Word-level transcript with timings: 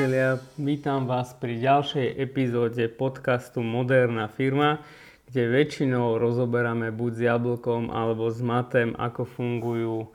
priatelia, 0.00 0.40
vítam 0.56 1.04
vás 1.04 1.36
pri 1.36 1.60
ďalšej 1.60 2.24
epizóde 2.24 2.88
podcastu 2.88 3.60
Moderná 3.60 4.32
firma, 4.32 4.80
kde 5.28 5.52
väčšinou 5.52 6.16
rozoberáme 6.16 6.88
buď 6.88 7.12
s 7.12 7.20
jablkom 7.28 7.92
alebo 7.92 8.32
s 8.32 8.40
matem, 8.40 8.96
ako 8.96 9.28
fungujú 9.28 10.08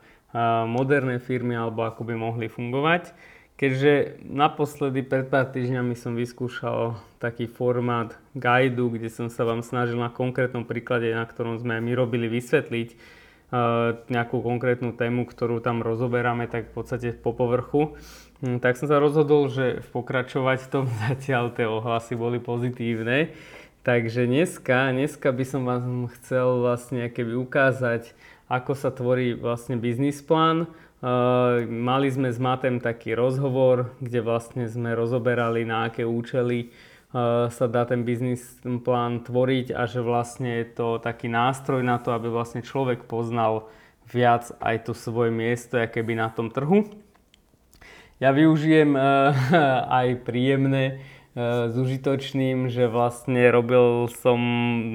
moderné 0.66 1.22
firmy 1.22 1.54
alebo 1.54 1.86
ako 1.86 2.02
by 2.02 2.18
mohli 2.18 2.50
fungovať. 2.50 3.14
Keďže 3.54 4.26
naposledy 4.26 5.06
pred 5.06 5.30
pár 5.30 5.54
týždňami 5.54 5.94
som 5.94 6.18
vyskúšal 6.18 6.98
taký 7.22 7.46
formát 7.46 8.18
guidu, 8.34 8.90
kde 8.90 9.06
som 9.06 9.30
sa 9.30 9.46
vám 9.46 9.62
snažil 9.62 10.02
na 10.02 10.10
konkrétnom 10.10 10.66
príklade, 10.66 11.14
na 11.14 11.22
ktorom 11.22 11.62
sme 11.62 11.78
my 11.78 11.94
robili, 11.94 12.26
vysvetliť 12.26 13.22
nejakú 14.10 14.42
konkrétnu 14.42 14.98
tému, 14.98 15.30
ktorú 15.30 15.62
tam 15.62 15.78
rozoberáme, 15.78 16.50
tak 16.50 16.74
v 16.74 16.82
podstate 16.82 17.14
po 17.14 17.30
povrchu. 17.30 17.94
Hm, 18.44 18.60
tak 18.60 18.76
som 18.76 18.84
sa 18.84 19.00
rozhodol, 19.00 19.48
že 19.48 19.80
pokračovať 19.96 20.68
v 20.68 20.68
tom 20.68 20.84
zatiaľ 21.08 21.56
tie 21.56 21.64
ohlasy 21.64 22.12
boli 22.18 22.36
pozitívne. 22.36 23.32
Takže 23.86 24.26
dneska, 24.26 24.90
dneska 24.90 25.30
by 25.30 25.44
som 25.46 25.62
vám 25.62 26.10
chcel 26.18 26.58
vlastne 26.58 27.06
keby 27.06 27.38
ukázať, 27.38 28.12
ako 28.50 28.74
sa 28.74 28.90
tvorí 28.90 29.38
vlastne 29.38 29.78
biznis 29.78 30.18
plán. 30.20 30.66
Uh, 30.98 31.62
mali 31.70 32.10
sme 32.10 32.34
s 32.34 32.40
Matem 32.42 32.82
taký 32.82 33.14
rozhovor, 33.14 33.94
kde 34.02 34.26
vlastne 34.26 34.66
sme 34.66 34.90
rozoberali 34.96 35.62
na 35.62 35.86
aké 35.86 36.02
účely 36.02 36.74
uh, 37.14 37.46
sa 37.46 37.70
dá 37.70 37.86
ten 37.86 38.02
biznis 38.02 38.58
plán 38.82 39.22
tvoriť 39.22 39.70
a 39.70 39.86
že 39.86 40.02
vlastne 40.02 40.64
je 40.64 40.66
to 40.72 40.98
taký 40.98 41.30
nástroj 41.30 41.86
na 41.86 42.02
to, 42.02 42.10
aby 42.10 42.26
vlastne 42.26 42.66
človek 42.66 43.06
poznal 43.06 43.70
viac 44.10 44.50
aj 44.58 44.90
to 44.90 44.92
svoje 44.98 45.30
miesto, 45.30 45.78
aké 45.78 46.02
by 46.02 46.18
na 46.18 46.28
tom 46.32 46.50
trhu. 46.50 47.05
Ja 48.16 48.32
využijem 48.32 48.96
uh, 48.96 49.36
aj 50.00 50.24
príjemné 50.24 51.04
uh, 51.36 51.68
s 51.68 51.76
užitočným, 51.76 52.72
že 52.72 52.88
vlastne 52.88 53.44
robil 53.52 54.08
som 54.08 54.40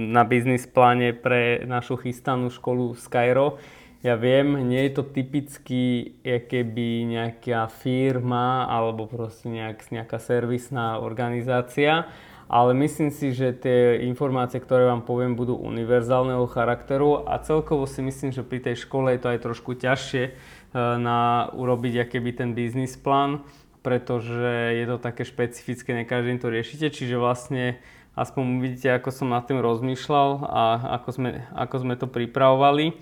na 0.09 0.25
biznis 0.25 0.65
pláne 0.65 1.13
pre 1.13 1.61
našu 1.69 2.01
chystanú 2.01 2.49
školu 2.49 2.97
Skyro. 2.97 3.61
Ja 4.01 4.17
viem, 4.17 4.65
nie 4.65 4.89
je 4.89 4.97
to 4.97 5.03
typicky 5.05 6.17
keby 6.25 7.05
nejaká 7.05 7.69
firma 7.69 8.65
alebo 8.65 9.05
proste 9.05 9.53
nejak, 9.53 9.93
nejaká 9.93 10.17
servisná 10.17 10.97
organizácia, 10.97 12.09
ale 12.51 12.75
myslím 12.75 13.15
si, 13.15 13.31
že 13.31 13.55
tie 13.55 14.03
informácie, 14.11 14.59
ktoré 14.59 14.91
vám 14.91 15.07
poviem, 15.07 15.39
budú 15.39 15.55
univerzálneho 15.55 16.43
charakteru 16.51 17.23
a 17.23 17.39
celkovo 17.39 17.87
si 17.87 18.03
myslím, 18.03 18.35
že 18.35 18.43
pri 18.43 18.59
tej 18.59 18.83
škole 18.83 19.15
je 19.15 19.19
to 19.23 19.31
aj 19.31 19.39
trošku 19.39 19.79
ťažšie, 19.79 20.35
Eh, 20.71 20.95
na 20.95 21.51
urobiť 21.51 22.07
akýby 22.07 22.31
ten 22.31 22.55
biznis 22.55 22.95
plán, 22.95 23.43
pretože 23.83 24.71
je 24.79 24.85
to 24.87 25.03
také 25.03 25.27
špecifické, 25.27 25.91
ne 25.91 26.07
každým 26.07 26.39
to 26.39 26.47
riešite, 26.47 26.95
čiže 26.95 27.19
vlastne 27.19 27.75
aspoň 28.15 28.43
uvidíte, 28.55 28.87
ako 28.95 29.11
som 29.11 29.35
nad 29.35 29.43
tým 29.43 29.59
rozmýšľal 29.59 30.47
a 30.47 30.63
ako 30.95 31.09
sme, 31.11 31.31
ako 31.51 31.75
sme 31.75 31.95
to 31.99 32.07
pripravovali. 32.07 32.95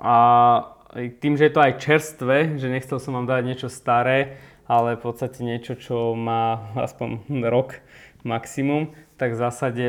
A 0.00 0.16
tým, 1.20 1.36
že 1.36 1.52
je 1.52 1.52
to 1.52 1.60
aj 1.60 1.76
čerstvé, 1.76 2.56
že 2.56 2.72
nechcel 2.72 2.96
som 2.96 3.12
vám 3.12 3.28
dať 3.28 3.44
niečo 3.44 3.68
staré, 3.68 4.40
ale 4.64 4.96
v 4.96 5.04
podstate 5.12 5.44
niečo, 5.44 5.76
čo 5.76 6.16
má 6.16 6.72
aspoň 6.88 7.20
rok 7.52 7.84
maximum, 8.28 8.92
tak 9.16 9.32
v 9.32 9.40
zásade 9.40 9.84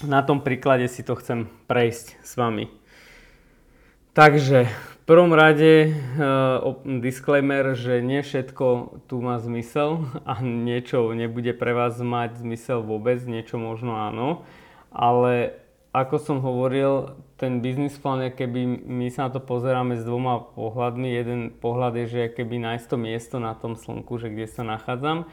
na 0.00 0.24
tom 0.24 0.40
príklade 0.40 0.88
si 0.88 1.04
to 1.04 1.14
chcem 1.20 1.46
prejsť 1.68 2.18
s 2.24 2.32
vami. 2.34 2.72
Takže 4.12 4.68
v 4.68 4.96
prvom 5.08 5.32
rade 5.32 5.88
uh, 5.88 6.76
disclaimer, 7.00 7.72
že 7.72 8.04
nie 8.04 8.20
všetko 8.20 9.00
tu 9.08 9.24
má 9.24 9.40
zmysel 9.40 10.04
a 10.30 10.40
niečo 10.40 11.12
nebude 11.12 11.52
pre 11.52 11.72
vás 11.72 11.96
mať 12.00 12.40
zmysel 12.40 12.80
vôbec, 12.84 13.20
niečo 13.24 13.56
možno 13.60 13.96
áno, 13.96 14.44
ale 14.92 15.62
ako 15.92 16.16
som 16.16 16.38
hovoril, 16.40 17.20
ten 17.36 17.60
biznis 17.60 18.00
plán 18.00 18.32
keby 18.32 18.64
my 18.80 19.12
sa 19.12 19.28
na 19.28 19.36
to 19.36 19.44
pozeráme 19.44 20.00
s 20.00 20.08
dvoma 20.08 20.40
pohľadmi. 20.56 21.04
Jeden 21.12 21.40
pohľad 21.52 22.00
je, 22.00 22.06
že 22.08 22.32
keby 22.32 22.56
nájsť 22.64 22.86
to 22.88 22.96
miesto 22.96 23.36
na 23.36 23.52
tom 23.52 23.76
slnku, 23.76 24.16
že 24.16 24.32
kde 24.32 24.48
sa 24.48 24.64
nachádzam 24.64 25.28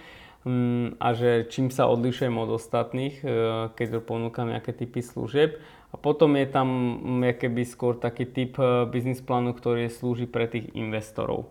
a 1.00 1.08
že 1.14 1.52
čím 1.52 1.68
sa 1.68 1.92
odlišujem 1.92 2.32
od 2.40 2.56
ostatných, 2.56 3.16
uh, 3.22 3.30
keď 3.76 4.00
ponúkam 4.00 4.48
nejaké 4.48 4.72
typy 4.72 5.04
služieb. 5.04 5.60
A 5.90 5.98
potom 5.98 6.38
je 6.38 6.46
tam 6.46 6.70
mm, 6.70 7.42
keby 7.42 7.66
skôr 7.66 7.98
taký 7.98 8.30
typ 8.30 8.62
e, 8.62 8.86
biznis 8.86 9.26
plánu, 9.26 9.58
ktorý 9.58 9.90
slúži 9.90 10.30
pre 10.30 10.46
tých 10.46 10.70
investorov. 10.78 11.50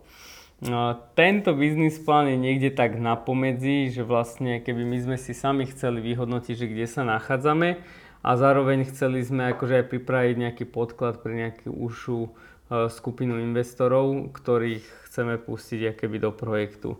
No, 0.63 0.95
tento 1.15 1.55
biznis 1.55 1.99
plán 1.99 2.27
je 2.27 2.39
niekde 2.39 2.71
tak 2.71 2.99
na 2.99 3.15
pomedzi, 3.15 3.91
že 3.91 4.03
vlastne 4.03 4.59
keby 4.63 4.83
my 4.83 4.97
sme 4.99 5.17
si 5.19 5.31
sami 5.31 5.67
chceli 5.67 6.03
vyhodnotiť, 6.03 6.55
že 6.55 6.67
kde 6.71 6.87
sa 6.87 7.07
nachádzame 7.07 7.79
a 8.23 8.29
zároveň 8.35 8.87
chceli 8.91 9.23
sme 9.23 9.55
akože 9.55 9.83
aj 9.83 9.85
pripraviť 9.87 10.35
nejaký 10.35 10.65
podklad 10.67 11.19
pre 11.19 11.35
nejakú 11.35 11.71
užšiu 11.75 12.19
e, 12.23 12.29
skupinu 12.91 13.43
investorov, 13.43 14.35
ktorých 14.35 14.83
chceme 15.07 15.35
pustiť 15.35 15.99
keby 15.99 16.17
do 16.19 16.31
projektu. 16.31 16.99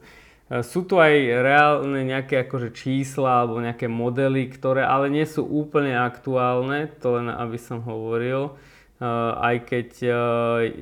E, 0.50 0.66
sú 0.66 0.82
tu 0.84 0.98
aj 0.98 1.14
reálne 1.46 2.02
nejaké 2.02 2.42
akože 2.50 2.74
čísla 2.74 3.46
alebo 3.46 3.62
nejaké 3.62 3.86
modely, 3.86 4.50
ktoré 4.50 4.82
ale 4.82 5.14
nie 5.14 5.24
sú 5.30 5.46
úplne 5.46 5.94
aktuálne, 5.94 6.90
to 6.98 7.22
len 7.22 7.30
aby 7.30 7.58
som 7.62 7.86
hovoril, 7.86 8.58
e, 8.98 9.06
aj 9.38 9.56
keď 9.70 9.90
e, 10.02 10.12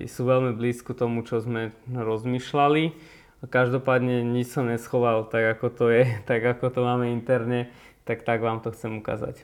sú 0.07 0.23
veľmi 0.23 0.55
blízko 0.55 0.95
tomu, 0.95 1.27
čo 1.27 1.43
sme 1.43 1.75
rozmýšľali. 1.91 2.95
Každopádne 3.37 4.25
nič 4.25 4.49
som 4.49 4.65
neschoval 4.65 5.29
tak, 5.29 5.59
ako 5.59 5.67
to 5.69 5.85
je, 5.91 6.03
tak 6.29 6.39
ako 6.41 6.71
to 6.71 6.79
máme 6.81 7.11
interne, 7.11 7.67
tak 8.07 8.23
tak 8.23 8.39
vám 8.39 8.63
to 8.63 8.71
chcem 8.71 9.03
ukázať. 9.03 9.43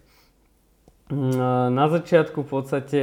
Na 1.11 1.91
začiatku 1.91 2.47
v 2.47 2.49
podstate 2.49 3.01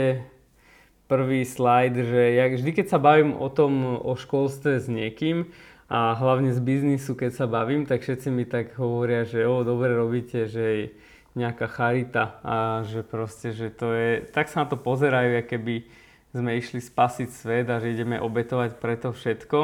prvý 1.05 1.45
slajd, 1.45 1.95
že 2.01 2.23
jak 2.33 2.51
vždy, 2.57 2.71
keď 2.81 2.87
sa 2.89 2.99
bavím 3.03 3.37
o 3.37 3.47
tom, 3.53 4.01
o 4.01 4.17
školstve 4.17 4.81
s 4.81 4.89
niekým, 4.89 5.53
a 5.91 6.15
hlavne 6.15 6.55
z 6.55 6.63
biznisu, 6.63 7.19
keď 7.19 7.35
sa 7.35 7.47
bavím, 7.51 7.83
tak 7.83 8.07
všetci 8.07 8.31
mi 8.31 8.47
tak 8.47 8.79
hovoria, 8.79 9.27
že 9.27 9.43
o, 9.43 9.67
dobre 9.67 9.91
robíte, 9.91 10.47
že 10.47 10.95
nejaká 11.35 11.67
charita 11.67 12.39
a 12.47 12.87
že 12.87 13.03
proste, 13.03 13.51
že 13.51 13.75
to 13.75 13.91
je, 13.91 14.23
tak 14.31 14.47
sa 14.47 14.63
na 14.63 14.67
to 14.71 14.79
pozerajú, 14.79 15.43
keby 15.51 15.91
sme 16.31 16.55
išli 16.59 16.79
spasiť 16.79 17.29
svet 17.35 17.67
a 17.71 17.83
že 17.83 17.91
ideme 17.91 18.23
obetovať 18.23 18.79
preto 18.79 19.11
všetko. 19.11 19.59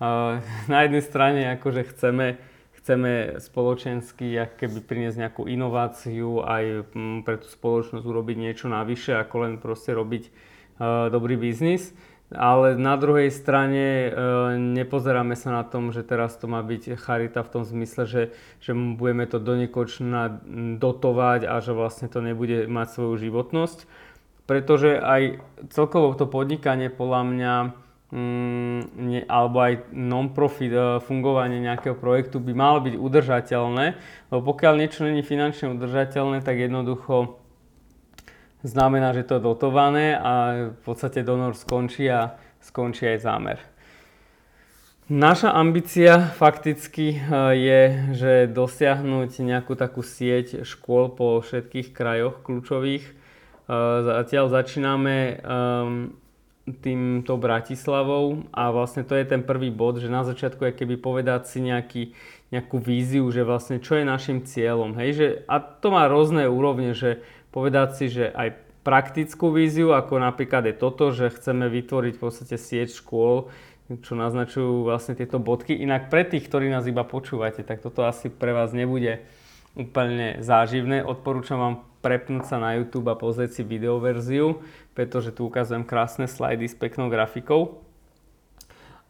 Na 0.72 0.78
jednej 0.84 1.04
strane 1.04 1.48
akože 1.56 1.92
chceme, 1.96 2.36
chceme 2.80 3.40
spoločensky 3.40 4.36
keby 4.60 4.84
priniesť 4.84 5.16
nejakú 5.16 5.48
inováciu 5.48 6.44
aj 6.44 6.92
mm, 6.92 7.24
pre 7.24 7.40
tú 7.40 7.48
spoločnosť 7.48 8.04
urobiť 8.04 8.36
niečo 8.36 8.68
navyše, 8.68 9.16
ako 9.16 9.48
len 9.48 9.54
proste 9.56 9.96
robiť 9.96 10.28
dobrý 11.12 11.36
biznis 11.36 11.92
ale 12.30 12.78
na 12.78 12.94
druhej 12.94 13.26
strane 13.34 14.06
e, 14.06 14.10
nepozeráme 14.54 15.34
sa 15.34 15.50
na 15.50 15.64
tom, 15.66 15.90
že 15.90 16.06
teraz 16.06 16.38
to 16.38 16.46
má 16.46 16.62
byť 16.62 16.94
charita 16.94 17.42
v 17.42 17.52
tom 17.58 17.62
zmysle, 17.66 18.06
že, 18.06 18.22
že 18.62 18.70
budeme 18.70 19.26
to 19.26 19.42
do 19.42 19.58
nekočna 19.58 20.38
dotovať 20.78 21.50
a 21.50 21.58
že 21.58 21.74
vlastne 21.74 22.06
to 22.06 22.22
nebude 22.22 22.70
mať 22.70 22.86
svoju 22.94 23.14
životnosť. 23.18 23.90
Pretože 24.46 25.02
aj 25.02 25.42
celkovo 25.74 26.14
to 26.14 26.30
podnikanie 26.30 26.86
podľa 26.86 27.22
mňa 27.34 27.54
mm, 28.14 28.80
ne, 28.94 29.20
alebo 29.26 29.58
aj 29.66 29.90
non-profit 29.90 30.70
e, 30.70 30.82
fungovanie 31.02 31.58
nejakého 31.58 31.98
projektu 31.98 32.38
by 32.38 32.54
malo 32.54 32.78
byť 32.78 32.94
udržateľné, 32.94 33.86
lebo 34.30 34.40
pokiaľ 34.54 34.74
niečo 34.78 35.02
není 35.02 35.26
finančne 35.26 35.74
udržateľné, 35.74 36.46
tak 36.46 36.62
jednoducho 36.62 37.39
znamená, 38.62 39.12
že 39.16 39.24
to 39.24 39.38
je 39.38 39.46
dotované 39.46 40.16
a 40.16 40.32
v 40.76 40.80
podstate 40.84 41.24
donor 41.24 41.56
skončí 41.56 42.08
a 42.08 42.36
skončí 42.60 43.08
aj 43.08 43.18
zámer. 43.24 43.58
Naša 45.10 45.50
ambícia 45.50 46.30
fakticky 46.38 47.18
eh, 47.18 47.20
je, 47.58 47.82
že 48.14 48.32
dosiahnuť 48.46 49.42
nejakú 49.42 49.74
takú 49.74 50.06
sieť 50.06 50.62
škôl 50.62 51.10
po 51.10 51.42
všetkých 51.42 51.90
krajoch 51.90 52.46
kľúčových. 52.46 53.04
Eh, 53.10 53.14
zatiaľ 54.06 54.54
začíname 54.54 55.42
ehm, 55.42 56.14
týmto 56.78 57.34
Bratislavou 57.34 58.46
a 58.54 58.70
vlastne 58.70 59.02
to 59.02 59.18
je 59.18 59.26
ten 59.26 59.42
prvý 59.42 59.74
bod, 59.74 59.98
že 59.98 60.06
na 60.06 60.22
začiatku 60.22 60.62
je 60.70 60.78
keby 60.78 60.94
povedať 61.02 61.50
si 61.50 61.58
nejaký, 61.58 62.14
nejakú 62.54 62.78
víziu, 62.78 63.26
že 63.34 63.42
vlastne 63.42 63.82
čo 63.82 63.98
je 63.98 64.06
našim 64.06 64.46
cieľom. 64.46 64.94
Hej? 64.94 65.10
Že, 65.18 65.26
a 65.50 65.58
to 65.58 65.90
má 65.90 66.06
rôzne 66.06 66.46
úrovne, 66.46 66.94
že 66.94 67.18
povedať 67.50 67.88
si, 67.98 68.06
že 68.10 68.30
aj 68.30 68.54
praktickú 68.80 69.52
víziu, 69.52 69.92
ako 69.92 70.18
napríklad 70.22 70.64
je 70.70 70.74
toto, 70.74 71.12
že 71.12 71.34
chceme 71.34 71.68
vytvoriť 71.68 72.12
v 72.16 72.22
podstate 72.22 72.56
sieť 72.56 72.96
škôl, 72.96 73.52
čo 73.90 74.14
naznačujú 74.14 74.86
vlastne 74.86 75.18
tieto 75.18 75.42
bodky. 75.42 75.74
Inak 75.74 76.08
pre 76.08 76.22
tých, 76.24 76.46
ktorí 76.46 76.70
nás 76.70 76.86
iba 76.86 77.02
počúvate, 77.02 77.66
tak 77.66 77.82
toto 77.82 78.06
asi 78.06 78.30
pre 78.30 78.54
vás 78.54 78.70
nebude 78.70 79.20
úplne 79.74 80.40
záživné. 80.40 81.02
Odporúčam 81.02 81.58
vám 81.58 81.74
prepnúť 82.00 82.48
sa 82.48 82.56
na 82.56 82.80
YouTube 82.80 83.12
a 83.12 83.18
pozrieť 83.18 83.60
si 83.60 83.62
videoverziu, 83.66 84.64
pretože 84.96 85.34
tu 85.34 85.44
ukazujem 85.44 85.84
krásne 85.84 86.24
slajdy 86.24 86.70
s 86.70 86.78
peknou 86.78 87.12
grafikou. 87.12 87.82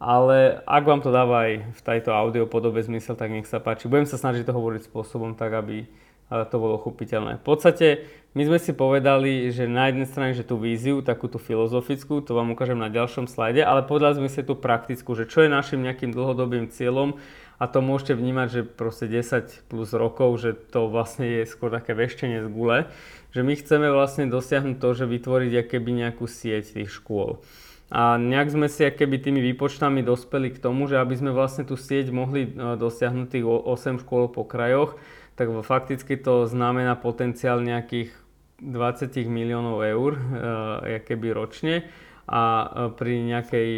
ale 0.01 0.65
ak 0.65 0.81
vám 0.81 1.05
to 1.05 1.13
dáva 1.13 1.45
aj 1.45 1.77
v 1.77 1.81
tejto 1.85 2.09
audio 2.09 2.49
podobe 2.49 2.81
zmysel, 2.81 3.13
tak 3.13 3.29
nech 3.29 3.45
sa 3.45 3.61
páči. 3.61 3.85
Budem 3.85 4.09
sa 4.09 4.17
snažiť 4.17 4.49
to 4.49 4.57
hovoriť 4.57 4.89
spôsobom 4.89 5.37
tak, 5.37 5.53
aby 5.53 5.85
to 6.31 6.55
bolo 6.55 6.79
chopiteľné. 6.79 7.43
V 7.43 7.45
podstate 7.45 8.07
my 8.31 8.47
sme 8.47 8.59
si 8.63 8.71
povedali, 8.71 9.51
že 9.51 9.67
na 9.67 9.91
jednej 9.91 10.07
strane, 10.07 10.31
že 10.31 10.47
tú 10.47 10.55
víziu, 10.55 11.03
takúto 11.03 11.35
filozofickú, 11.35 12.23
to 12.23 12.31
vám 12.31 12.55
ukážem 12.55 12.79
na 12.79 12.87
ďalšom 12.87 13.27
slajde, 13.27 13.59
ale 13.67 13.83
povedali 13.83 14.23
sme 14.23 14.29
si 14.31 14.39
tú 14.39 14.55
praktickú, 14.55 15.11
že 15.19 15.27
čo 15.27 15.43
je 15.43 15.51
našim 15.51 15.83
nejakým 15.83 16.15
dlhodobým 16.15 16.71
cieľom 16.71 17.19
a 17.59 17.67
to 17.67 17.83
môžete 17.83 18.15
vnímať, 18.15 18.47
že 18.47 18.61
proste 18.63 19.11
10 19.11 19.67
plus 19.67 19.91
rokov, 19.91 20.39
že 20.39 20.55
to 20.55 20.87
vlastne 20.87 21.27
je 21.27 21.43
skôr 21.43 21.67
také 21.67 21.91
veštenie 21.91 22.41
z 22.41 22.47
gule, 22.47 22.87
že 23.35 23.43
my 23.43 23.53
chceme 23.59 23.91
vlastne 23.91 24.31
dosiahnuť 24.31 24.79
to, 24.79 24.89
že 24.95 25.05
vytvoriť 25.11 25.51
akéby 25.67 25.91
nejakú 25.91 26.23
sieť 26.23 26.79
tých 26.79 26.89
škôl. 26.89 27.43
A 27.91 28.15
nejak 28.15 28.55
sme 28.55 28.71
si 28.71 28.87
keby 28.87 29.19
tými 29.19 29.43
výpočtami 29.51 29.99
dospeli 29.99 30.55
k 30.55 30.63
tomu, 30.63 30.87
že 30.87 30.95
aby 30.95 31.11
sme 31.19 31.35
vlastne 31.35 31.67
tú 31.67 31.75
sieť 31.75 32.07
mohli 32.15 32.47
e, 32.47 32.79
dosiahnuť 32.79 33.27
tých 33.27 33.43
8 33.43 34.07
škôl 34.07 34.31
po 34.31 34.47
krajoch, 34.47 34.95
tak 35.35 35.47
fakticky 35.65 36.17
to 36.19 36.45
znamená 36.45 36.95
potenciál 36.99 37.63
nejakých 37.63 38.13
20 38.61 39.25
miliónov 39.25 39.81
eur 39.81 40.11
e, 40.15 41.01
keby 41.01 41.33
ročne 41.33 41.89
a 42.29 42.41
e, 42.41 42.67
pri 42.93 43.13
nejakej 43.25 43.69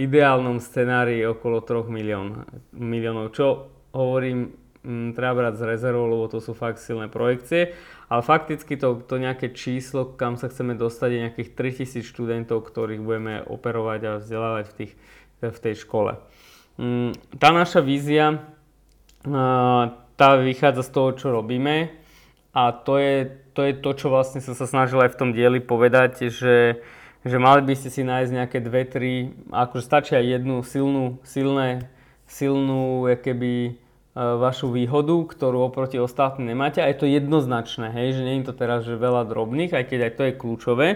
ideálnom 0.00 0.62
scenári 0.62 1.20
okolo 1.28 1.60
3 1.60 1.88
milión, 1.92 2.48
miliónov, 2.72 3.36
čo 3.36 3.68
hovorím, 3.92 4.56
treba 5.14 5.46
brať 5.46 5.62
z 5.62 5.62
rezervou, 5.68 6.10
lebo 6.10 6.26
to 6.26 6.42
sú 6.42 6.58
fakt 6.58 6.82
silné 6.82 7.06
projekcie 7.06 7.76
ale 8.12 8.20
fakticky 8.20 8.76
to, 8.76 9.00
to 9.08 9.16
nejaké 9.16 9.56
číslo, 9.56 10.04
kam 10.04 10.36
sa 10.36 10.52
chceme 10.52 10.76
dostať, 10.76 11.08
je 11.08 11.24
nejakých 11.24 11.50
3000 11.56 12.04
študentov, 12.04 12.60
ktorých 12.68 13.00
budeme 13.00 13.40
operovať 13.40 14.00
a 14.04 14.12
vzdelávať 14.20 14.64
v, 14.68 14.74
tých, 14.76 14.92
v 15.40 15.58
tej 15.64 15.74
škole. 15.80 16.20
Mm, 16.76 17.16
tá 17.40 17.56
naša 17.56 17.80
vízia, 17.80 18.44
tá 20.16 20.36
vychádza 20.38 20.86
z 20.86 20.90
toho, 20.90 21.08
čo 21.16 21.26
robíme. 21.32 21.90
A 22.52 22.72
to 22.72 23.00
je 23.00 23.32
to, 23.56 23.64
je 23.64 23.74
to 23.80 23.90
čo 23.96 24.06
vlastne 24.12 24.44
som 24.44 24.52
sa 24.52 24.68
snažil 24.68 25.00
aj 25.00 25.16
v 25.16 25.18
tom 25.18 25.30
dieli 25.32 25.60
povedať, 25.60 26.28
že, 26.28 26.84
že 27.24 27.36
mali 27.40 27.64
by 27.64 27.74
ste 27.76 27.88
si 27.88 28.04
nájsť 28.04 28.30
nejaké 28.32 28.58
dve, 28.60 28.82
tri, 28.84 29.12
akože 29.48 29.84
stačí 29.84 30.16
jednu 30.20 30.60
silnú, 30.60 31.20
silné, 31.24 31.88
silnú, 32.28 33.08
keby 33.24 33.82
E, 34.12 34.20
vašu 34.20 34.68
výhodu, 34.68 35.24
ktorú 35.24 35.72
oproti 35.72 35.96
ostatným 35.96 36.52
nemáte. 36.52 36.84
A 36.84 36.92
je 36.92 37.00
to 37.00 37.08
jednoznačné, 37.08 37.96
hej, 37.96 38.20
že 38.20 38.22
nie 38.28 38.44
je 38.44 38.52
to 38.52 38.52
teraz 38.52 38.84
že 38.84 39.00
veľa 39.00 39.24
drobných, 39.24 39.72
aj 39.72 39.84
keď 39.88 39.98
aj 40.04 40.12
to 40.12 40.22
je 40.28 40.32
kľúčové, 40.36 40.88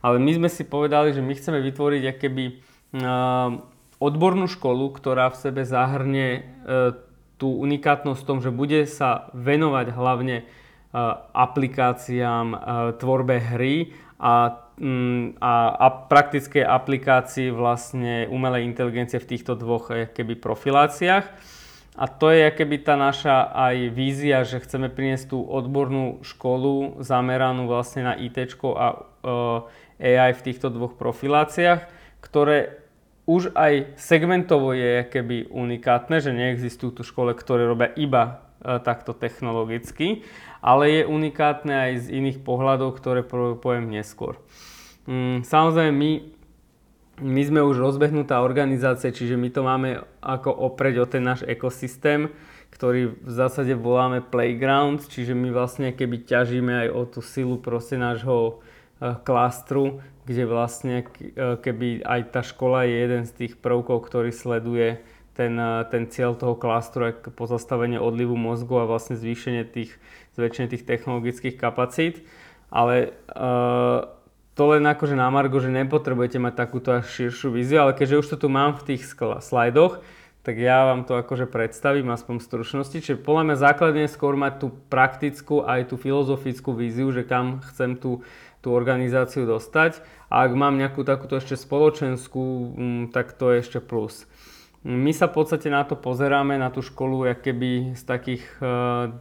ale 0.00 0.16
my 0.16 0.32
sme 0.40 0.48
si 0.48 0.64
povedali, 0.64 1.12
že 1.12 1.20
my 1.20 1.36
chceme 1.36 1.60
vytvoriť 1.60 2.02
akéby 2.16 2.44
uh, 2.48 3.60
odbornú 4.00 4.48
školu, 4.48 4.88
ktorá 4.96 5.28
v 5.28 5.40
sebe 5.44 5.62
zahrne 5.68 6.26
uh, 6.64 6.96
tú 7.42 7.50
unikátnosť 7.58 8.22
v 8.22 8.28
tom, 8.30 8.38
že 8.38 8.54
bude 8.54 8.86
sa 8.86 9.26
venovať 9.34 9.90
hlavne 9.90 10.46
uh, 10.46 11.26
aplikáciám, 11.34 12.46
uh, 12.54 12.58
tvorbe 12.94 13.42
hry 13.42 13.90
a, 14.22 14.62
um, 14.78 15.34
a, 15.42 15.74
a 15.74 15.86
praktické 16.06 16.62
aplikácii 16.62 17.50
vlastne 17.50 18.30
umelej 18.30 18.62
inteligencie 18.70 19.18
v 19.18 19.26
týchto 19.34 19.58
dvoch 19.58 19.90
keby 20.14 20.38
profiláciách. 20.38 21.26
A 21.92 22.08
to 22.08 22.32
je 22.32 22.48
keby 22.48 22.80
tá 22.80 22.96
naša 22.96 23.52
aj 23.52 23.92
vízia, 23.92 24.48
že 24.48 24.64
chceme 24.64 24.88
priniesť 24.88 25.36
tú 25.36 25.44
odbornú 25.44 26.24
školu 26.24 27.04
zameranú 27.04 27.68
vlastne 27.68 28.08
na 28.08 28.14
IT 28.16 28.56
a 28.64 28.96
e, 30.00 30.16
AI 30.16 30.32
v 30.32 30.44
týchto 30.48 30.72
dvoch 30.72 30.96
profiláciách, 30.96 31.84
ktoré 32.24 32.81
už 33.26 33.54
aj 33.54 33.94
segmentovo 33.94 34.74
je 34.74 35.06
keby 35.06 35.50
unikátne, 35.50 36.18
že 36.18 36.34
neexistujú 36.34 37.00
tu 37.00 37.02
škole, 37.06 37.32
ktoré 37.38 37.64
robia 37.66 37.94
iba 37.94 38.22
uh, 38.62 38.82
takto 38.82 39.14
technologicky, 39.14 40.26
ale 40.58 41.02
je 41.02 41.02
unikátne 41.06 41.70
aj 41.70 41.92
z 42.06 42.06
iných 42.18 42.38
pohľadov, 42.42 42.98
ktoré 42.98 43.22
poviem 43.58 43.90
neskôr. 43.94 44.38
Um, 45.06 45.42
samozrejme, 45.46 45.94
my 45.94 46.10
my 47.22 47.42
sme 47.44 47.60
už 47.62 47.78
rozbehnutá 47.78 48.42
organizácia, 48.42 49.14
čiže 49.14 49.38
my 49.38 49.48
to 49.52 49.60
máme 49.62 50.02
ako 50.24 50.50
opreť 50.50 50.94
o 50.98 51.06
ten 51.06 51.22
náš 51.22 51.44
ekosystém, 51.44 52.32
ktorý 52.72 53.14
v 53.20 53.30
zásade 53.30 53.76
voláme 53.76 54.24
playground, 54.24 55.06
čiže 55.06 55.36
my 55.36 55.52
vlastne 55.52 55.92
keby 55.92 56.24
ťažíme 56.24 56.72
aj 56.72 56.88
o 56.90 57.02
tú 57.04 57.20
silu 57.20 57.60
proste 57.60 58.00
nášho 58.00 58.58
eh, 58.98 59.14
klastru, 59.22 60.00
kde 60.24 60.44
vlastne 60.46 61.02
eh, 61.02 61.56
keby 61.58 62.06
aj 62.06 62.20
tá 62.30 62.40
škola 62.46 62.86
je 62.86 62.96
jeden 62.96 63.22
z 63.26 63.32
tých 63.32 63.52
prvkov, 63.58 64.06
ktorý 64.06 64.30
sleduje 64.30 65.02
ten, 65.34 65.54
eh, 65.58 65.82
ten 65.90 66.06
cieľ 66.08 66.38
toho 66.38 66.54
klastru, 66.54 67.10
ako 67.10 67.34
pozastavenie 67.34 67.98
odlivu 67.98 68.38
mozgu 68.38 68.82
a 68.82 68.88
vlastne 68.88 69.18
zvýšenie 69.18 69.66
tých, 69.66 69.96
zväčšenie 70.38 70.68
tých 70.70 70.86
technologických 70.86 71.56
kapacít. 71.58 72.24
Ale 72.72 73.12
uh, 73.36 74.08
to 74.56 74.64
len 74.72 74.84
akože 74.88 75.12
na 75.12 75.28
Margo, 75.28 75.60
že 75.60 75.68
nepotrebujete 75.68 76.40
mať 76.40 76.56
takúto 76.56 76.88
až 76.96 77.04
širšiu 77.04 77.52
víziu, 77.52 77.84
ale 77.84 77.92
keďže 77.92 78.20
už 78.24 78.26
to 78.32 78.36
tu 78.40 78.48
mám 78.48 78.80
v 78.80 78.96
tých 78.96 79.04
slajdoch, 79.44 80.00
tak 80.42 80.58
ja 80.58 80.90
vám 80.90 81.06
to 81.06 81.14
akože 81.14 81.46
predstavím 81.46 82.10
aspoň 82.10 82.42
v 82.42 82.46
stručnosti. 82.48 82.98
Čiže 82.98 83.22
podľa 83.22 83.42
mňa 83.46 83.56
základne 83.62 84.10
skôr 84.10 84.34
mať 84.34 84.66
tú 84.66 84.68
praktickú 84.90 85.62
aj 85.62 85.94
tú 85.94 85.96
filozofickú 85.96 86.74
víziu, 86.74 87.08
že 87.14 87.22
kam 87.22 87.62
chcem 87.72 87.94
tú, 87.94 88.26
tú 88.62 88.72
organizáciu 88.72 89.44
dostať. 89.44 90.00
A 90.30 90.46
ak 90.46 90.54
mám 90.54 90.78
nejakú 90.78 91.02
takúto 91.02 91.36
ešte 91.36 91.58
spoločenskú, 91.58 92.72
mm, 92.72 93.04
tak 93.10 93.34
to 93.34 93.52
je 93.52 93.66
ešte 93.66 93.78
plus. 93.82 94.24
My 94.82 95.10
sa 95.10 95.28
v 95.28 95.42
podstate 95.42 95.68
na 95.68 95.82
to 95.82 95.98
pozeráme, 95.98 96.58
na 96.58 96.70
tú 96.70 96.82
školu, 96.82 97.26
keby 97.38 97.98
z 97.98 98.02
takých 98.02 98.42
uh, 98.58 99.14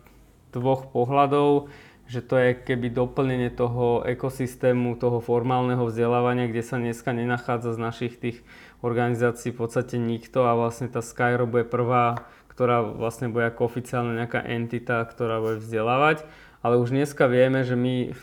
dvoch 0.53 0.89
pohľadov 0.89 1.69
že 2.11 2.19
to 2.19 2.35
je 2.35 2.59
keby 2.67 2.91
doplnenie 2.91 3.47
toho 3.55 4.03
ekosystému, 4.03 4.99
toho 4.99 5.23
formálneho 5.23 5.87
vzdelávania, 5.87 6.51
kde 6.51 6.59
sa 6.59 6.75
dneska 6.75 7.15
nenachádza 7.15 7.71
z 7.71 7.79
našich 7.79 8.19
tých 8.19 8.43
organizácií 8.83 9.55
v 9.55 9.63
podstate 9.63 9.95
nikto 9.95 10.43
a 10.43 10.59
vlastne 10.59 10.91
tá 10.91 10.99
Skyro 10.99 11.47
bude 11.47 11.63
prvá, 11.63 12.27
ktorá 12.51 12.83
vlastne 12.83 13.31
bude 13.31 13.47
ako 13.47 13.63
oficiálne 13.63 14.11
nejaká 14.19 14.43
entita, 14.43 15.07
ktorá 15.07 15.39
bude 15.39 15.63
vzdelávať. 15.63 16.27
Ale 16.61 16.77
už 16.77 16.93
dneska 16.93 17.25
vieme, 17.25 17.65
že 17.65 17.73
my 17.73 18.13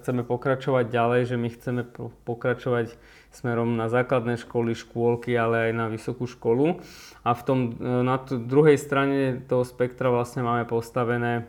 chceme 0.00 0.24
pokračovať 0.24 0.88
ďalej, 0.88 1.20
že 1.28 1.36
my 1.36 1.48
chceme 1.52 1.82
pokračovať 2.24 2.96
smerom 3.28 3.76
na 3.76 3.92
základné 3.92 4.40
školy, 4.40 4.72
škôlky, 4.72 5.36
ale 5.36 5.68
aj 5.68 5.72
na 5.76 5.86
vysokú 5.92 6.24
školu. 6.24 6.80
A 7.20 7.36
v 7.36 7.42
tom, 7.44 7.58
na 7.80 8.16
druhej 8.24 8.80
strane 8.80 9.44
toho 9.44 9.64
spektra 9.68 10.08
vlastne 10.08 10.40
máme 10.40 10.64
postavené 10.64 11.48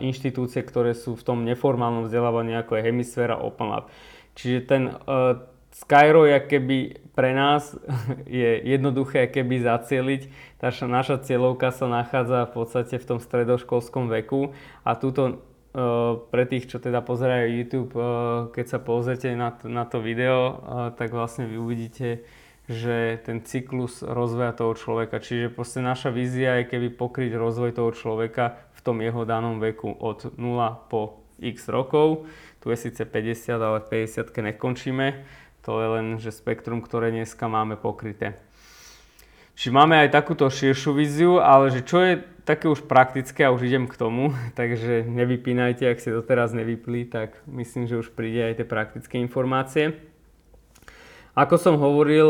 inštitúcie, 0.00 0.64
ktoré 0.64 0.92
sú 0.96 1.16
v 1.16 1.24
tom 1.24 1.44
neformálnom 1.44 2.08
vzdelávaní, 2.08 2.56
ako 2.56 2.76
je 2.76 2.86
Hemisféra 2.88 3.36
Open 3.40 3.72
Lab. 3.72 3.88
Čiže 4.36 4.58
ten 4.68 4.92
uh, 4.92 5.40
Skyro 5.76 6.24
je 6.24 6.40
keby 6.40 6.78
pre 7.12 7.36
nás 7.36 7.76
je 8.24 8.64
jednoduché 8.64 9.28
keby 9.28 9.60
zacieliť. 9.60 10.22
Tá 10.56 10.72
naša 10.72 11.20
cieľovka 11.20 11.68
sa 11.68 11.84
nachádza 11.84 12.48
v 12.48 12.52
podstate 12.56 12.96
v 12.96 13.04
tom 13.04 13.18
stredoškolskom 13.20 14.08
veku 14.08 14.56
a 14.88 14.96
túto 14.96 15.22
uh, 15.28 16.16
pre 16.32 16.48
tých, 16.48 16.72
čo 16.72 16.80
teda 16.80 17.04
pozerajú 17.04 17.46
YouTube, 17.52 17.92
uh, 17.92 18.48
keď 18.56 18.66
sa 18.72 18.78
pozrite 18.80 19.36
na, 19.36 19.52
to, 19.52 19.68
na 19.68 19.84
to 19.84 20.00
video, 20.00 20.40
uh, 20.40 20.54
tak 20.96 21.12
vlastne 21.12 21.44
vy 21.44 21.60
uvidíte, 21.60 22.24
že 22.66 23.20
ten 23.22 23.44
cyklus 23.44 24.00
rozvoja 24.00 24.56
toho 24.56 24.72
človeka, 24.74 25.20
čiže 25.20 25.54
proste 25.54 25.84
naša 25.84 26.08
vízia 26.08 26.58
je 26.58 26.72
keby 26.72 26.88
pokryť 26.98 27.36
rozvoj 27.36 27.76
toho 27.76 27.92
človeka 27.92 28.66
tom 28.86 29.02
jeho 29.02 29.26
danom 29.26 29.58
veku 29.58 29.90
od 29.90 30.38
0 30.38 30.86
po 30.86 31.26
x 31.42 31.66
rokov. 31.66 32.30
Tu 32.62 32.70
je 32.70 32.78
síce 32.78 33.02
50, 33.02 33.58
ale 33.58 33.82
50 33.82 34.30
nekončíme. 34.30 35.26
To 35.66 35.82
je 35.82 35.88
len 35.98 36.06
že 36.22 36.30
spektrum, 36.30 36.78
ktoré 36.78 37.10
dneska 37.10 37.50
máme 37.50 37.74
pokryté. 37.74 38.38
Čiže 39.58 39.74
máme 39.74 39.98
aj 39.98 40.14
takúto 40.14 40.46
širšiu 40.46 40.94
víziu, 40.94 41.32
ale 41.42 41.74
že 41.74 41.82
čo 41.82 41.98
je 41.98 42.22
také 42.46 42.70
už 42.70 42.86
praktické 42.86 43.42
a 43.42 43.50
už 43.50 43.66
idem 43.66 43.90
k 43.90 43.98
tomu, 43.98 44.30
takže 44.58 45.02
nevypínajte, 45.02 45.82
ak 45.90 45.98
ste 45.98 46.14
doteraz 46.14 46.54
nevypli, 46.54 47.10
tak 47.10 47.42
myslím, 47.50 47.90
že 47.90 47.98
už 47.98 48.14
príde 48.14 48.46
aj 48.46 48.62
tie 48.62 48.66
praktické 48.68 49.18
informácie. 49.18 49.98
Ako 51.34 51.58
som 51.58 51.76
hovoril, 51.82 52.28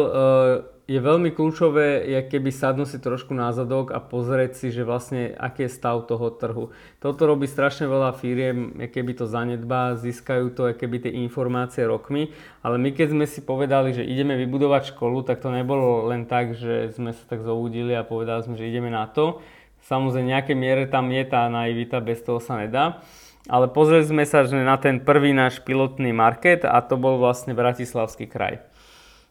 je 0.87 1.03
veľmi 1.03 1.35
kľúčové, 1.35 2.07
je 2.07 2.21
keby 2.31 2.55
sadnúť 2.55 2.89
si 2.95 2.99
trošku 3.03 3.35
na 3.35 3.51
zadok 3.51 3.91
a 3.91 3.99
pozrieť 3.99 4.55
si, 4.55 4.71
že 4.71 4.87
vlastne 4.87 5.35
aký 5.35 5.67
je 5.67 5.75
stav 5.75 6.07
toho 6.07 6.31
trhu. 6.31 6.71
Toto 7.03 7.27
robí 7.27 7.51
strašne 7.51 7.91
veľa 7.91 8.15
firiem, 8.15 8.87
keby 8.95 9.19
to 9.19 9.27
zanedbá, 9.27 9.99
získajú 9.99 10.55
to 10.55 10.71
keby 10.79 11.03
tie 11.03 11.13
informácie 11.27 11.83
rokmi, 11.83 12.31
ale 12.63 12.79
my 12.79 12.95
keď 12.95 13.19
sme 13.19 13.27
si 13.27 13.43
povedali, 13.43 13.99
že 13.99 14.07
ideme 14.07 14.39
vybudovať 14.39 14.95
školu, 14.95 15.27
tak 15.27 15.43
to 15.43 15.51
nebolo 15.51 16.07
len 16.07 16.23
tak, 16.23 16.55
že 16.55 16.95
sme 16.95 17.11
sa 17.11 17.23
tak 17.27 17.43
zobudili 17.43 17.91
a 17.99 18.07
povedali 18.07 18.47
sme, 18.47 18.55
že 18.55 18.71
ideme 18.71 18.95
na 18.95 19.11
to. 19.11 19.43
Samozrejme, 19.91 20.39
nejaké 20.39 20.55
miere 20.55 20.87
tam 20.87 21.11
je 21.11 21.27
tá 21.27 21.51
naivita, 21.51 21.99
bez 21.99 22.23
toho 22.23 22.39
sa 22.39 22.63
nedá. 22.63 23.03
Ale 23.47 23.71
pozreli 23.71 24.03
sme 24.03 24.27
sa 24.27 24.43
že 24.43 24.59
na 24.59 24.75
ten 24.79 24.99
prvý 24.99 25.31
náš 25.31 25.63
pilotný 25.63 26.11
market 26.11 26.67
a 26.67 26.79
to 26.83 26.99
bol 26.99 27.19
vlastne 27.19 27.55
Bratislavský 27.55 28.27
kraj. 28.27 28.63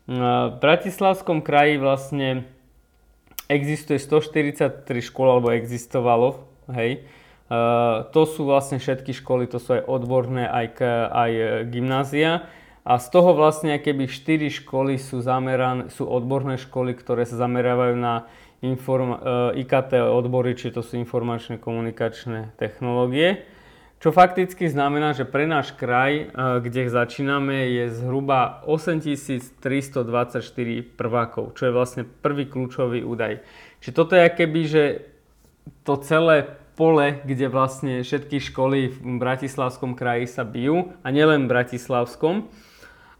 V 0.05 0.57
Bratislavskom 0.61 1.41
kraji 1.41 1.81
vlastne 1.81 2.45
existuje 3.49 3.97
143 3.97 4.85
škôl, 5.01 5.37
alebo 5.37 5.53
existovalo, 5.53 6.45
hej. 6.73 7.05
Uh, 7.45 8.09
to 8.09 8.25
sú 8.25 8.41
vlastne 8.45 8.81
všetky 8.81 9.13
školy, 9.13 9.45
to 9.45 9.61
sú 9.61 9.77
aj 9.77 9.85
odborné, 9.85 10.49
aj, 10.49 10.81
aj 11.13 11.31
gymnázia. 11.69 12.49
A 12.85 12.97
z 13.01 13.07
toho 13.09 13.37
vlastne 13.37 13.77
keby 13.77 14.09
4 14.09 14.49
školy 14.61 14.97
sú, 14.97 15.21
zamerané, 15.21 15.89
sú 15.93 16.09
odborné 16.09 16.57
školy, 16.57 16.97
ktoré 16.97 17.25
sa 17.25 17.37
zamerávajú 17.37 17.97
na 17.97 18.29
inform, 18.65 19.13
uh, 19.13 19.17
IKT 19.53 19.93
odbory, 20.09 20.57
či 20.57 20.73
to 20.73 20.81
sú 20.81 20.97
informačné 20.97 21.61
komunikačné 21.61 22.57
technológie. 22.57 23.45
Čo 23.99 24.13
fakticky 24.13 24.69
znamená, 24.69 25.15
že 25.17 25.25
pre 25.25 25.49
náš 25.49 25.73
kraj, 25.73 26.29
uh, 26.29 26.61
kde 26.61 26.91
začíname, 26.91 27.73
je 27.73 27.85
zhruba 27.95 28.61
8324 28.69 29.55
prvákov, 30.93 31.57
čo 31.57 31.63
je 31.65 31.73
vlastne 31.73 32.03
prvý 32.05 32.45
kľúčový 32.45 33.01
údaj. 33.01 33.41
Čiže 33.81 33.93
toto 33.95 34.13
je 34.13 34.27
keby, 34.29 34.61
že 34.67 34.83
to 35.81 35.97
celé 36.03 36.45
pole, 36.75 37.23
kde 37.23 37.47
vlastne 37.47 38.03
všetky 38.03 38.43
školy 38.51 38.91
v 38.91 39.17
Bratislavskom 39.17 39.95
kraji 39.95 40.27
sa 40.27 40.43
bijú 40.43 40.91
a 41.01 41.07
nielen 41.09 41.47
v 41.47 41.51
Bratislavskom. 41.55 42.51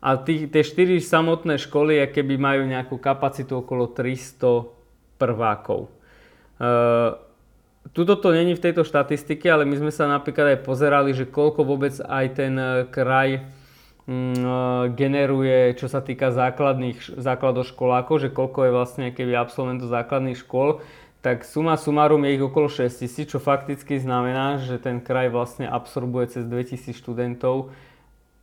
A 0.05 0.21
tí, 0.21 0.45
tie 0.45 0.61
štyri 0.61 1.01
samotné 1.01 1.57
školy 1.57 1.97
keby 2.13 2.37
majú 2.37 2.61
nejakú 2.69 3.01
kapacitu 3.01 3.65
okolo 3.65 3.89
300 3.89 4.69
prvákov. 5.17 5.89
Uh, 6.61 7.24
Tuto 7.95 8.19
to 8.19 8.35
není 8.35 8.59
v 8.59 8.63
tejto 8.63 8.83
štatistike, 8.83 9.47
ale 9.47 9.63
my 9.63 9.79
sme 9.79 9.91
sa 9.95 10.11
napríklad 10.11 10.59
aj 10.59 10.67
pozerali, 10.67 11.15
že 11.15 11.23
koľko 11.23 11.63
vôbec 11.63 11.95
aj 12.03 12.25
ten 12.35 12.53
e, 12.59 12.67
kraj 12.91 13.47
mm, 14.03 14.91
generuje, 14.99 15.79
čo 15.79 15.87
sa 15.87 16.03
týka 16.03 16.35
základných 16.35 17.15
základoškolákov, 17.15 18.19
že 18.19 18.35
koľko 18.35 18.67
je 18.67 18.71
vlastne 18.75 19.05
keby 19.15 19.39
absolventov 19.39 19.87
základných 19.87 20.35
škôl 20.35 20.83
tak 21.25 21.41
suma 21.41 21.73
sumarum 21.73 22.21
je 22.21 22.37
ich 22.37 22.43
okolo 22.45 22.69
6 22.69 22.85
tisíc, 23.01 23.33
čo 23.33 23.41
fakticky 23.41 23.97
znamená, 23.97 24.61
že 24.61 24.77
ten 24.77 25.01
kraj 25.01 25.33
vlastne 25.33 25.65
absorbuje 25.65 26.37
cez 26.37 26.45
2000 26.45 26.93
študentov 26.93 27.73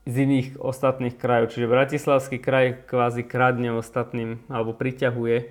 z 0.03 0.27
iných 0.27 0.59
ostatných 0.59 1.15
krajov. 1.15 1.55
Čiže 1.55 1.71
Bratislavský 1.71 2.43
kraj 2.43 2.83
kvázi 2.91 3.23
kradne 3.23 3.71
ostatným, 3.79 4.43
alebo 4.51 4.75
priťahuje, 4.75 5.37
e, 5.39 5.47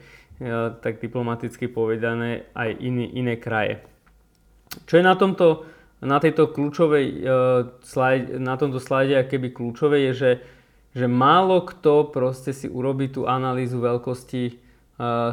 tak 0.83 0.99
diplomaticky 0.99 1.71
povedané, 1.71 2.51
aj 2.51 2.75
iný, 2.83 3.07
iné 3.15 3.39
kraje. 3.39 3.79
Čo 4.87 4.99
je 4.99 5.03
na 5.03 5.15
tomto, 5.19 5.67
na 5.99 6.17
tejto 6.17 6.51
kľúčovej 6.51 7.05
e, 7.07 8.39
na 8.39 8.55
tomto 8.55 8.79
slajde 8.79 9.27
keby 9.27 9.51
kľúčové 9.51 10.09
je, 10.09 10.13
že, 10.13 10.31
že 10.95 11.05
málo 11.11 11.63
kto 11.63 12.11
proste 12.11 12.55
si 12.55 12.71
urobí 12.71 13.11
tú 13.11 13.27
analýzu 13.27 13.79
veľkosti 13.79 14.71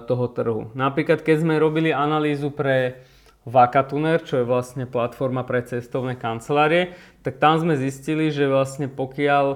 toho 0.09 0.26
trhu. 0.33 0.73
Napríklad, 0.73 1.21
keď 1.21 1.45
sme 1.45 1.61
robili 1.61 1.92
analýzu 1.92 2.49
pre 2.49 3.04
Vakatuner, 3.49 4.21
čo 4.21 4.40
je 4.40 4.45
vlastne 4.45 4.85
platforma 4.85 5.40
pre 5.40 5.64
cestovné 5.64 6.21
kancelárie, 6.21 6.92
tak 7.25 7.40
tam 7.40 7.57
sme 7.57 7.80
zistili, 7.80 8.28
že 8.28 8.45
vlastne 8.45 8.92
pokiaľ, 8.92 9.47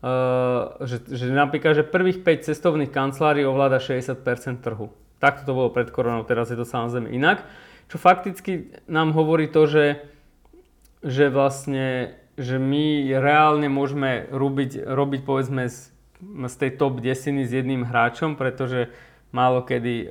uh, 0.00 0.80
že, 0.88 1.04
že 1.04 1.28
napríklad, 1.28 1.76
že 1.76 1.84
prvých 1.84 2.24
5 2.24 2.48
cestovných 2.48 2.88
kancelárií 2.88 3.44
ovláda 3.44 3.76
60% 3.76 4.64
trhu. 4.64 4.88
Takto 5.22 5.46
to 5.46 5.54
bolo 5.54 5.70
pred 5.70 5.86
koronou, 5.94 6.26
teraz 6.26 6.50
je 6.50 6.58
to 6.58 6.66
samozrejme 6.66 7.06
inak. 7.14 7.46
Čo 7.86 8.02
fakticky 8.02 8.74
nám 8.90 9.14
hovorí 9.14 9.46
to, 9.46 9.70
že, 9.70 10.02
že 11.06 11.30
vlastne, 11.30 12.18
že 12.34 12.58
my 12.58 13.14
reálne 13.22 13.70
môžeme 13.70 14.26
robiť, 14.34 14.82
robiť 14.82 15.20
povedzme 15.22 15.70
z, 15.70 15.94
z 16.26 16.54
tej 16.58 16.70
top 16.74 16.98
desiny 16.98 17.46
s 17.46 17.54
jedným 17.54 17.86
hráčom, 17.86 18.34
pretože 18.34 18.90
málo 19.30 19.62
kedy 19.62 20.10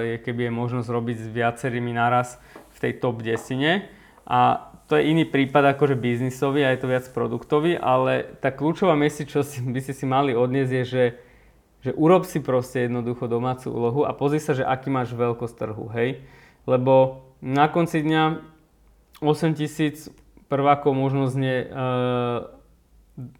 je, 0.00 0.16
keby 0.24 0.48
je 0.48 0.52
možnosť 0.56 0.88
robiť 0.88 1.16
s 1.20 1.28
viacerými 1.28 1.92
naraz 1.92 2.40
v 2.72 2.78
tej 2.80 2.92
top 2.96 3.20
desine. 3.20 3.92
A 4.24 4.72
to 4.88 4.96
je 4.96 5.10
iný 5.10 5.28
prípad 5.28 5.76
akože 5.76 5.98
biznisový 5.98 6.64
a 6.64 6.72
je 6.72 6.80
to 6.80 6.90
viac 6.90 7.04
produktový, 7.10 7.74
ale 7.76 8.38
tá 8.38 8.54
kľúčová 8.54 8.94
mesi, 8.94 9.26
čo 9.26 9.42
si, 9.42 9.58
by 9.60 9.84
ste 9.84 9.94
si 9.94 10.06
mali 10.06 10.32
odniesť 10.32 10.72
je, 10.72 10.84
že, 10.86 11.04
že 11.84 11.92
urob 11.92 12.24
si 12.24 12.40
proste 12.40 12.86
jednoducho 12.88 13.28
domácu 13.28 13.68
úlohu 13.70 14.00
a 14.08 14.16
pozri 14.16 14.40
sa, 14.40 14.56
že 14.56 14.64
aký 14.64 14.88
máš 14.88 15.12
veľkosť 15.12 15.54
trhu, 15.56 15.86
hej. 15.92 16.24
Lebo 16.66 17.26
na 17.44 17.70
konci 17.70 18.02
dňa 18.02 18.42
8000 19.22 20.12
prvákov 20.46 20.92
možno 20.94 21.26
znie 21.26 21.66
uh, 21.66 22.50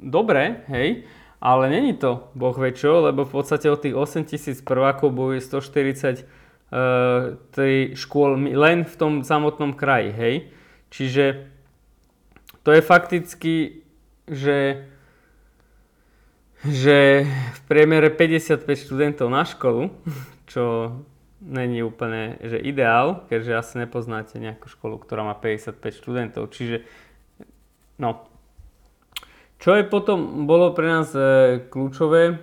dobre, 0.00 0.64
hej, 0.72 1.06
ale 1.40 1.68
není 1.68 1.94
to 1.94 2.32
boh 2.32 2.56
vie 2.56 2.72
čo, 2.72 3.04
lebo 3.04 3.28
v 3.28 3.32
podstate 3.32 3.68
od 3.68 3.82
tých 3.82 3.94
8000 3.94 4.64
prvákov 4.64 5.12
bojuje 5.12 5.40
140 5.44 6.24
uh, 6.24 7.94
škôl 7.94 8.30
len 8.40 8.88
v 8.88 8.94
tom 8.96 9.20
samotnom 9.20 9.76
kraji, 9.76 10.10
hej. 10.16 10.34
Čiže 10.90 11.24
to 12.66 12.74
je 12.74 12.82
fakticky, 12.82 13.54
že, 14.26 14.88
že 16.70 17.26
v 17.26 17.60
priemere 17.70 18.10
55 18.10 18.66
študentov 18.66 19.30
na 19.30 19.46
školu, 19.46 19.90
čo 20.50 20.94
není 21.42 21.84
úplne 21.84 22.40
že 22.42 22.58
ideál, 22.58 23.22
keďže 23.30 23.52
asi 23.54 23.74
nepoznáte 23.86 24.40
nejakú 24.40 24.66
školu, 24.66 24.98
ktorá 24.98 25.22
má 25.22 25.34
55 25.38 25.78
študentov. 25.94 26.50
Čiže 26.50 26.82
no, 28.02 28.26
čo 29.62 29.76
je 29.76 29.84
potom 29.86 30.44
bolo 30.44 30.72
pre 30.76 30.86
nás 30.90 31.12
e, 31.16 31.64
kľúčové, 31.70 32.42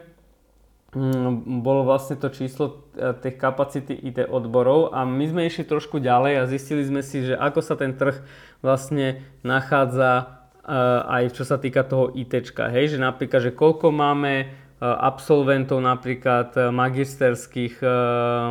mm, 0.96 1.62
bolo 1.62 1.86
vlastne 1.86 2.18
to 2.18 2.32
číslo 2.32 2.90
e, 2.96 3.14
tých 3.22 3.38
kapacity 3.38 3.94
IT 3.94 4.30
odborov 4.30 4.96
a 4.96 5.06
my 5.06 5.26
sme 5.30 5.42
išli 5.46 5.68
trošku 5.68 6.02
ďalej 6.02 6.34
a 6.42 6.50
zistili 6.50 6.82
sme 6.86 7.06
si, 7.06 7.28
že 7.28 7.38
ako 7.38 7.60
sa 7.62 7.76
ten 7.78 7.94
trh 7.94 8.18
vlastne 8.66 9.22
nachádza 9.46 10.43
aj 10.64 11.36
čo 11.36 11.44
sa 11.44 11.60
týka 11.60 11.84
toho 11.84 12.16
IT. 12.16 12.56
Hej, 12.56 12.96
že 12.96 13.00
napríklad, 13.00 13.42
že 13.44 13.52
koľko 13.52 13.92
máme 13.92 14.48
absolventov 14.80 15.84
napríklad 15.84 16.56
magisterských, 16.72 17.84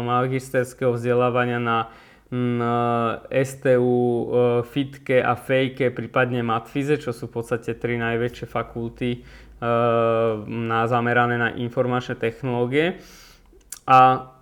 magisterského 0.04 0.96
vzdelávania 0.96 1.56
na 1.60 1.92
Eh, 2.32 3.44
STU, 3.44 3.92
eh, 4.32 4.62
FITKE 4.64 5.20
a 5.20 5.36
FEJKE, 5.36 5.92
prípadne 5.92 6.40
MATFIZE, 6.40 6.96
čo 6.96 7.12
sú 7.12 7.28
v 7.28 7.36
podstate 7.36 7.76
tri 7.76 8.00
najväčšie 8.00 8.48
fakulty 8.48 9.20
eh, 9.20 9.66
na, 10.48 10.88
zamerané 10.88 11.36
na 11.36 11.52
informačné 11.52 12.16
technológie. 12.16 13.04
A 13.84 14.32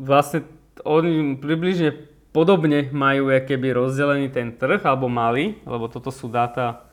vlastne 0.00 0.48
oni 0.80 1.36
približne 1.36 1.92
podobne 2.32 2.88
majú 2.88 3.28
keby 3.28 3.76
rozdelený 3.76 4.32
ten 4.32 4.56
trh, 4.56 4.80
alebo 4.88 5.12
mali, 5.12 5.60
lebo 5.68 5.92
toto 5.92 6.08
sú 6.08 6.32
dáta, 6.32 6.88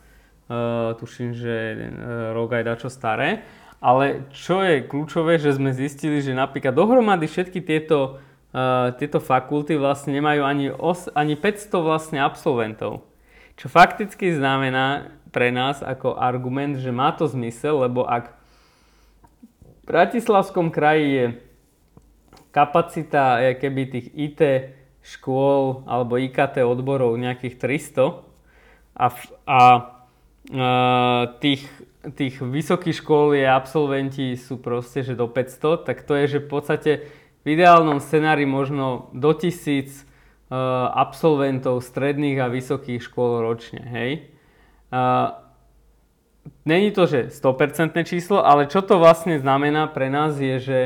uh, 0.47 0.95
tuším, 0.97 1.31
že 1.35 1.55
uh, 1.75 2.33
rok 2.33 2.55
aj 2.55 2.63
dačo 2.63 2.89
staré. 2.91 3.45
Ale 3.77 4.25
čo 4.33 4.65
je 4.65 4.81
kľúčové, 4.81 5.37
že 5.37 5.53
sme 5.53 5.69
zistili, 5.69 6.17
že 6.17 6.33
napríklad 6.33 6.73
dohromady 6.73 7.29
všetky 7.29 7.61
tieto 7.61 8.17
uh, 8.53 8.93
tieto 8.95 9.19
fakulty 9.21 9.75
vlastne 9.77 10.15
nemajú 10.17 10.41
ani, 10.41 10.67
os, 10.73 11.11
ani 11.13 11.37
500 11.37 11.77
vlastne 11.83 12.19
absolventov. 12.23 13.05
Čo 13.57 13.67
fakticky 13.69 14.33
znamená 14.33 15.13
pre 15.33 15.49
nás 15.49 15.81
ako 15.81 16.17
argument, 16.17 16.77
že 16.77 16.93
má 16.93 17.11
to 17.13 17.25
zmysel, 17.25 17.85
lebo 17.85 18.05
ak 18.05 18.33
v 19.85 19.93
Bratislavskom 19.93 20.69
kraji 20.69 21.07
je 21.07 21.25
kapacita 22.51 23.39
keby 23.55 23.81
tých 23.87 24.07
IT 24.17 24.41
škôl 25.05 25.87
alebo 25.87 26.19
IKT 26.19 26.65
odborov 26.67 27.15
nejakých 27.15 27.55
300 27.95 28.19
a, 28.97 29.07
a 29.47 29.59
tých, 31.43 31.67
tých 32.15 32.35
vysokých 32.39 33.03
škôl 33.03 33.35
je 33.35 33.43
absolventi 33.43 34.39
sú 34.39 34.55
proste 34.59 35.03
že 35.03 35.17
do 35.17 35.27
500, 35.27 35.83
tak 35.83 36.07
to 36.07 36.15
je, 36.15 36.39
že 36.39 36.43
v 36.43 36.47
podstate 36.47 36.91
v 37.43 37.45
ideálnom 37.51 37.99
scenári 37.99 38.47
možno 38.47 39.11
do 39.11 39.31
tisíc 39.35 40.03
uh, 40.47 40.87
absolventov 40.95 41.83
stredných 41.83 42.39
a 42.43 42.51
vysokých 42.51 43.03
škôl 43.03 43.43
ročne, 43.43 43.83
hej. 43.83 44.11
Není 46.63 46.91
to, 46.91 47.07
že 47.07 47.27
100% 47.27 47.91
číslo, 48.07 48.39
ale 48.43 48.71
čo 48.71 48.79
to 48.79 48.99
vlastne 48.99 49.39
znamená 49.39 49.87
pre 49.91 50.07
nás 50.07 50.39
je, 50.39 50.59
že, 50.59 50.81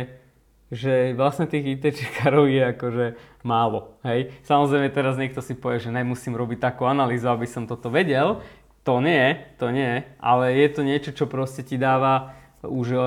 že 0.73 0.93
vlastne 1.13 1.45
tých 1.45 1.77
IT 1.77 1.83
čekárov 2.01 2.49
je 2.49 2.61
akože 2.73 3.05
málo. 3.45 3.97
Hej? 4.01 4.33
Samozrejme 4.45 4.89
teraz 4.89 5.17
niekto 5.17 5.41
si 5.41 5.53
povie, 5.53 5.81
že 5.81 5.93
nemusím 5.93 6.33
robiť 6.33 6.61
takú 6.61 6.89
analýzu, 6.89 7.29
aby 7.29 7.45
som 7.45 7.69
toto 7.69 7.93
vedel. 7.93 8.41
To 8.83 8.97
nie, 8.97 9.37
to 9.61 9.69
nie, 9.69 10.01
ale 10.17 10.57
je 10.57 10.67
to 10.73 10.81
niečo, 10.81 11.11
čo 11.13 11.29
proste 11.29 11.61
ti 11.61 11.77
dáva 11.77 12.33
už 12.65 12.87
uh, 12.93 13.03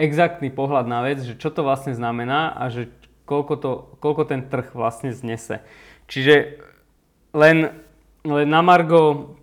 exaktný 0.00 0.48
pohľad 0.48 0.88
na 0.88 1.04
vec, 1.04 1.20
že 1.20 1.36
čo 1.36 1.52
to 1.52 1.64
vlastne 1.64 1.92
znamená 1.92 2.52
a 2.56 2.72
že 2.72 2.88
koľko, 3.24 3.54
to, 3.60 3.70
koľko 4.00 4.22
ten 4.28 4.48
trh 4.48 4.72
vlastne 4.76 5.12
znese. 5.12 5.64
Čiže 6.08 6.60
len, 7.32 7.72
len 8.24 8.48
na 8.48 8.60
Margo 8.60 9.34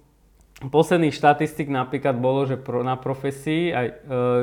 posledných 0.62 1.14
štatistik 1.14 1.74
napríklad 1.74 2.22
bolo, 2.22 2.46
že 2.46 2.62
pro, 2.62 2.86
na 2.86 2.94
profesii, 2.94 3.74
aj, 3.74 3.88
e, 3.90 3.94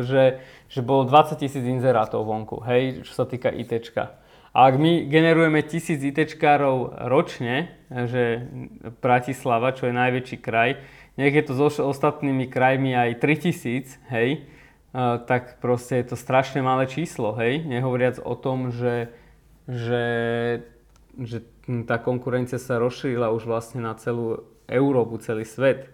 že, 0.03 0.25
že 0.67 0.81
bolo 0.83 1.07
20 1.07 1.39
tisíc 1.39 1.63
inzerátov 1.63 2.27
vonku, 2.27 2.67
hej, 2.67 3.07
čo 3.07 3.13
sa 3.15 3.25
týka 3.27 3.55
ITčka. 3.55 4.19
A 4.51 4.67
ak 4.67 4.75
my 4.75 5.07
generujeme 5.07 5.63
tisíc 5.63 6.03
ITčkárov 6.03 7.07
ročne, 7.07 7.79
že 7.87 8.43
Bratislava, 8.99 9.71
čo 9.71 9.87
je 9.87 9.95
najväčší 9.95 10.37
kraj, 10.43 10.83
nech 11.19 11.35
je 11.35 11.43
to 11.43 11.53
so 11.59 11.83
ostatnými 11.91 12.47
krajmi 12.47 12.95
aj 12.95 13.19
3000, 13.19 13.99
hej, 14.15 14.47
tak 15.27 15.59
proste 15.59 15.99
je 16.01 16.15
to 16.15 16.17
strašne 16.17 16.63
malé 16.63 16.87
číslo, 16.87 17.35
hej, 17.35 17.67
nehovoriac 17.67 18.23
o 18.23 18.39
tom, 18.39 18.71
že, 18.71 19.11
že, 19.67 20.07
že 21.19 21.43
tá 21.85 21.99
konkurencia 21.99 22.57
sa 22.57 22.79
rozšírila 22.79 23.35
už 23.35 23.51
vlastne 23.51 23.83
na 23.83 23.99
celú 23.99 24.47
Európu, 24.71 25.19
celý 25.19 25.43
svet. 25.43 25.91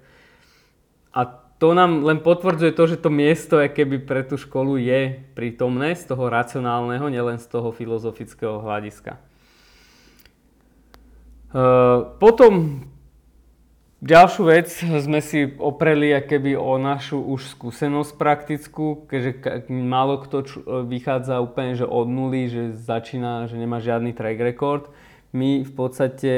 A 1.10 1.26
to 1.58 1.72
nám 1.72 2.04
len 2.04 2.20
potvrdzuje 2.20 2.76
to, 2.76 2.84
že 2.84 3.00
to 3.00 3.08
miesto 3.08 3.56
keby 3.56 4.04
pre 4.04 4.26
tú 4.26 4.36
školu 4.36 4.76
je 4.76 5.24
prítomné 5.32 5.96
z 5.96 6.04
toho 6.04 6.28
racionálneho, 6.28 7.08
nielen 7.08 7.40
z 7.40 7.46
toho 7.48 7.72
filozofického 7.72 8.60
hľadiska. 8.60 9.16
Uh, 11.54 12.18
potom 12.18 12.82
Ďalšiu 14.04 14.42
vec 14.52 14.68
sme 15.08 15.24
si 15.24 15.48
opreli 15.56 16.12
keby 16.12 16.60
o 16.60 16.76
našu 16.76 17.24
už 17.24 17.56
skúsenosť 17.56 18.20
praktickú, 18.20 19.08
keďže 19.08 19.64
málo 19.72 20.20
kto 20.20 20.44
vychádza 20.84 21.40
úplne 21.40 21.72
že 21.72 21.88
od 21.88 22.04
nuly, 22.04 22.52
že 22.52 22.76
začína, 22.76 23.48
že 23.48 23.56
nemá 23.56 23.80
žiadny 23.80 24.12
track 24.12 24.36
record. 24.44 24.92
My 25.32 25.64
v 25.64 25.72
podstate 25.72 26.32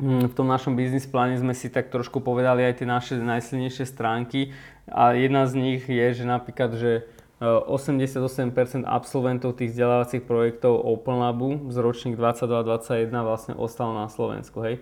hm, 0.00 0.32
v 0.32 0.34
tom 0.34 0.48
našom 0.48 0.72
biznis 0.72 1.04
pláne 1.04 1.36
sme 1.36 1.52
si 1.52 1.68
tak 1.68 1.92
trošku 1.92 2.24
povedali 2.24 2.64
aj 2.64 2.80
tie 2.80 2.88
naše 2.88 3.20
najsilnejšie 3.20 3.84
stránky 3.84 4.56
a 4.88 5.12
jedna 5.12 5.44
z 5.44 5.52
nich 5.52 5.84
je, 5.84 6.16
že 6.16 6.24
napríklad, 6.24 6.80
že 6.80 7.04
88% 7.44 8.56
e, 8.56 8.88
absolventov 8.88 9.52
tých 9.52 9.76
vzdelávacích 9.76 10.24
projektov 10.24 10.80
Open 10.80 11.20
Labu 11.20 11.68
z 11.68 11.76
ročník 11.76 12.16
22-21 12.16 13.12
vlastne 13.20 13.52
ostalo 13.52 13.92
na 13.92 14.08
Slovensku. 14.08 14.64
Hej 14.64 14.80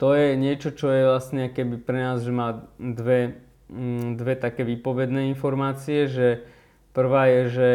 to 0.00 0.16
je 0.16 0.32
niečo, 0.32 0.72
čo 0.72 0.88
je 0.88 1.04
vlastne 1.04 1.52
keby 1.52 1.76
pre 1.84 2.00
nás, 2.00 2.24
že 2.24 2.32
má 2.32 2.64
dve, 2.80 3.36
mm, 3.68 4.16
dve 4.16 4.32
také 4.40 4.64
výpovedné 4.64 5.28
informácie, 5.28 6.08
že 6.08 6.40
prvá 6.96 7.28
je, 7.28 7.42
že 7.52 7.68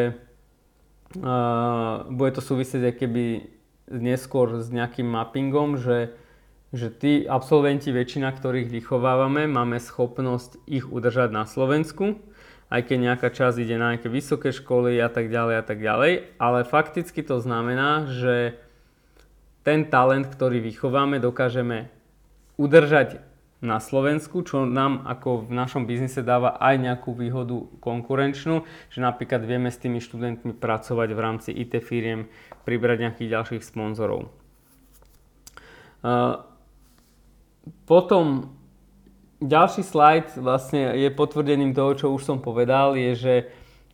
uh, 1.21 2.09
bude 2.09 2.33
to 2.33 2.41
súvisieť 2.41 2.97
keby 2.97 3.45
neskôr 3.93 4.57
s 4.57 4.73
nejakým 4.73 5.05
mappingom, 5.05 5.77
že, 5.77 6.17
že 6.73 6.89
tí 6.89 7.29
absolventi, 7.29 7.93
väčšina 7.93 8.33
ktorých 8.33 8.73
vychovávame, 8.73 9.45
máme 9.45 9.77
schopnosť 9.77 10.65
ich 10.65 10.89
udržať 10.89 11.29
na 11.29 11.45
Slovensku, 11.45 12.17
aj 12.73 12.89
keď 12.89 12.97
nejaká 13.13 13.29
časť 13.29 13.61
ide 13.61 13.77
na 13.77 13.93
nejaké 13.93 14.09
vysoké 14.09 14.49
školy 14.49 14.97
a 14.97 15.13
tak 15.13 15.29
ďalej 15.29 15.61
a 15.61 15.63
tak 15.63 15.77
ďalej, 15.77 16.41
ale 16.41 16.65
fakticky 16.65 17.21
to 17.21 17.37
znamená, 17.37 18.09
že 18.09 18.57
ten 19.61 19.85
talent, 19.85 20.25
ktorý 20.25 20.57
vychováme, 20.57 21.21
dokážeme 21.21 21.93
udržať 22.55 23.23
na 23.63 23.81
Slovensku, 23.81 24.45
čo 24.45 24.67
nám 24.67 25.07
ako 25.07 25.47
v 25.47 25.51
našom 25.55 25.87
biznise 25.89 26.21
dáva 26.21 26.53
aj 26.59 26.75
nejakú 26.77 27.15
výhodu 27.17 27.65
konkurenčnú, 27.81 28.67
že 28.93 28.99
napríklad 28.99 29.41
vieme 29.47 29.73
s 29.73 29.81
tými 29.81 30.03
študentmi 30.03 30.53
pracovať 30.53 31.09
v 31.15 31.19
rámci 31.19 31.49
IT 31.55 31.81
firiem, 31.81 32.29
pribrať 32.67 32.97
nejakých 33.09 33.31
ďalších 33.31 33.63
sponzorov. 33.65 34.29
Potom 37.89 38.53
ďalší 39.41 39.81
slajd 39.81 40.37
vlastne 40.37 40.93
je 40.93 41.09
potvrdením 41.09 41.73
toho, 41.73 41.97
čo 41.97 42.07
už 42.13 42.21
som 42.21 42.37
povedal, 42.37 42.93
je, 42.93 43.11
že, 43.17 43.35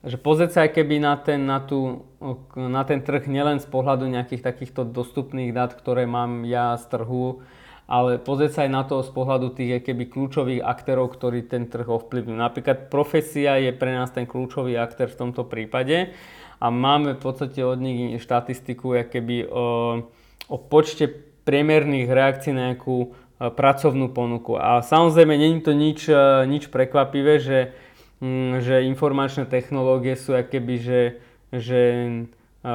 že 0.04 0.18
pozrieť 0.20 0.52
sa 0.52 0.60
aj 0.68 0.72
keby 0.76 1.00
na 1.00 1.16
ten, 1.16 1.40
na, 1.48 1.64
tú, 1.64 2.04
na 2.58 2.84
ten 2.84 3.00
trh 3.00 3.24
nielen 3.30 3.64
z 3.64 3.68
pohľadu 3.72 4.10
nejakých 4.10 4.44
takýchto 4.44 4.84
dostupných 4.84 5.56
dát, 5.56 5.72
ktoré 5.72 6.04
mám 6.04 6.44
ja 6.44 6.76
z 6.76 6.92
trhu, 6.92 7.40
ale 7.92 8.24
pozrieť 8.24 8.52
sa 8.56 8.62
aj 8.64 8.72
na 8.72 8.84
to 8.88 9.04
z 9.04 9.12
pohľadu 9.12 9.52
tých 9.52 9.84
keby 9.84 10.08
kľúčových 10.08 10.64
aktérov, 10.64 11.12
ktorí 11.12 11.44
ten 11.44 11.68
trh 11.68 11.84
ovplyvňujú. 11.84 12.40
Napríklad 12.40 12.88
profesia 12.88 13.60
je 13.60 13.76
pre 13.76 13.92
nás 13.92 14.08
ten 14.16 14.24
kľúčový 14.24 14.80
aktér 14.80 15.12
v 15.12 15.20
tomto 15.28 15.44
prípade 15.44 16.16
a 16.64 16.72
máme 16.72 17.20
v 17.20 17.20
podstate 17.20 17.60
od 17.60 17.84
nich 17.84 18.16
štatistiku 18.24 18.96
keby 19.12 19.44
o, 19.52 19.66
o 20.48 20.56
počte 20.56 21.12
priemerných 21.44 22.08
reakcií 22.08 22.56
na 22.56 22.72
nejakú 22.72 22.98
e, 23.04 23.08
pracovnú 23.52 24.08
ponuku. 24.16 24.56
A 24.56 24.80
samozrejme, 24.80 25.36
není 25.36 25.60
to 25.60 25.76
nič, 25.76 26.08
e, 26.08 26.48
nič 26.48 26.72
prekvapivé, 26.72 27.44
že, 27.44 27.76
mm, 28.24 28.64
že 28.64 28.88
informačné 28.88 29.52
technológie 29.52 30.16
sú 30.16 30.32
keby, 30.32 30.76
že, 30.80 31.02
že 31.52 31.82
e, 32.08 32.72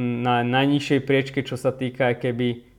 na 0.00 0.34
najnižšej 0.48 1.00
priečke, 1.04 1.44
čo 1.44 1.60
sa 1.60 1.76
týka 1.76 2.16
keby 2.16 2.72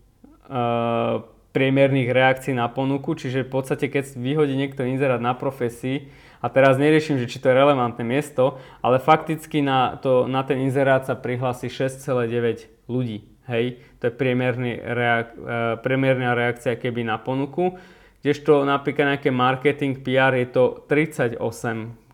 priemerných 1.51 2.09
reakcií 2.11 2.55
na 2.55 2.71
ponuku, 2.71 3.15
čiže 3.15 3.43
v 3.43 3.51
podstate 3.51 3.91
keď 3.91 4.15
vyhodí 4.15 4.55
niekto 4.55 4.87
inzerát 4.87 5.19
na 5.19 5.35
profesii, 5.35 6.07
a 6.41 6.49
teraz 6.49 6.81
neriešim, 6.81 7.21
že 7.21 7.29
či 7.29 7.37
to 7.37 7.53
je 7.53 7.55
relevantné 7.55 8.01
miesto, 8.01 8.57
ale 8.81 8.97
fakticky 8.97 9.61
na, 9.61 10.01
to, 10.01 10.25
na 10.25 10.41
ten 10.41 10.57
inzerát 10.57 11.05
sa 11.05 11.13
prihlási 11.13 11.69
6,9 11.69 12.89
ľudí. 12.89 13.29
Hej, 13.45 13.77
to 14.01 14.09
je 14.09 14.13
priemerný 14.13 14.81
reak, 14.81 15.37
e, 15.37 15.77
priemerná 15.85 16.33
reakcia 16.33 16.77
keby 16.77 17.05
na 17.05 17.21
ponuku, 17.21 17.77
kdežto 18.25 18.65
napríklad 18.65 19.17
nejaké 19.17 19.29
marketing 19.29 20.01
PR 20.01 20.33
je 20.33 20.47
to 20.49 20.63
38 20.89 21.37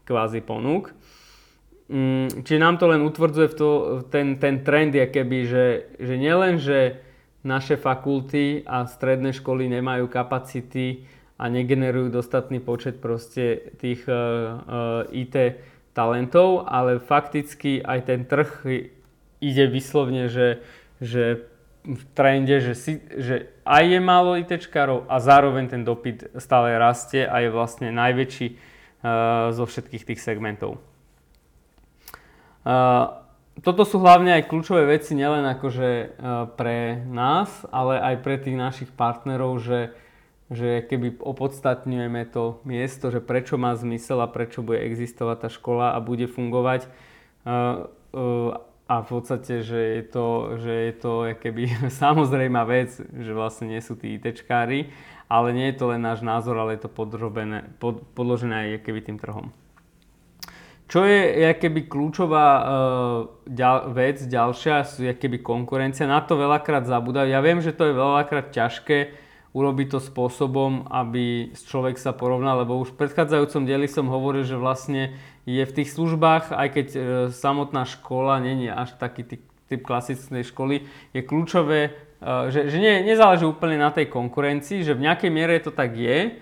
kvázi 0.07 0.39
ponúk. 0.43 0.95
Mm, 1.87 2.43
čiže 2.43 2.59
nám 2.59 2.79
to 2.79 2.91
len 2.91 3.03
utvrdzuje 3.03 3.47
v 3.47 3.55
to, 3.55 3.69
ten, 4.11 4.35
ten 4.39 4.59
trend 4.63 4.91
je 4.91 5.07
keby, 5.07 5.39
že, 5.47 5.65
že 5.99 6.15
nielen, 6.19 6.59
že 6.59 6.99
naše 7.43 7.77
fakulty 7.77 8.65
a 8.65 8.85
stredné 8.85 9.33
školy 9.33 9.69
nemajú 9.69 10.09
kapacity 10.09 11.05
a 11.37 11.49
negenerujú 11.49 12.09
dostatný 12.09 12.57
počet 12.57 12.97
proste 12.97 13.73
tých 13.77 14.05
uh, 14.09 14.15
uh, 14.15 15.13
IT 15.13 15.61
talentov, 15.93 16.65
ale 16.65 16.97
fakticky 17.01 17.81
aj 17.81 17.99
ten 18.09 18.25
trh 18.25 18.49
ide 19.41 19.65
vyslovne, 19.69 20.29
že, 20.29 20.61
že 20.97 21.45
v 21.87 22.03
trende, 22.17 22.57
že, 22.59 22.73
si, 22.73 22.93
že 23.15 23.53
aj 23.63 23.83
je 23.85 23.99
málo 24.01 24.35
ITčkárov 24.35 25.07
a 25.07 25.21
zároveň 25.21 25.71
ten 25.71 25.81
dopyt 25.87 26.33
stále 26.35 26.75
rastie 26.75 27.23
a 27.23 27.39
je 27.41 27.49
vlastne 27.53 27.93
najväčší 27.93 28.47
uh, 28.53 29.53
zo 29.53 29.63
všetkých 29.63 30.03
tých 30.13 30.19
segmentov. 30.19 30.81
Uh, 32.67 33.26
toto 33.61 33.81
sú 33.85 33.97
hlavne 33.97 34.37
aj 34.37 34.49
kľúčové 34.49 34.85
veci 34.85 35.17
nielen 35.17 35.41
akože 35.57 35.89
e, 35.89 36.07
pre 36.53 37.01
nás, 37.09 37.65
ale 37.73 37.97
aj 37.97 38.15
pre 38.21 38.35
tých 38.37 38.57
našich 38.57 38.89
partnerov, 38.93 39.57
že, 39.57 39.97
že 40.53 40.85
keby 40.85 41.17
opodstatňujeme 41.17 42.21
to 42.29 42.61
miesto, 42.69 43.09
že 43.09 43.17
prečo 43.17 43.57
má 43.57 43.73
zmysel 43.73 44.21
a 44.21 44.29
prečo 44.29 44.61
bude 44.61 44.85
existovať 44.85 45.37
tá 45.47 45.49
škola 45.49 45.97
a 45.97 45.99
bude 46.03 46.29
fungovať. 46.29 46.85
E, 46.85 46.89
e, 48.13 48.23
a 48.87 49.03
v 49.03 49.07
podstate, 49.11 49.67
že 49.67 49.99
je 49.99 50.03
to, 50.07 50.27
že 50.63 50.71
je 50.71 50.93
to 50.95 51.11
keby 51.41 51.63
samozrejmá 52.03 52.63
vec, 52.63 52.93
že 52.99 53.31
vlastne 53.33 53.73
nie 53.73 53.81
sú 53.81 53.97
tí 53.97 54.15
ITčkári, 54.15 54.93
ale 55.27 55.51
nie 55.51 55.67
je 55.73 55.77
to 55.81 55.91
len 55.91 55.99
náš 56.05 56.23
názor, 56.23 56.55
ale 56.55 56.79
je 56.79 56.87
to 56.87 56.93
podrobené, 56.93 57.67
pod, 57.83 58.05
podložené 58.15 58.79
aj 58.79 58.87
keby 58.87 59.03
tým 59.03 59.19
trhom. 59.19 59.51
Čo 60.87 61.03
je 61.03 61.51
keby 61.51 61.91
kľúčová 61.91 62.47
uh, 62.47 62.63
ďal, 63.43 63.91
vec 63.91 64.23
ďalšia, 64.23 64.87
sú 64.87 65.03
keby 65.03 65.43
konkurencia. 65.43 66.07
Na 66.07 66.23
to 66.23 66.39
veľakrát 66.39 66.87
zabúdajú. 66.87 67.27
Ja 67.27 67.43
viem, 67.43 67.59
že 67.59 67.75
to 67.75 67.91
je 67.91 67.93
veľakrát 67.93 68.55
ťažké 68.55 69.11
urobiť 69.51 69.87
to 69.91 69.99
spôsobom, 69.99 70.87
aby 70.87 71.51
človek 71.59 71.99
sa 71.99 72.15
porovnal, 72.15 72.63
lebo 72.63 72.79
už 72.79 72.95
v 72.95 73.03
predchádzajúcom 73.03 73.67
dieli 73.67 73.91
som 73.91 74.07
hovoril, 74.07 74.47
že 74.47 74.55
vlastne 74.55 75.19
je 75.43 75.59
v 75.59 75.75
tých 75.75 75.91
službách, 75.91 76.55
aj 76.55 76.67
keď 76.71 76.87
uh, 76.95 77.01
samotná 77.35 77.83
škola 77.83 78.39
není 78.39 78.71
až 78.71 78.95
taký 78.95 79.27
typ, 79.27 79.43
typ 79.67 79.83
klasickej 79.83 80.47
školy, 80.47 80.87
je 81.11 81.19
kľúčové, 81.19 81.91
uh, 82.23 82.47
že, 82.47 82.71
že 82.71 82.79
nie, 82.79 83.03
nezáleží 83.03 83.43
úplne 83.43 83.75
na 83.75 83.91
tej 83.91 84.07
konkurencii, 84.07 84.87
že 84.87 84.95
v 84.95 85.03
nejakej 85.03 85.31
miere 85.35 85.59
to 85.59 85.75
tak 85.75 85.99
je, 85.99 86.39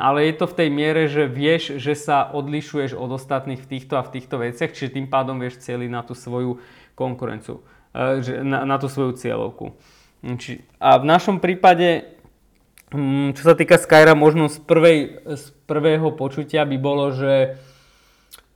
ale 0.00 0.32
je 0.32 0.34
to 0.40 0.48
v 0.48 0.56
tej 0.64 0.68
miere, 0.72 1.02
že 1.12 1.28
vieš, 1.28 1.76
že 1.76 1.92
sa 1.92 2.24
odlišuješ 2.32 2.96
od 2.96 3.12
ostatných 3.12 3.60
v 3.60 3.70
týchto 3.76 4.00
a 4.00 4.06
v 4.06 4.12
týchto 4.16 4.40
veciach, 4.40 4.72
čiže 4.72 4.96
tým 4.96 5.12
pádom 5.12 5.36
vieš 5.36 5.60
cieliť 5.60 5.92
na 5.92 6.00
tú 6.00 6.16
svoju 6.16 6.56
konkurenciu, 6.96 7.60
e, 7.92 8.40
na, 8.40 8.64
na 8.64 8.76
tú 8.80 8.88
svoju 8.88 9.20
cieľovku. 9.20 9.76
Mm, 10.24 10.64
a 10.80 10.90
v 10.96 11.04
našom 11.04 11.36
prípade, 11.44 12.16
mm, 12.96 13.36
čo 13.36 13.42
sa 13.44 13.52
týka 13.52 13.76
Skyra, 13.76 14.16
možno 14.16 14.48
z, 14.48 14.56
prvej, 14.56 14.98
z 15.36 15.44
prvého 15.68 16.16
počutia 16.16 16.64
by 16.64 16.76
bolo, 16.80 17.12
že, 17.12 17.60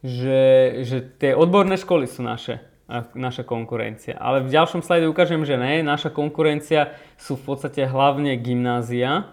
že, 0.00 0.42
že 0.80 1.04
tie 1.20 1.36
odborné 1.36 1.76
školy 1.76 2.08
sú 2.08 2.24
naše 2.24 2.72
naša 3.16 3.40
konkurencia. 3.48 4.20
Ale 4.20 4.44
v 4.44 4.52
ďalšom 4.52 4.84
slajde 4.84 5.08
ukážem, 5.08 5.48
že 5.48 5.56
ne. 5.56 5.80
Naša 5.80 6.12
konkurencia 6.12 6.92
sú 7.16 7.40
v 7.40 7.54
podstate 7.54 7.88
hlavne 7.88 8.36
gymnázia, 8.36 9.32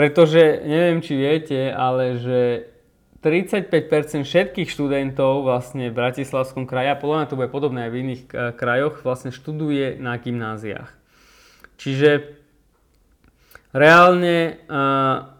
Pretože 0.00 0.64
neviem, 0.64 1.04
či 1.04 1.12
viete, 1.12 1.68
ale 1.68 2.16
že 2.16 2.40
35% 3.20 4.24
všetkých 4.24 4.72
študentov 4.72 5.44
vlastne 5.44 5.92
v 5.92 5.98
Bratislavskom 6.00 6.64
kraji, 6.64 6.88
a 6.88 6.96
podľa 6.96 7.16
mňa 7.20 7.28
to 7.28 7.36
bude 7.36 7.52
podobné 7.52 7.84
aj 7.84 7.92
v 7.92 8.00
iných 8.00 8.22
eh, 8.32 8.48
krajoch, 8.56 9.04
vlastne 9.04 9.28
študuje 9.28 10.00
na 10.00 10.16
gymnáziách. 10.16 10.88
Čiže 11.76 12.32
reálne 13.76 14.64
uh, 14.68 15.32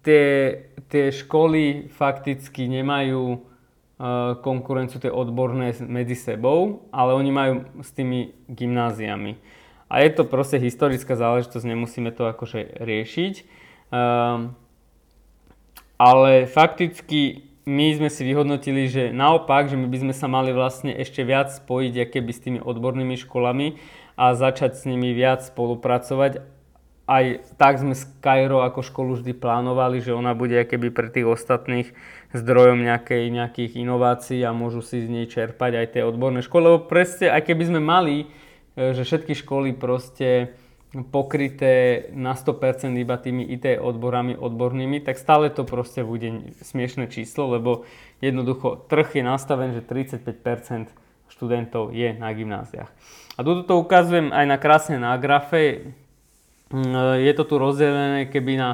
tie, 0.00 0.60
tie 0.88 1.04
školy 1.08 1.88
fakticky 1.88 2.68
nemajú 2.68 3.36
uh, 3.36 4.36
konkurenciu 4.44 5.00
tie 5.00 5.08
odborné 5.08 5.72
medzi 5.88 6.16
sebou, 6.16 6.88
ale 6.88 7.16
oni 7.16 7.30
majú 7.32 7.54
s 7.80 7.92
tými 7.96 8.32
gymnáziami. 8.48 9.40
A 9.88 10.04
je 10.04 10.10
to 10.12 10.28
proste 10.28 10.60
historická 10.60 11.16
záležitosť, 11.16 11.64
nemusíme 11.64 12.12
to 12.12 12.28
akože 12.28 12.80
riešiť. 12.84 13.63
Uh, 13.88 14.52
ale 15.98 16.44
fakticky 16.50 17.54
my 17.64 17.96
sme 17.96 18.08
si 18.12 18.28
vyhodnotili, 18.28 18.92
že 18.92 19.08
naopak, 19.08 19.72
že 19.72 19.80
my 19.80 19.88
by 19.88 19.98
sme 20.04 20.14
sa 20.14 20.28
mali 20.28 20.52
vlastne 20.52 20.92
ešte 20.92 21.24
viac 21.24 21.48
spojiť 21.48 22.12
keby 22.12 22.30
s 22.32 22.44
tými 22.44 22.60
odbornými 22.60 23.16
školami 23.16 23.80
a 24.20 24.36
začať 24.36 24.76
s 24.76 24.82
nimi 24.84 25.16
viac 25.16 25.40
spolupracovať. 25.40 26.44
Aj 27.04 27.24
tak 27.60 27.80
sme 27.80 27.92
s 27.96 28.08
Cairo 28.24 28.64
ako 28.64 28.80
školu 28.80 29.20
vždy 29.20 29.36
plánovali, 29.36 30.00
že 30.00 30.16
ona 30.16 30.32
bude 30.32 30.56
keby 30.56 30.92
pre 30.92 31.08
tých 31.12 31.28
ostatných 31.28 31.92
zdrojom 32.32 32.84
nejakej, 32.84 33.28
nejakých 33.32 33.72
inovácií 33.80 34.40
a 34.44 34.56
môžu 34.56 34.80
si 34.80 35.04
z 35.04 35.08
nej 35.08 35.26
čerpať 35.28 35.84
aj 35.84 35.86
tie 35.96 36.02
odborné 36.04 36.40
školy. 36.40 36.64
Lebo 36.64 36.88
presne, 36.88 37.32
aj 37.32 37.48
keby 37.48 37.64
sme 37.68 37.80
mali, 37.80 38.16
e, 38.76 38.96
že 38.96 39.04
všetky 39.04 39.36
školy 39.36 39.76
proste 39.76 40.56
pokryté 41.02 42.06
na 42.14 42.38
100% 42.38 42.94
iba 42.94 43.18
tými 43.18 43.42
IT 43.42 43.82
odborami 43.82 44.38
odbornými, 44.38 45.02
tak 45.02 45.18
stále 45.18 45.50
to 45.50 45.66
proste 45.66 46.06
bude 46.06 46.54
smiešné 46.62 47.10
číslo, 47.10 47.50
lebo 47.50 47.82
jednoducho 48.22 48.86
trh 48.86 49.18
je 49.18 49.22
nastaven, 49.26 49.74
že 49.74 49.82
35% 49.82 50.94
študentov 51.26 51.90
je 51.90 52.14
na 52.14 52.30
gymnáziách. 52.30 52.90
A 53.34 53.40
tu 53.42 53.66
to 53.66 53.74
ukazujem 53.82 54.30
aj 54.30 54.46
na 54.46 54.56
krásne 54.62 55.02
na 55.02 55.18
grafe. 55.18 55.90
Mm, 56.70 57.18
je 57.26 57.32
to 57.34 57.42
tu 57.42 57.58
rozdelené 57.58 58.30
keby 58.30 58.54
na 58.54 58.70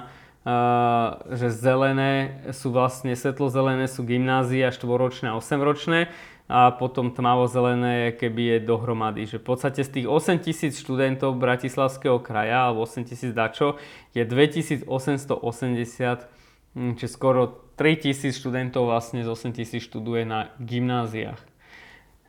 že 1.37 1.53
zelené 1.53 2.41
sú 2.57 2.73
vlastne, 2.73 3.13
svetlozelené 3.13 3.85
sú 3.85 4.09
gymnázia 4.09 4.73
štvoročné 4.73 5.29
a 5.29 5.37
8-ročné 5.37 6.09
a 6.51 6.75
potom 6.75 7.15
tmavo-zelené 7.15 8.19
keby 8.19 8.59
je 8.59 8.67
dohromady. 8.67 9.23
Že 9.31 9.39
v 9.39 9.47
podstate 9.47 9.87
z 9.87 9.91
tých 10.03 10.07
8 10.11 10.43
tisíc 10.43 10.83
študentov 10.83 11.39
Bratislavského 11.39 12.19
kraja, 12.19 12.67
alebo 12.67 12.83
8 12.83 13.07
tisíc 13.07 13.31
dačo, 13.31 13.79
je 14.11 14.27
2880, 14.27 15.31
hm, 16.75 16.99
či 16.99 17.07
skoro 17.07 17.71
3000 17.79 18.35
študentov 18.35 18.91
vlastne 18.91 19.23
z 19.23 19.31
8 19.31 19.55
tisíc 19.55 19.87
študuje 19.87 20.27
na 20.27 20.51
gymnáziách. 20.59 21.39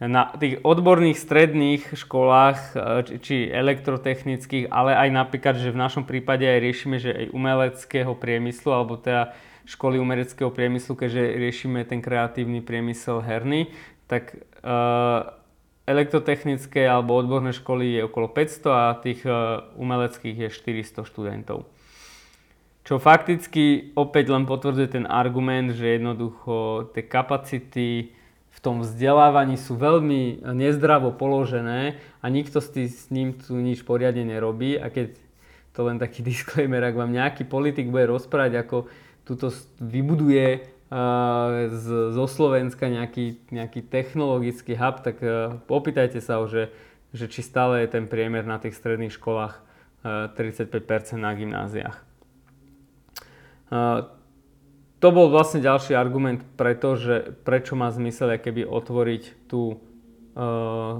Na 0.01 0.33
tých 0.33 0.61
odborných 0.65 1.17
stredných 1.17 1.93
školách, 1.93 2.73
e, 2.73 3.17
či 3.21 3.49
elektrotechnických, 3.49 4.69
ale 4.73 4.97
aj 4.97 5.09
napríklad, 5.13 5.61
že 5.61 5.73
v 5.73 5.81
našom 5.81 6.09
prípade 6.09 6.41
aj 6.41 6.57
riešime, 6.61 6.97
že 6.97 7.13
aj 7.13 7.25
umeleckého 7.33 8.13
priemyslu, 8.17 8.69
alebo 8.69 8.97
teda 8.97 9.33
školy 9.69 10.01
umeleckého 10.01 10.49
priemyslu, 10.49 10.97
keďže 10.97 11.37
riešime 11.37 11.85
ten 11.85 12.01
kreatívny 12.01 12.65
priemysel 12.65 13.21
herný, 13.21 13.69
tak 14.11 14.35
uh, 14.35 15.31
elektrotechnické 15.87 16.83
alebo 16.83 17.15
odborné 17.15 17.55
školy 17.55 17.95
je 17.95 18.01
okolo 18.03 18.27
500 18.27 18.67
a 18.67 18.99
tých 18.99 19.23
uh, 19.23 19.63
umeleckých 19.79 20.35
je 20.35 20.49
400 20.51 21.07
študentov. 21.07 21.63
Čo 22.83 22.99
fakticky 22.99 23.95
opäť 23.95 24.35
len 24.35 24.43
potvrdzuje 24.43 24.99
ten 24.99 25.05
argument, 25.07 25.71
že 25.71 25.95
jednoducho 25.95 26.89
tie 26.91 27.07
kapacity 27.07 28.11
v 28.51 28.59
tom 28.59 28.83
vzdelávaní 28.83 29.55
sú 29.55 29.79
veľmi 29.79 30.43
nezdravo 30.43 31.15
položené 31.15 32.01
a 32.19 32.25
nikto 32.27 32.59
s, 32.59 32.73
ním 33.07 33.37
tu 33.39 33.55
nič 33.55 33.87
poriadne 33.87 34.27
nerobí 34.27 34.75
a 34.75 34.91
keď 34.91 35.15
to 35.71 35.87
len 35.87 36.03
taký 36.03 36.19
disclaimer, 36.27 36.83
ak 36.83 36.99
vám 36.99 37.15
nejaký 37.15 37.47
politik 37.47 37.87
bude 37.87 38.11
rozprávať, 38.11 38.59
ako 38.59 38.91
tuto 39.23 39.53
vybuduje 39.79 40.70
z, 41.71 41.87
zo 42.11 42.25
Slovenska 42.27 42.91
nejaký, 42.91 43.47
nejaký 43.47 43.79
technologický 43.87 44.75
hub, 44.75 44.99
tak 44.99 45.23
uh, 45.23 45.55
opýtajte 45.71 46.19
sa 46.19 46.43
ho, 46.43 46.51
že, 46.51 46.67
že 47.15 47.31
či 47.31 47.39
stále 47.39 47.87
je 47.87 47.95
ten 47.95 48.11
priemer 48.11 48.43
na 48.43 48.59
tých 48.59 48.75
stredných 48.75 49.15
školách 49.15 49.55
uh, 50.03 50.27
35% 50.35 51.15
na 51.15 51.31
gymnáziách. 51.31 51.97
Uh, 53.71 54.11
to 54.99 55.15
bol 55.15 55.31
vlastne 55.31 55.63
ďalší 55.63 55.95
argument 55.95 56.43
preto, 56.59 56.99
že 56.99 57.39
prečo 57.47 57.79
má 57.79 57.87
zmysel 57.89 58.35
keby 58.37 58.67
otvoriť 58.67 59.49
tú 59.49 59.81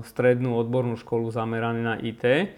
strednú 0.03 0.59
odbornú 0.59 0.99
školu 0.99 1.31
zameranú 1.31 1.79
na 1.79 1.95
IT. 2.01 2.51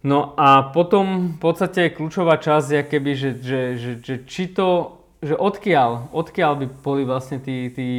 No 0.00 0.32
a 0.38 0.70
potom 0.70 1.36
v 1.36 1.38
podstate 1.42 1.92
kľúčová 1.92 2.38
časť 2.38 2.68
je 2.70 2.82
keby, 2.86 3.12
že, 3.18 3.30
že, 3.36 3.60
že, 3.76 3.92
že 3.98 4.14
či 4.24 4.48
to 4.48 4.97
že 5.18 5.34
odkiaľ, 5.34 6.14
odkiaľ 6.14 6.52
by 6.62 6.66
boli 6.78 7.02
vlastne 7.02 7.42
tí, 7.42 7.74
tí, 7.74 7.90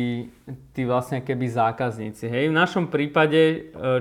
tí 0.71 0.81
vlastne 0.87 1.19
keby 1.19 1.51
zákazníci. 1.51 2.31
Hej? 2.31 2.47
V 2.47 2.55
našom 2.55 2.87
prípade, 2.87 3.41
e, 3.43 3.57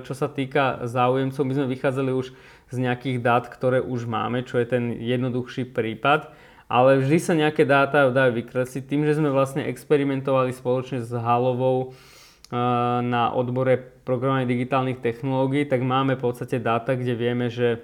čo 0.06 0.14
sa 0.14 0.30
týka 0.30 0.86
záujemcov, 0.86 1.42
my 1.42 1.54
sme 1.58 1.66
vychádzali 1.66 2.14
už 2.14 2.30
z 2.70 2.76
nejakých 2.78 3.18
dát, 3.18 3.50
ktoré 3.50 3.82
už 3.82 4.06
máme, 4.06 4.46
čo 4.46 4.62
je 4.62 4.70
ten 4.70 4.94
jednoduchší 4.94 5.66
prípad, 5.74 6.30
ale 6.70 7.02
vždy 7.02 7.18
sa 7.18 7.34
nejaké 7.34 7.66
dáta 7.66 8.14
dajú 8.14 8.38
vykresliť 8.38 8.84
tým, 8.86 9.02
že 9.02 9.18
sme 9.18 9.34
vlastne 9.34 9.66
experimentovali 9.66 10.54
spoločne 10.54 11.02
s 11.02 11.10
Halovou 11.10 11.90
e, 11.90 12.54
na 13.02 13.34
odbore 13.34 13.98
programovania 14.06 14.46
digitálnych 14.46 15.02
technológií, 15.02 15.66
tak 15.66 15.82
máme 15.82 16.14
v 16.14 16.22
podstate 16.22 16.62
dáta, 16.62 16.94
kde 16.94 17.18
vieme, 17.18 17.50
že, 17.50 17.82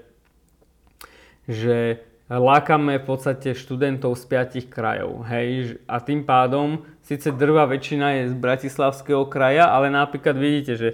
že 1.51 1.99
lákame 2.29 2.97
v 3.01 3.05
podstate 3.05 3.53
študentov 3.53 4.17
z 4.17 4.25
piatich 4.25 4.67
krajov. 4.73 5.29
Hej? 5.29 5.77
A 5.85 6.01
tým 6.01 6.25
pádom, 6.25 6.81
síce 7.05 7.29
drvá 7.29 7.69
väčšina 7.69 8.23
je 8.23 8.33
z 8.33 8.35
Bratislavského 8.37 9.29
kraja, 9.29 9.69
ale 9.69 9.93
napríklad 9.93 10.37
vidíte, 10.37 10.75
že 10.81 10.89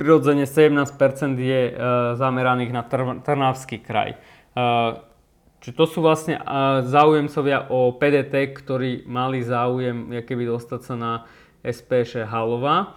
prirodzene 0.00 0.48
17% 0.48 0.88
je 1.36 1.62
uh, 1.68 1.74
zameraných 2.16 2.72
na 2.72 2.82
Tr- 2.86 3.20
Trnavský 3.20 3.82
kraj. 3.84 4.16
Uh, 4.56 5.04
Čiže 5.58 5.74
to 5.74 5.84
sú 5.90 5.98
vlastne 6.06 6.38
uh, 6.38 6.86
záujemcovia 6.86 7.66
o 7.74 7.90
PDT, 7.90 8.54
ktorí 8.54 9.02
mali 9.10 9.42
záujem 9.42 10.22
keby 10.22 10.54
dostať 10.54 10.80
sa 10.86 10.94
na 10.94 11.12
SPŠ 11.66 12.22
Halova. 12.30 12.94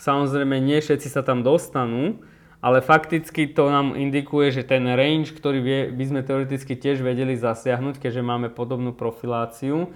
Samozrejme, 0.00 0.64
nie 0.64 0.80
všetci 0.80 1.12
sa 1.12 1.20
tam 1.20 1.44
dostanú, 1.44 2.24
ale 2.60 2.84
fakticky 2.84 3.48
to 3.48 3.72
nám 3.72 3.96
indikuje, 3.96 4.52
že 4.52 4.68
ten 4.68 4.84
range, 4.84 5.32
ktorý 5.32 5.58
vie, 5.64 5.80
by 5.88 6.04
sme 6.04 6.20
teoreticky 6.20 6.76
tiež 6.76 7.00
vedeli 7.00 7.32
zasiahnuť, 7.32 7.96
keďže 7.96 8.20
máme 8.20 8.52
podobnú 8.52 8.92
profiláciu, 8.92 9.88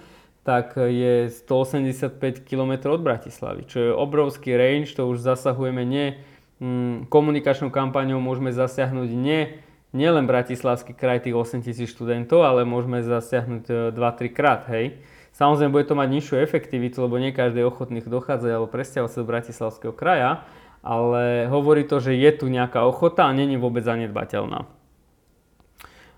tak 0.44 0.76
je 0.76 1.28
185 1.28 2.20
km 2.44 2.92
od 2.92 3.00
Bratislavy, 3.00 3.64
čo 3.64 3.78
je 3.80 3.90
obrovský 3.92 4.56
range, 4.56 4.92
to 4.92 5.08
už 5.08 5.24
zasahujeme 5.24 5.84
nie 5.84 6.20
mm, 6.60 7.08
komunikačnou 7.08 7.72
kampaňou, 7.72 8.20
môžeme 8.20 8.52
zasiahnuť 8.52 9.08
nie, 9.12 9.60
nielen 9.96 10.28
Bratislavský 10.28 10.92
kraj, 10.92 11.24
tých 11.24 11.36
8 11.36 11.64
tisíc 11.64 11.88
študentov, 11.92 12.44
ale 12.44 12.68
môžeme 12.68 13.00
zasiahnuť 13.00 13.96
2-3 13.96 13.96
e, 13.96 14.28
krát, 14.32 14.68
hej. 14.68 15.00
Samozrejme, 15.34 15.74
bude 15.74 15.88
to 15.90 15.98
mať 15.98 16.08
nižšiu 16.14 16.36
efektivitu, 16.46 17.02
lebo 17.02 17.18
nie 17.18 17.34
každý 17.34 17.64
je 17.64 17.66
ochotný 17.66 17.98
dochádzať 18.06 18.50
alebo 18.54 18.70
presťahovať 18.70 19.10
sa 19.10 19.18
do 19.18 19.26
Bratislavského 19.26 19.94
kraja, 19.96 20.46
ale 20.84 21.48
hovorí 21.48 21.88
to, 21.88 21.96
že 21.98 22.12
je 22.12 22.30
tu 22.36 22.52
nejaká 22.52 22.84
ochota 22.84 23.24
a 23.24 23.32
není 23.32 23.56
vôbec 23.56 23.80
zanedbateľná. 23.80 24.68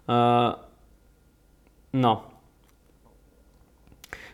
Uh, 0.06 0.58
no. 1.94 2.26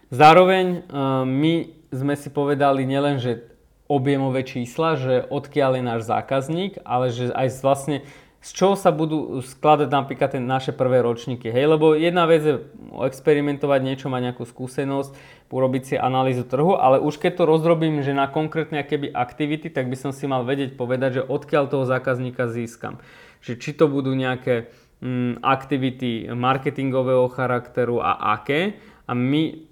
Zároveň 0.08 0.88
uh, 0.88 1.28
my 1.28 1.68
sme 1.92 2.16
si 2.16 2.32
povedali 2.32 2.88
nielen, 2.88 3.20
že 3.20 3.52
objemové 3.92 4.40
čísla, 4.48 4.96
že 4.96 5.14
odkiaľ 5.28 5.76
je 5.76 5.84
náš 5.84 6.02
zákazník, 6.08 6.80
ale 6.80 7.12
že 7.12 7.28
aj 7.28 7.48
vlastne 7.60 8.00
z 8.42 8.50
čoho 8.58 8.74
sa 8.74 8.90
budú 8.90 9.38
skladať 9.38 9.86
napríklad 9.86 10.34
ten 10.34 10.42
naše 10.42 10.74
prvé 10.74 10.98
ročníky. 10.98 11.54
Hej, 11.54 11.78
lebo 11.78 11.94
jedna 11.94 12.26
vec 12.26 12.42
je 12.42 12.58
experimentovať 13.06 13.80
niečo, 13.86 14.10
mať 14.10 14.34
nejakú 14.34 14.42
skúsenosť, 14.42 15.14
urobiť 15.46 15.82
si 15.86 15.94
analýzu 15.94 16.42
trhu, 16.42 16.74
ale 16.74 16.98
už 16.98 17.22
keď 17.22 17.38
to 17.38 17.44
rozdrobím, 17.46 18.02
že 18.02 18.10
na 18.10 18.26
konkrétne 18.26 18.82
keby 18.82 19.14
aktivity, 19.14 19.70
tak 19.70 19.86
by 19.86 19.94
som 19.94 20.10
si 20.10 20.26
mal 20.26 20.42
vedieť 20.42 20.74
povedať, 20.74 21.22
že 21.22 21.28
odkiaľ 21.28 21.70
toho 21.70 21.84
zákazníka 21.86 22.50
získam. 22.50 22.98
Že 23.46 23.52
či 23.62 23.70
to 23.78 23.86
budú 23.86 24.10
nejaké 24.10 24.74
mm, 24.98 25.44
aktivity 25.46 26.26
marketingového 26.34 27.30
charakteru 27.30 28.02
a 28.02 28.18
aké. 28.34 28.74
A 29.06 29.14
my, 29.14 29.70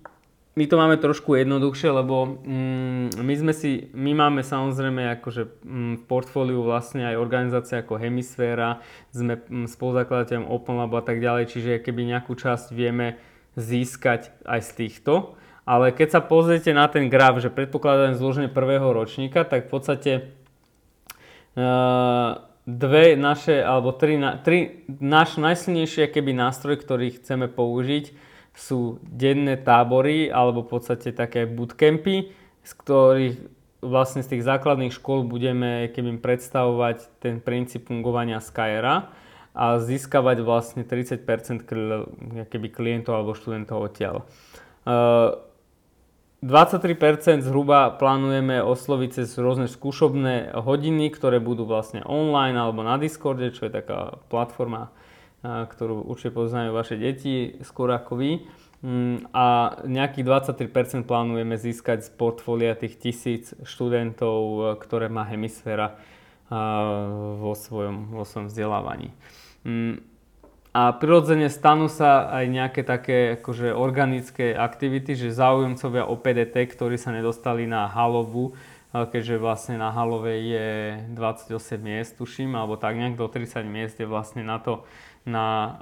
my 0.60 0.68
to 0.68 0.76
máme 0.76 1.00
trošku 1.00 1.40
jednoduchšie, 1.40 1.88
lebo 1.88 2.36
mm, 2.44 3.16
my 3.16 3.34
sme 3.40 3.52
si, 3.56 3.88
my 3.96 4.12
máme 4.12 4.44
samozrejme 4.44 5.16
akože 5.16 5.64
mm, 5.64 5.94
v 5.96 6.02
portfóliu 6.04 6.60
vlastne 6.60 7.08
aj 7.08 7.16
organizácia 7.16 7.80
ako 7.80 7.96
Hemisféra, 7.96 8.84
sme 9.08 9.40
mm, 9.40 9.64
spoluzakladateľom 9.72 10.52
Open 10.52 10.76
Lab 10.76 10.92
a 10.92 11.00
tak 11.00 11.24
ďalej, 11.24 11.48
čiže 11.48 11.80
keby 11.80 12.12
nejakú 12.12 12.36
časť 12.36 12.76
vieme 12.76 13.16
získať 13.56 14.36
aj 14.44 14.60
z 14.60 14.70
týchto. 14.84 15.40
Ale 15.64 15.96
keď 15.96 16.08
sa 16.12 16.20
pozriete 16.20 16.76
na 16.76 16.92
ten 16.92 17.08
graf, 17.08 17.40
že 17.40 17.48
predpokladáme 17.48 18.20
zloženie 18.20 18.52
prvého 18.52 18.92
ročníka, 18.92 19.48
tak 19.48 19.64
v 19.64 19.70
podstate 19.72 20.12
uh, 21.56 22.36
dve 22.68 23.16
naše, 23.16 23.64
alebo 23.64 23.96
tri, 23.96 24.20
tri 24.44 24.84
náš 24.88 25.40
najsilnejšie 25.40 26.10
keby 26.12 26.36
nástroj, 26.36 26.84
ktorý 26.84 27.16
chceme 27.16 27.48
použiť, 27.48 28.29
sú 28.60 29.00
denné 29.08 29.56
tábory 29.56 30.28
alebo 30.28 30.60
v 30.60 30.76
podstate 30.76 31.16
také 31.16 31.48
bootcampy, 31.48 32.28
z 32.60 32.72
ktorých 32.76 33.36
vlastne 33.80 34.20
z 34.20 34.36
tých 34.36 34.44
základných 34.44 34.92
škôl 34.92 35.24
budeme 35.24 35.88
keby 35.96 36.20
predstavovať 36.20 37.08
ten 37.24 37.40
princíp 37.40 37.88
fungovania 37.88 38.44
Skyera 38.44 39.08
a 39.56 39.80
získavať 39.80 40.44
vlastne 40.44 40.84
30% 40.84 41.24
keby 42.52 42.68
klientov 42.68 43.16
alebo 43.16 43.32
študentov 43.32 43.88
odtiaľ. 43.88 44.28
23% 46.40 47.44
zhruba 47.44 47.92
plánujeme 47.96 48.64
osloviť 48.64 49.10
cez 49.12 49.28
rôzne 49.36 49.68
skúšobné 49.68 50.56
hodiny, 50.56 51.12
ktoré 51.12 51.36
budú 51.36 51.68
vlastne 51.68 52.00
online 52.04 52.56
alebo 52.56 52.80
na 52.80 52.96
Discorde, 52.96 53.52
čo 53.52 53.68
je 53.68 53.72
taká 53.76 54.20
platforma 54.32 54.88
ktorú 55.44 56.04
určite 56.04 56.36
poznajú 56.36 56.76
vaše 56.76 57.00
deti 57.00 57.56
skôr 57.64 57.92
ako 57.96 58.12
vy. 58.16 58.30
Mm, 58.80 59.28
a 59.36 59.76
nejakých 59.84 60.24
23% 60.24 61.04
plánujeme 61.04 61.60
získať 61.60 62.08
z 62.08 62.10
portfólia 62.16 62.72
tých 62.72 62.96
tisíc 62.96 63.52
študentov, 63.60 64.36
e, 64.40 64.60
ktoré 64.80 65.12
má 65.12 65.28
hemisféra 65.28 66.00
vo 66.50 67.54
svojom, 67.54 68.10
vo 68.10 68.26
svojom 68.26 68.50
vzdelávaní. 68.50 69.14
Mm, 69.62 70.02
a 70.70 70.94
prirodzene 70.94 71.50
stanú 71.50 71.90
sa 71.90 72.30
aj 72.30 72.44
nejaké 72.46 72.82
také 72.86 73.38
akože 73.38 73.74
organické 73.74 74.54
aktivity, 74.54 75.18
že 75.18 75.34
záujemcovia 75.34 76.06
o 76.06 76.14
PDT, 76.14 76.70
ktorí 76.70 76.94
sa 76.94 77.10
nedostali 77.10 77.66
na 77.66 77.90
halovu, 77.90 78.54
keďže 78.94 79.42
vlastne 79.42 79.78
na 79.78 79.90
halove 79.90 80.30
je 80.30 80.68
28 81.14 81.78
miest, 81.78 82.18
tuším, 82.18 82.54
alebo 82.54 82.78
tak 82.78 82.98
nejak 82.98 83.18
do 83.18 83.26
30 83.26 83.66
miest 83.66 83.98
je 83.98 84.06
vlastne 84.06 84.46
na 84.46 84.62
to, 84.62 84.86
na, 85.28 85.76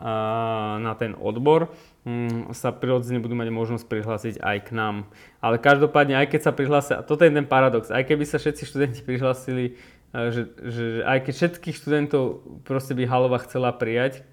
na 0.82 0.92
ten 0.98 1.14
odbor, 1.14 1.70
mm, 2.02 2.50
sa 2.54 2.74
prirodzene 2.74 3.22
budú 3.22 3.38
mať 3.38 3.48
možnosť 3.54 3.84
prihlásiť 3.86 4.34
aj 4.42 4.58
k 4.66 4.70
nám. 4.74 4.96
Ale 5.38 5.62
každopádne, 5.62 6.18
aj 6.18 6.34
keď 6.34 6.40
sa 6.42 6.52
prihlásia, 6.52 6.94
a 6.98 7.06
toto 7.06 7.22
je 7.22 7.30
ten 7.30 7.46
paradox, 7.46 7.94
aj 7.94 8.02
keby 8.02 8.26
sa 8.26 8.42
všetci 8.42 8.62
študenti 8.66 9.00
prihlásili, 9.06 9.78
že, 10.10 10.48
že 10.58 10.84
aj 11.04 11.28
keď 11.28 11.34
všetkých 11.36 11.76
študentov 11.76 12.22
proste 12.64 12.96
by 12.96 13.04
Halova 13.06 13.38
chcela 13.44 13.70
prijať, 13.70 14.24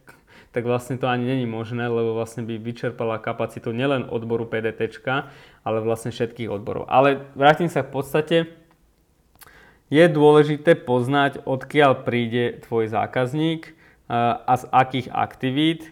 tak 0.56 0.64
vlastne 0.64 0.96
to 0.96 1.12
ani 1.12 1.28
není 1.28 1.44
možné, 1.44 1.92
lebo 1.92 2.16
vlastne 2.16 2.48
by 2.48 2.56
vyčerpala 2.56 3.20
kapacitu 3.20 3.76
nielen 3.76 4.08
odboru 4.08 4.48
PDT, 4.48 4.88
ale 5.68 5.84
vlastne 5.84 6.16
všetkých 6.16 6.48
odborov. 6.48 6.88
Ale 6.88 7.28
vrátim 7.36 7.68
sa 7.68 7.84
v 7.84 7.92
podstate, 7.92 8.38
je 9.92 10.06
dôležité 10.08 10.80
poznať, 10.80 11.44
odkiaľ 11.44 12.08
príde 12.08 12.64
tvoj 12.64 12.88
zákazník, 12.88 13.76
a 14.10 14.54
z 14.58 14.64
akých 14.70 15.08
aktivít. 15.10 15.90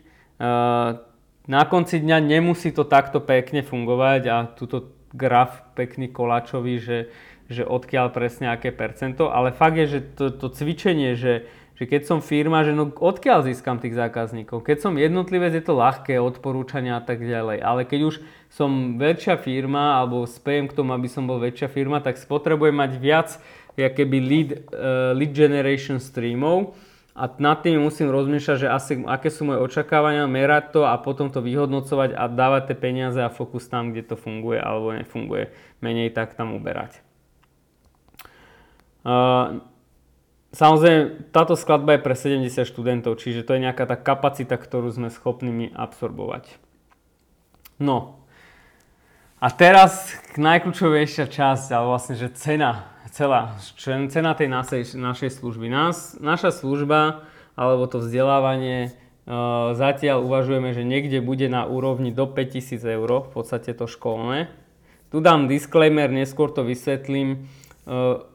Na 1.44 1.64
konci 1.68 2.00
dňa 2.00 2.18
nemusí 2.24 2.72
to 2.72 2.86
takto 2.86 3.20
pekne 3.20 3.66
fungovať 3.66 4.22
a 4.30 4.38
túto 4.48 4.94
graf 5.14 5.66
pekný 5.78 6.10
koláčový, 6.10 6.82
že, 6.82 7.00
že 7.50 7.66
odkiaľ 7.66 8.10
presne 8.10 8.50
aké 8.50 8.74
percento, 8.74 9.30
ale 9.30 9.54
fakt 9.54 9.78
je, 9.78 9.98
že 9.98 10.00
to, 10.18 10.34
to 10.34 10.50
cvičenie, 10.50 11.14
že, 11.14 11.46
že 11.78 11.84
keď 11.86 12.02
som 12.10 12.20
firma, 12.22 12.66
že 12.66 12.74
no 12.74 12.90
odkiaľ 12.90 13.46
získam 13.46 13.78
tých 13.78 13.94
zákazníkov. 13.94 14.66
Keď 14.66 14.78
som 14.82 14.98
jednotlivec, 14.98 15.54
je 15.54 15.66
to 15.66 15.78
ľahké, 15.78 16.18
odporúčania 16.18 16.98
a 16.98 17.04
tak 17.04 17.22
ďalej. 17.22 17.62
Ale 17.62 17.86
keď 17.86 18.00
už 18.14 18.16
som 18.50 18.98
väčšia 18.98 19.38
firma 19.38 20.02
alebo 20.02 20.26
spejem 20.26 20.70
k 20.70 20.78
tomu, 20.78 20.94
aby 20.94 21.10
som 21.10 21.26
bol 21.26 21.42
väčšia 21.42 21.70
firma, 21.70 22.02
tak 22.02 22.18
potrebujem 22.26 22.78
mať 22.78 22.92
viac 22.98 23.30
keby 23.74 24.18
lead, 24.22 24.50
uh, 24.70 25.18
lead 25.18 25.34
generation 25.34 25.98
streamov, 25.98 26.78
a 27.14 27.30
nad 27.38 27.62
tým 27.62 27.78
musím 27.78 28.10
rozmýšľať, 28.10 28.58
že 28.58 28.74
asi, 28.74 28.94
aké 29.06 29.30
sú 29.30 29.46
moje 29.46 29.62
očakávania, 29.62 30.26
merať 30.26 30.74
to 30.74 30.82
a 30.90 30.98
potom 30.98 31.30
to 31.30 31.46
vyhodnocovať 31.46 32.18
a 32.18 32.26
dávať 32.26 32.74
tie 32.74 32.78
peniaze 32.78 33.22
a 33.22 33.30
fokus 33.30 33.70
tam, 33.70 33.94
kde 33.94 34.02
to 34.10 34.16
funguje 34.18 34.58
alebo 34.58 34.98
nefunguje. 34.98 35.54
Menej 35.86 36.10
tak 36.10 36.34
tam 36.34 36.58
uberať. 36.58 37.06
Uh, 39.06 39.62
samozrejme, 40.58 41.30
táto 41.30 41.54
skladba 41.54 42.02
je 42.02 42.06
pre 42.06 42.18
70 42.18 42.50
študentov, 42.66 43.22
čiže 43.22 43.46
to 43.46 43.54
je 43.54 43.62
nejaká 43.62 43.86
tá 43.86 43.94
kapacita, 43.94 44.58
ktorú 44.58 44.90
sme 44.90 45.14
schopní 45.14 45.70
absorbovať. 45.70 46.50
No. 47.78 48.26
A 49.38 49.54
teraz 49.54 50.18
najkľúčovejšia 50.34 51.30
časť, 51.30 51.78
ale 51.78 51.86
vlastne, 51.94 52.18
že 52.18 52.34
cena 52.34 52.93
celá 53.14 53.62
cena 53.78 54.34
tej 54.34 54.50
našej, 54.50 54.98
našej 54.98 55.38
služby. 55.38 55.70
Nás, 55.70 56.18
naša 56.18 56.50
služba 56.50 57.30
alebo 57.54 57.86
to 57.86 58.02
vzdelávanie 58.02 58.90
uh, 58.90 59.78
zatiaľ 59.78 60.26
uvažujeme, 60.26 60.74
že 60.74 60.82
niekde 60.82 61.22
bude 61.22 61.46
na 61.46 61.70
úrovni 61.70 62.10
do 62.10 62.26
5000 62.26 62.82
eur, 62.82 63.30
v 63.30 63.30
podstate 63.30 63.78
to 63.78 63.86
školné. 63.86 64.50
Tu 65.14 65.22
dám 65.22 65.46
disclaimer, 65.46 66.10
neskôr 66.10 66.50
to 66.50 66.66
vysvetlím. 66.66 67.46
Uh, 67.86 68.26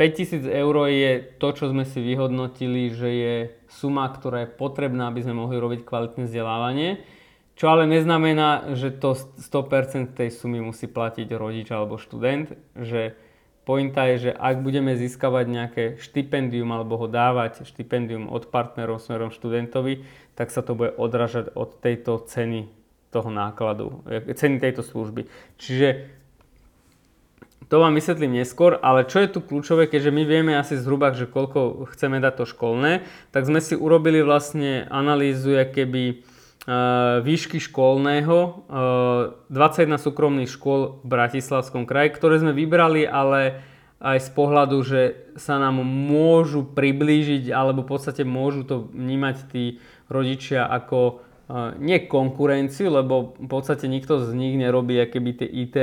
5000 0.00 0.48
eur 0.48 0.74
je 0.88 1.12
to, 1.36 1.48
čo 1.52 1.68
sme 1.72 1.84
si 1.84 2.00
vyhodnotili, 2.00 2.92
že 2.92 3.08
je 3.12 3.34
suma, 3.68 4.08
ktorá 4.08 4.44
je 4.44 4.52
potrebná, 4.56 5.12
aby 5.12 5.24
sme 5.24 5.36
mohli 5.36 5.60
robiť 5.60 5.84
kvalitné 5.84 6.28
vzdelávanie. 6.28 7.04
Čo 7.56 7.72
ale 7.72 7.88
neznamená, 7.88 8.76
že 8.76 8.92
to 8.92 9.16
100% 9.16 10.12
tej 10.12 10.28
sumy 10.28 10.60
musí 10.60 10.84
platiť 10.84 11.28
rodič 11.32 11.72
alebo 11.72 11.96
študent, 11.96 12.52
že 12.76 13.16
Pointa 13.66 14.06
je, 14.14 14.30
že 14.30 14.32
ak 14.32 14.62
budeme 14.62 14.94
získavať 14.94 15.44
nejaké 15.50 15.84
štipendium 15.98 16.70
alebo 16.70 16.94
ho 17.02 17.10
dávať 17.10 17.66
štipendium 17.66 18.30
od 18.30 18.46
partnerov 18.46 19.02
smerom 19.02 19.34
študentovi, 19.34 20.06
tak 20.38 20.54
sa 20.54 20.62
to 20.62 20.78
bude 20.78 20.94
odražať 20.94 21.50
od 21.50 21.74
tejto 21.82 22.22
ceny 22.30 22.70
toho 23.10 23.26
nákladu, 23.26 24.06
e, 24.06 24.22
ceny 24.38 24.62
tejto 24.62 24.86
služby. 24.86 25.26
Čiže 25.58 26.06
to 27.66 27.82
vám 27.82 27.98
vysvetlím 27.98 28.38
neskôr, 28.38 28.78
ale 28.78 29.02
čo 29.02 29.18
je 29.18 29.34
tu 29.34 29.42
kľúčové, 29.42 29.90
keďže 29.90 30.14
my 30.14 30.22
vieme 30.22 30.52
asi 30.54 30.78
zhruba, 30.78 31.10
že 31.10 31.26
koľko 31.26 31.90
chceme 31.90 32.22
dať 32.22 32.34
to 32.38 32.44
školné, 32.46 33.02
tak 33.34 33.50
sme 33.50 33.58
si 33.58 33.74
urobili 33.74 34.22
vlastne 34.22 34.86
analýzu, 34.86 35.58
keby 35.74 36.22
Eh, 36.22 36.35
výšky 37.22 37.62
školného, 37.62 38.66
21 39.46 39.86
eh, 39.86 40.02
súkromných 40.02 40.50
škôl 40.50 40.98
v 40.98 41.06
Bratislavskom 41.06 41.86
kraji, 41.86 42.18
ktoré 42.18 42.42
sme 42.42 42.50
vybrali, 42.50 43.06
ale 43.06 43.62
aj 44.02 44.18
z 44.26 44.30
pohľadu, 44.34 44.76
že 44.82 45.00
sa 45.38 45.62
nám 45.62 45.80
môžu 45.86 46.66
priblížiť, 46.66 47.54
alebo 47.54 47.86
v 47.86 47.90
podstate 47.96 48.26
môžu 48.26 48.66
to 48.66 48.76
vnímať 48.92 49.36
tí 49.46 49.64
rodičia 50.10 50.66
ako 50.66 51.22
eh, 51.22 51.78
nie 51.78 52.02
konkurenciu, 52.10 52.90
lebo 52.90 53.38
v 53.38 53.46
podstate 53.46 53.86
nikto 53.86 54.26
z 54.26 54.34
nich 54.34 54.58
nerobí 54.58 54.98
keby 55.06 55.30
tie 55.38 55.46
IT, 55.46 55.76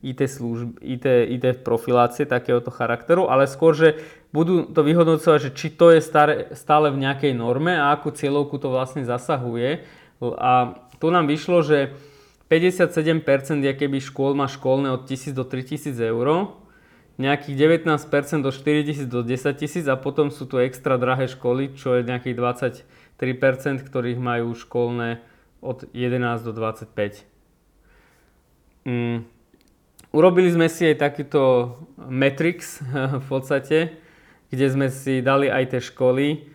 IT, 0.00 0.20
služby, 0.24 0.80
IT, 0.80 1.06
IT 1.36 1.44
profilácie 1.60 2.24
takéhoto 2.24 2.72
charakteru, 2.72 3.28
ale 3.28 3.44
skôr, 3.44 3.76
že 3.76 4.00
budú 4.32 4.72
to 4.72 4.80
vyhodnocovať, 4.80 5.38
že 5.42 5.50
či 5.52 5.68
to 5.76 5.92
je 5.92 6.00
stále 6.56 6.86
v 6.88 7.02
nejakej 7.04 7.36
norme 7.36 7.76
a 7.76 7.92
akú 7.92 8.08
cieľovku 8.08 8.56
to 8.56 8.72
vlastne 8.72 9.04
zasahuje 9.04 9.99
a 10.20 10.76
tu 11.00 11.08
nám 11.08 11.24
vyšlo, 11.24 11.64
že 11.64 11.96
57% 12.52 13.24
keby 13.62 13.98
škôl 14.04 14.36
má 14.36 14.50
školné 14.50 14.92
od 14.92 15.08
1000 15.08 15.32
do 15.32 15.48
3000 15.48 15.96
eur, 15.96 16.52
nejakých 17.20 17.56
19% 17.80 18.40
do 18.40 18.50
4000 18.50 19.04
do 19.04 19.20
10 19.20 19.60
tisíc 19.60 19.84
a 19.86 19.94
potom 19.96 20.32
sú 20.32 20.48
tu 20.48 20.56
extra 20.56 20.96
drahé 20.96 21.28
školy, 21.28 21.76
čo 21.76 22.00
je 22.00 22.08
nejakých 22.08 22.36
23%, 23.20 23.84
ktorých 23.84 24.16
majú 24.16 24.56
školné 24.56 25.20
od 25.60 25.84
11 25.92 26.40
do 26.42 26.52
25. 26.56 27.28
Mm. 28.88 29.28
Urobili 30.10 30.50
sme 30.50 30.66
si 30.66 30.88
aj 30.90 30.96
takýto 30.98 31.76
matrix 32.00 32.82
v 33.22 33.26
podstate, 33.30 33.94
kde 34.50 34.66
sme 34.66 34.88
si 34.90 35.22
dali 35.22 35.46
aj 35.46 35.76
tie 35.76 35.80
školy. 35.84 36.50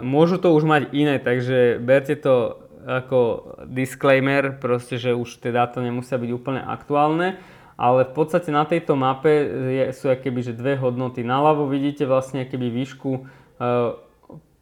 Môžu 0.00 0.38
to 0.38 0.54
už 0.54 0.64
mať 0.64 0.94
iné, 0.94 1.18
takže 1.18 1.82
berte 1.82 2.14
to 2.16 2.63
ako 2.84 3.18
disclaimer, 3.66 4.52
proste, 4.54 5.00
že 5.00 5.16
už 5.16 5.40
tie 5.40 5.50
dáta 5.50 5.80
nemusia 5.80 6.20
byť 6.20 6.30
úplne 6.30 6.60
aktuálne, 6.60 7.40
ale 7.74 8.06
v 8.06 8.12
podstate 8.14 8.54
na 8.54 8.62
tejto 8.68 8.94
mape 8.94 9.32
je, 9.72 9.84
sú 9.96 10.12
akéby, 10.12 10.44
že 10.44 10.54
dve 10.54 10.78
hodnoty. 10.78 11.26
Naľavo 11.26 11.66
vidíte 11.66 12.06
vlastne 12.06 12.46
akéby 12.46 12.70
výšku 12.70 13.10
uh, 13.18 13.98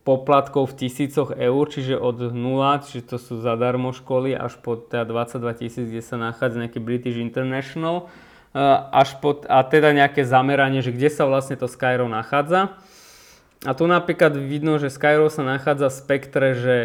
poplatkov 0.02 0.74
v 0.74 0.86
tisícoch 0.86 1.30
eur, 1.30 1.64
čiže 1.70 1.94
od 1.94 2.34
0, 2.34 2.34
čiže 2.82 3.06
to 3.06 3.16
sú 3.22 3.38
zadarmo 3.38 3.94
školy, 3.94 4.34
až 4.34 4.58
po 4.58 4.74
teda 4.74 5.06
22 5.06 5.60
tisíc, 5.62 5.86
kde 5.86 6.02
sa 6.02 6.18
nachádza 6.18 6.66
nejaký 6.66 6.82
British 6.82 7.18
International, 7.22 8.10
eh, 8.54 8.58
až 8.90 9.14
pod, 9.22 9.46
a 9.46 9.62
teda 9.62 9.94
nejaké 9.94 10.26
zameranie, 10.26 10.82
že 10.82 10.90
kde 10.90 11.06
sa 11.06 11.22
vlastne 11.22 11.54
to 11.54 11.70
Skyro 11.70 12.10
nachádza. 12.10 12.74
A 13.62 13.78
tu 13.78 13.86
napríklad 13.86 14.34
vidno, 14.34 14.74
že 14.82 14.90
Skyro 14.90 15.30
sa 15.30 15.46
nachádza 15.46 15.86
v 15.86 15.98
spektre, 16.02 16.48
že 16.58 16.76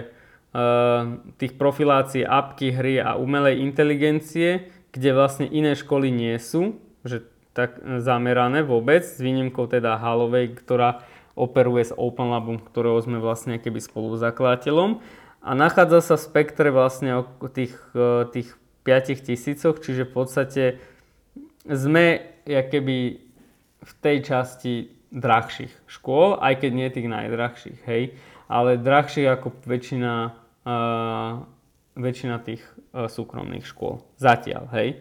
tých 1.38 1.54
profilácií 1.60 2.26
apky, 2.26 2.74
hry 2.74 2.98
a 2.98 3.14
umelej 3.14 3.62
inteligencie, 3.62 4.74
kde 4.90 5.10
vlastne 5.14 5.46
iné 5.46 5.78
školy 5.78 6.10
nie 6.10 6.34
sú, 6.42 6.82
že 7.06 7.22
tak 7.54 7.78
zamerané 8.02 8.66
vôbec, 8.66 9.06
s 9.06 9.18
výnimkou 9.22 9.70
teda 9.70 9.98
Halovej, 9.98 10.58
ktorá 10.58 11.06
operuje 11.38 11.90
s 11.90 11.94
OpenLabom, 11.94 12.62
ktorého 12.66 12.98
sme 13.02 13.22
vlastne 13.22 13.62
keby 13.62 13.78
spoluzakladateľom. 13.78 15.02
A 15.46 15.50
nachádza 15.54 16.02
sa 16.02 16.16
v 16.18 16.26
spektre 16.26 16.74
vlastne 16.74 17.22
o 17.22 17.48
tých, 17.50 17.78
e, 17.94 18.26
tých 18.34 18.58
5 18.82 19.22
tisícoch, 19.22 19.78
čiže 19.78 20.10
v 20.10 20.14
podstate 20.14 20.64
sme 21.68 22.34
keby 22.48 22.98
v 23.84 23.92
tej 24.02 24.18
časti 24.26 24.74
drahších 25.14 25.72
škôl, 25.86 26.40
aj 26.42 26.64
keď 26.64 26.72
nie 26.74 26.88
tých 26.90 27.08
najdrahších, 27.08 27.80
hej, 27.88 28.18
ale 28.48 28.80
drahších 28.80 29.28
ako 29.28 29.52
väčšina, 29.68 30.36
väčšina 31.98 32.44
tých 32.44 32.62
uh, 32.92 33.08
súkromných 33.08 33.64
škôl. 33.64 34.04
Zatiaľ, 34.20 34.68
hej. 34.76 35.00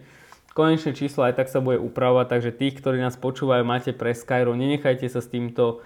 Konečné 0.55 0.95
číslo 0.95 1.27
aj 1.27 1.37
tak 1.37 1.51
sa 1.51 1.61
bude 1.61 1.77
upravovať, 1.77 2.25
takže 2.31 2.55
tých, 2.55 2.79
ktorí 2.79 2.97
nás 2.97 3.19
počúvajú, 3.19 3.61
máte 3.61 3.93
pre 3.93 4.15
Skyro, 4.15 4.57
nenechajte 4.57 5.05
sa 5.05 5.21
s 5.21 5.29
týmto 5.29 5.85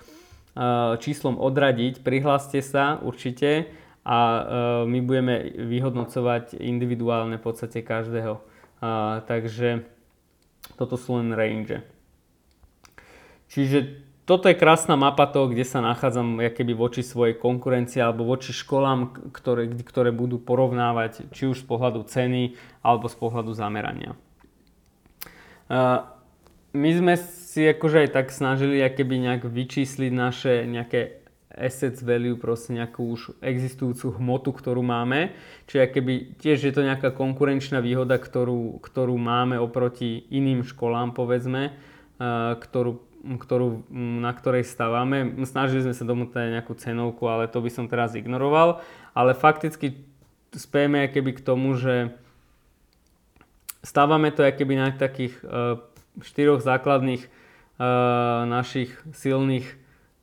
Eh, 0.51 0.93
číslom 0.99 1.39
odradiť, 1.39 2.03
prihláste 2.03 2.59
sa 2.59 2.99
určite 2.99 3.71
a 4.03 4.19
eh, 4.19 4.43
my 4.83 4.99
budeme 4.99 5.47
vyhodnocovať 5.47 6.59
individuálne 6.59 7.39
v 7.39 7.43
podstate 7.43 7.79
každého. 7.83 8.51
Takže 9.29 9.85
toto 10.73 10.97
sú 10.97 11.21
len 11.21 11.37
range. 11.37 11.85
Čiže 13.53 14.01
toto 14.31 14.47
je 14.47 14.55
krásna 14.55 14.95
mapa 14.95 15.27
toho, 15.27 15.51
kde 15.51 15.67
sa 15.67 15.83
nachádzam 15.83 16.39
keby 16.55 16.71
voči 16.71 17.03
svojej 17.03 17.35
konkurencii 17.35 17.99
alebo 17.99 18.23
voči 18.23 18.55
školám, 18.55 19.27
ktoré, 19.35 19.67
ktoré 19.83 20.15
budú 20.15 20.39
porovnávať 20.39 21.27
či 21.35 21.51
už 21.51 21.59
z 21.59 21.65
pohľadu 21.67 22.07
ceny 22.07 22.55
alebo 22.79 23.11
z 23.11 23.15
pohľadu 23.19 23.51
zamerania. 23.51 24.15
My 26.71 26.89
sme 26.95 27.19
si 27.19 27.67
akože 27.67 28.07
aj 28.07 28.09
tak 28.15 28.31
snažili 28.31 28.79
keby 28.79 29.19
nejak 29.19 29.43
vyčísliť 29.51 30.11
naše 30.15 30.63
nejaké 30.63 31.19
assets 31.51 31.99
value, 31.99 32.39
proste 32.39 32.71
nejakú 32.71 33.11
už 33.11 33.35
existujúcu 33.43 34.15
hmotu, 34.15 34.55
ktorú 34.55 34.79
máme. 34.79 35.35
Čiže 35.67 35.91
keby 35.91 36.39
tiež 36.39 36.63
je 36.63 36.71
to 36.71 36.87
nejaká 36.87 37.11
konkurenčná 37.11 37.83
výhoda, 37.83 38.15
ktorú, 38.15 38.79
ktorú 38.79 39.19
máme 39.19 39.59
oproti 39.59 40.23
iným 40.31 40.63
školám, 40.63 41.11
povedzme, 41.11 41.75
ktorú, 42.55 43.03
ktorú, 43.21 43.85
na 43.93 44.33
ktorej 44.33 44.65
stávame. 44.65 45.37
Snažili 45.45 45.85
sme 45.85 45.95
sa 45.95 46.05
domotať 46.05 46.57
nejakú 46.57 46.73
cenovku, 46.73 47.29
ale 47.29 47.45
to 47.45 47.61
by 47.61 47.69
som 47.69 47.85
teraz 47.85 48.17
ignoroval. 48.17 48.81
Ale 49.13 49.37
fakticky 49.37 50.01
spejeme 50.51 51.05
keby 51.09 51.37
k 51.37 51.45
tomu, 51.45 51.77
že 51.77 52.17
stávame 53.85 54.33
to 54.33 54.41
keby 54.43 54.73
na 54.77 54.89
takých 54.93 55.37
e, 55.41 55.77
štyroch 56.21 56.61
základných 56.61 57.29
Eh, 57.81 58.41
našich 58.45 58.93
silných 59.09 59.65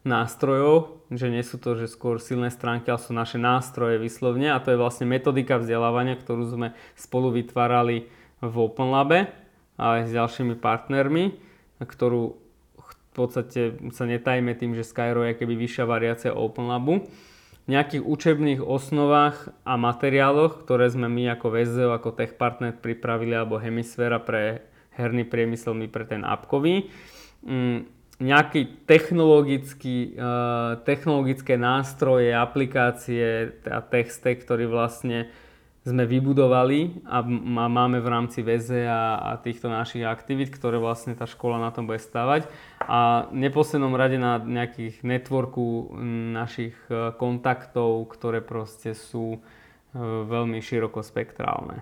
nástrojov, 0.06 1.02
že 1.11 1.26
nie 1.26 1.42
sú 1.42 1.58
to 1.58 1.74
že 1.74 1.90
skôr 1.90 2.22
silné 2.22 2.54
stránky, 2.54 2.87
ale 2.87 3.02
sú 3.02 3.11
naše 3.11 3.34
nástroje 3.34 3.98
vyslovne 3.98 4.54
a 4.54 4.62
to 4.62 4.70
je 4.70 4.78
vlastne 4.78 5.11
metodika 5.11 5.58
vzdelávania, 5.58 6.14
ktorú 6.14 6.46
sme 6.46 6.68
spolu 6.94 7.34
vytvárali 7.34 8.06
v 8.38 8.54
OpenLabe 8.54 9.34
a 9.74 9.98
aj 9.98 10.06
s 10.06 10.11
ďalšími 10.14 10.54
partnermi, 10.54 11.34
ktorú 11.82 12.38
podstate 13.18 13.61
sa 13.90 14.04
netajme 14.07 14.54
tým, 14.54 14.78
že 14.78 14.87
Skyro 14.87 15.26
je 15.26 15.35
keby 15.35 15.59
vyššia 15.59 15.85
variácia 15.85 16.31
OpenLabu. 16.31 17.11
V 17.66 17.68
nejakých 17.68 18.07
učebných 18.07 18.61
osnovách 18.64 19.52
a 19.66 19.76
materiáloch, 19.76 20.64
ktoré 20.64 20.88
sme 20.88 21.11
my 21.11 21.37
ako 21.37 21.52
VZO, 21.52 21.92
ako 21.92 22.16
Tech 22.16 22.38
Partner 22.38 22.72
pripravili, 22.72 23.37
alebo 23.37 23.61
Hemisféra 23.61 24.22
pre 24.22 24.64
herný 24.96 25.28
priemysel, 25.28 25.76
my 25.76 25.90
pre 25.90 26.09
ten 26.09 26.24
appkový, 26.24 26.88
Mm, 27.46 27.87
nejaký 28.18 28.83
technologický, 28.83 30.18
uh, 30.18 30.83
technologické 30.83 31.54
nástroje, 31.54 32.35
aplikácie 32.35 33.54
a 33.62 33.78
texte, 33.78 34.35
ktorý 34.35 34.66
vlastne 34.66 35.31
sme 35.86 36.04
vybudovali 36.04 37.06
a 37.06 37.22
máme 37.70 38.02
v 38.02 38.08
rámci 38.08 38.42
VZ 38.42 38.84
a, 38.88 39.18
a 39.18 39.30
týchto 39.38 39.70
našich 39.70 40.04
aktivít, 40.04 40.50
ktoré 40.50 40.76
vlastne 40.76 41.14
tá 41.14 41.24
škola 41.24 41.62
na 41.62 41.70
tom 41.70 41.86
bude 41.86 42.02
stavať. 42.02 42.50
A 42.82 43.30
v 43.30 43.46
neposlednom 43.48 43.94
rade 43.94 44.20
na 44.20 44.42
nejakých 44.42 45.00
networku 45.06 45.94
našich 46.34 46.76
e, 46.90 47.14
kontaktov, 47.16 48.04
ktoré 48.10 48.44
proste 48.44 48.92
sú 48.92 49.38
e, 49.38 49.40
veľmi 50.26 50.60
širokospektrálne. 50.60 51.80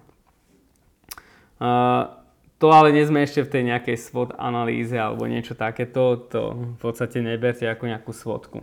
Uh, 1.57 2.27
to 2.59 2.73
ale 2.73 2.93
nie 2.93 3.05
sme 3.05 3.21
ešte 3.21 3.45
v 3.45 3.53
tej 3.53 3.63
nejakej 3.69 3.97
SWOT 4.01 4.31
analýze 4.41 4.97
alebo 4.97 5.29
niečo 5.29 5.53
takéto, 5.53 6.17
to 6.29 6.73
v 6.77 6.79
podstate 6.81 7.21
neberte 7.21 7.69
ako 7.69 7.85
nejakú 7.85 8.13
SWOTku. 8.17 8.61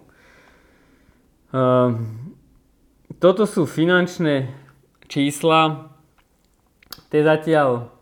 Toto 3.21 3.43
sú 3.45 3.69
finančné 3.69 4.49
čísla, 5.07 5.89
tie 7.09 7.21
zatiaľ 7.21 7.93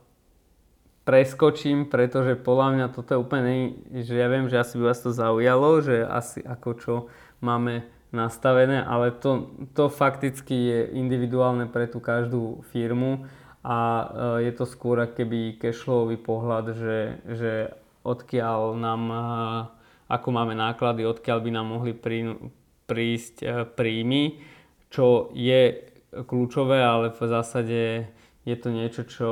preskočím, 1.02 1.90
pretože 1.90 2.38
podľa 2.38 2.68
mňa 2.78 2.88
toto 2.94 3.18
je 3.18 3.20
úplne, 3.20 3.76
že 4.06 4.14
ja 4.16 4.30
viem, 4.30 4.48
že 4.48 4.62
asi 4.62 4.78
by 4.78 4.84
vás 4.94 5.02
to 5.02 5.12
zaujalo, 5.12 5.82
že 5.82 6.06
asi 6.06 6.40
ako 6.46 6.70
čo 6.78 6.94
máme 7.42 7.84
nastavené, 8.14 8.84
ale 8.84 9.16
to, 9.16 9.50
to 9.74 9.88
fakticky 9.88 10.54
je 10.54 10.80
individuálne 11.00 11.66
pre 11.72 11.88
tú 11.88 12.04
každú 12.04 12.62
firmu 12.70 13.26
a 13.64 13.78
e, 13.80 14.06
je 14.50 14.52
to 14.54 14.68
skôr 14.68 15.00
keby 15.08 15.58
cashflowový 15.58 16.20
pohľad, 16.20 16.66
že, 16.76 17.00
že 17.28 17.54
odkiaľ 18.04 18.76
nám, 18.76 19.04
e, 19.10 19.20
ako 20.12 20.28
máme 20.28 20.54
náklady, 20.60 21.08
odkiaľ 21.08 21.40
by 21.40 21.50
nám 21.56 21.68
mohli 21.72 21.96
prí, 21.96 22.36
prísť 22.86 23.36
e, 23.42 23.48
príjmy, 23.64 24.44
čo 24.92 25.32
je 25.32 25.91
kľúčové, 26.12 26.84
ale 26.84 27.16
v 27.16 27.22
zásade 27.24 27.82
je 28.44 28.56
to 28.60 28.70
niečo, 28.72 29.04
čo 29.08 29.32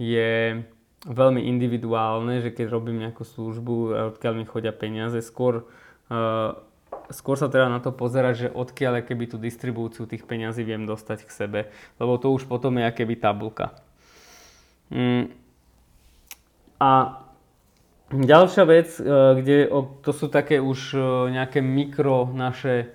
je 0.00 0.62
veľmi 1.04 1.40
individuálne, 1.46 2.40
že 2.42 2.50
keď 2.50 2.66
robím 2.72 3.02
nejakú 3.04 3.22
službu, 3.22 3.74
odkiaľ 4.16 4.32
mi 4.34 4.44
chodia 4.48 4.72
peniaze, 4.74 5.20
skôr 5.20 5.68
skôr 7.08 7.36
sa 7.36 7.48
teda 7.48 7.68
na 7.68 7.80
to 7.80 7.92
pozerať, 7.92 8.34
že 8.36 8.48
odkiaľ 8.52 9.04
keby 9.04 9.24
tú 9.32 9.36
distribúciu 9.40 10.04
tých 10.04 10.24
peňazí 10.24 10.64
viem 10.64 10.84
dostať 10.84 11.24
k 11.24 11.30
sebe, 11.30 11.60
lebo 11.96 12.20
to 12.20 12.32
už 12.32 12.44
potom 12.48 12.76
je 12.80 12.88
keby 12.92 13.16
tabulka. 13.16 13.76
Mm. 14.92 15.32
A 16.78 16.90
ďalšia 18.12 18.64
vec, 18.64 18.88
e, 18.96 19.02
kde 19.40 19.56
to 20.04 20.12
sú 20.12 20.28
také 20.28 20.60
už 20.60 20.96
e, 20.96 21.00
nejaké 21.32 21.60
mikro 21.60 22.28
naše 22.32 22.94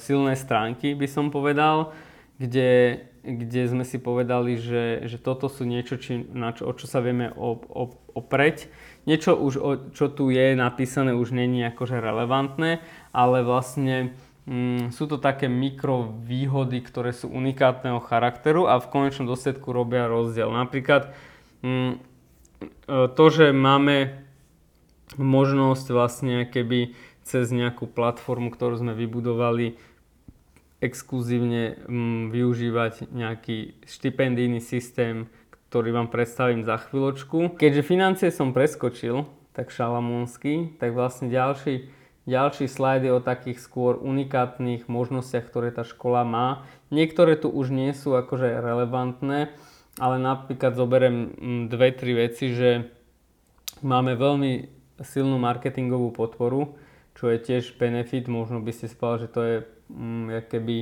silné 0.00 0.40
stránky, 0.40 0.96
by 0.96 1.04
som 1.04 1.28
povedal, 1.28 1.92
kde, 2.38 3.04
kde 3.22 3.62
sme 3.70 3.84
si 3.86 4.02
povedali, 4.02 4.58
že, 4.58 5.06
že 5.06 5.18
toto 5.22 5.46
sú 5.46 5.62
niečo, 5.62 5.96
či, 6.00 6.26
na 6.34 6.50
čo, 6.50 6.66
o 6.66 6.72
čo 6.74 6.90
sa 6.90 6.98
vieme 6.98 7.30
opreť 8.14 8.66
niečo 9.04 9.36
už, 9.36 9.54
čo 9.92 10.08
tu 10.08 10.32
je 10.32 10.56
napísané, 10.56 11.12
už 11.12 11.36
není 11.36 11.60
akože 11.64 12.00
relevantné, 12.00 12.80
ale 13.12 13.44
vlastne 13.44 14.16
mm, 14.48 14.90
sú 14.96 15.04
to 15.06 15.20
také 15.20 15.46
mikrovýhody, 15.48 16.80
ktoré 16.80 17.12
sú 17.12 17.28
unikátneho 17.28 18.00
charakteru 18.00 18.66
a 18.68 18.80
v 18.80 18.90
konečnom 18.90 19.28
dôsledku 19.28 19.70
robia 19.70 20.08
rozdiel. 20.08 20.48
Napríklad 20.48 21.12
mm, 21.60 21.92
e, 21.92 21.96
to, 23.12 23.24
že 23.28 23.52
máme 23.52 24.24
možnosť 25.20 25.86
vlastne 25.92 26.48
keby 26.48 26.96
cez 27.24 27.48
nejakú 27.52 27.88
platformu, 27.88 28.52
ktorú 28.52 28.80
sme 28.80 28.92
vybudovali, 28.96 29.76
exkluzívne 30.84 31.80
mm, 31.88 32.28
využívať 32.28 33.08
nejaký 33.08 33.80
štipendijný 33.88 34.60
systém, 34.60 35.32
ktorý 35.72 35.96
vám 35.96 36.12
predstavím 36.12 36.60
za 36.60 36.76
chvíľočku. 36.76 37.56
Keďže 37.56 37.88
financie 37.88 38.28
som 38.28 38.52
preskočil, 38.52 39.24
tak 39.56 39.72
šalamúnsky, 39.72 40.76
tak 40.76 40.92
vlastne 40.92 41.32
ďalší, 41.32 41.88
ďalší 42.28 42.68
slajd 42.68 43.08
je 43.08 43.12
o 43.16 43.24
takých 43.24 43.58
skôr 43.58 43.96
unikátnych 43.96 44.86
možnostiach, 44.86 45.48
ktoré 45.48 45.72
tá 45.72 45.82
škola 45.82 46.22
má. 46.22 46.68
Niektoré 46.92 47.40
tu 47.40 47.48
už 47.48 47.72
nie 47.72 47.96
sú 47.96 48.12
akože 48.12 48.60
relevantné, 48.60 49.50
ale 49.96 50.16
napríklad 50.20 50.76
zoberiem 50.76 51.32
mm, 51.32 51.62
dve, 51.72 51.88
tri 51.96 52.12
veci, 52.12 52.52
že 52.52 52.92
máme 53.80 54.14
veľmi 54.20 54.52
silnú 55.02 55.40
marketingovú 55.40 56.14
podporu, 56.14 56.78
čo 57.14 57.30
je 57.30 57.38
tiež 57.38 57.78
benefit, 57.78 58.26
možno 58.26 58.58
by 58.62 58.70
ste 58.74 58.90
spali, 58.90 59.26
že 59.26 59.28
to 59.30 59.40
je 59.42 59.56
mm, 59.90 60.48
keby 60.48 60.76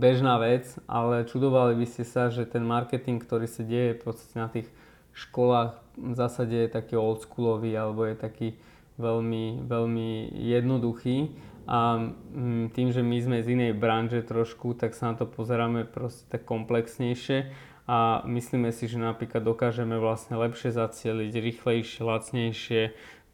bežná 0.00 0.40
vec, 0.40 0.64
ale 0.88 1.28
čudovali 1.28 1.76
by 1.76 1.84
ste 1.84 2.08
sa, 2.08 2.32
že 2.32 2.48
ten 2.48 2.64
marketing, 2.64 3.20
ktorý 3.20 3.44
sa 3.44 3.60
deje 3.60 4.00
na 4.32 4.48
tých 4.48 4.64
školách 5.12 5.76
v 5.98 6.14
zásade 6.14 6.54
je 6.54 6.68
taký 6.70 6.94
oldschoolový 6.94 7.74
alebo 7.74 8.06
je 8.06 8.14
taký 8.14 8.48
veľmi, 9.02 9.66
veľmi 9.66 10.08
jednoduchý. 10.38 11.34
A 11.68 12.00
mm, 12.00 12.72
tým, 12.72 12.88
že 12.94 13.04
my 13.04 13.18
sme 13.20 13.36
z 13.44 13.52
inej 13.52 13.72
branže 13.76 14.24
trošku, 14.24 14.72
tak 14.72 14.96
sa 14.96 15.12
na 15.12 15.14
to 15.20 15.28
pozeráme 15.28 15.84
proste 15.84 16.24
tak 16.32 16.48
komplexnejšie. 16.48 17.52
A 17.88 18.24
myslíme 18.28 18.72
si, 18.72 18.88
že 18.88 19.00
napríklad 19.00 19.44
dokážeme 19.44 19.96
vlastne 19.96 20.36
lepšie 20.36 20.72
zacieliť, 20.72 21.32
rýchlejšie, 21.32 22.00
lacnejšie, 22.04 22.82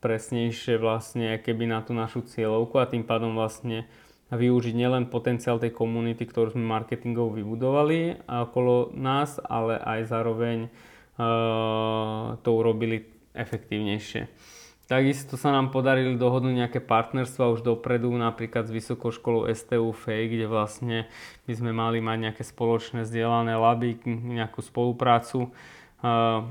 presnejšie 0.04 0.76
vlastne 0.76 1.40
keby 1.40 1.64
na 1.64 1.80
tú 1.80 1.96
našu 1.96 2.20
cieľovku 2.28 2.76
a 2.76 2.84
tým 2.84 3.08
pádom 3.08 3.32
vlastne 3.32 3.88
využiť 4.28 4.74
nielen 4.76 5.08
potenciál 5.08 5.56
tej 5.56 5.72
komunity, 5.72 6.28
ktorú 6.28 6.52
sme 6.52 6.64
marketingov 6.64 7.32
vybudovali 7.32 8.28
okolo 8.28 8.92
nás, 8.92 9.40
ale 9.40 9.80
aj 9.80 10.00
zároveň 10.08 10.58
uh, 10.68 12.36
to 12.44 12.50
urobili 12.52 13.08
efektívnejšie. 13.32 14.28
Takisto 14.84 15.40
sa 15.40 15.48
nám 15.48 15.72
podarili 15.72 16.20
dohodnúť 16.20 16.54
nejaké 16.60 16.80
partnerstva 16.84 17.56
už 17.56 17.64
dopredu, 17.64 18.12
napríklad 18.12 18.68
s 18.68 18.74
Vysokou 18.74 19.08
školou 19.08 19.48
STU 19.48 19.96
FEI, 19.96 20.28
kde 20.28 20.44
vlastne 20.44 20.98
by 21.48 21.52
sme 21.56 21.72
mali 21.72 22.04
mať 22.04 22.18
nejaké 22.28 22.44
spoločné 22.44 23.08
zdieľané 23.08 23.56
laby, 23.56 24.04
nejakú 24.04 24.60
spoluprácu, 24.60 25.48
uh, 25.48 26.44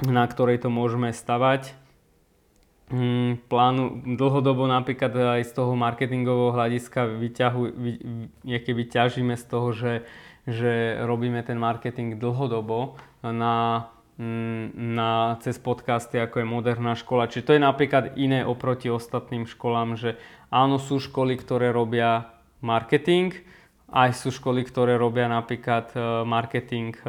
na 0.00 0.24
ktorej 0.24 0.64
to 0.64 0.72
môžeme 0.72 1.12
stavať 1.12 1.83
plánu 3.48 4.04
dlhodobo 4.04 4.68
napríklad 4.68 5.40
aj 5.40 5.42
z 5.48 5.52
toho 5.56 5.72
marketingového 5.72 6.52
hľadiska 6.52 7.16
vyťahu, 7.16 7.60
vy, 7.72 7.92
vy, 8.44 8.84
ťažíme 8.92 9.34
z 9.40 9.44
toho, 9.48 9.72
že, 9.72 9.92
že 10.44 11.00
robíme 11.00 11.40
ten 11.40 11.56
marketing 11.56 12.20
dlhodobo 12.20 13.00
na, 13.24 13.88
mm, 14.20 14.76
na, 14.76 15.40
cez 15.40 15.56
podcasty, 15.56 16.20
ako 16.20 16.44
je 16.44 16.46
Moderná 16.46 16.92
škola. 16.92 17.24
Čiže 17.24 17.46
to 17.48 17.54
je 17.56 17.62
napríklad 17.64 18.20
iné 18.20 18.44
oproti 18.44 18.92
ostatným 18.92 19.48
školám, 19.48 19.96
že 19.96 20.20
áno, 20.52 20.76
sú 20.76 21.00
školy, 21.00 21.40
ktoré 21.40 21.72
robia 21.72 22.36
marketing, 22.60 23.32
aj 23.88 24.12
sú 24.12 24.28
školy, 24.28 24.60
ktoré 24.60 25.00
robia 25.00 25.24
napríklad 25.24 25.96
e, 25.96 25.98
marketing 26.28 26.92
e, 27.00 27.04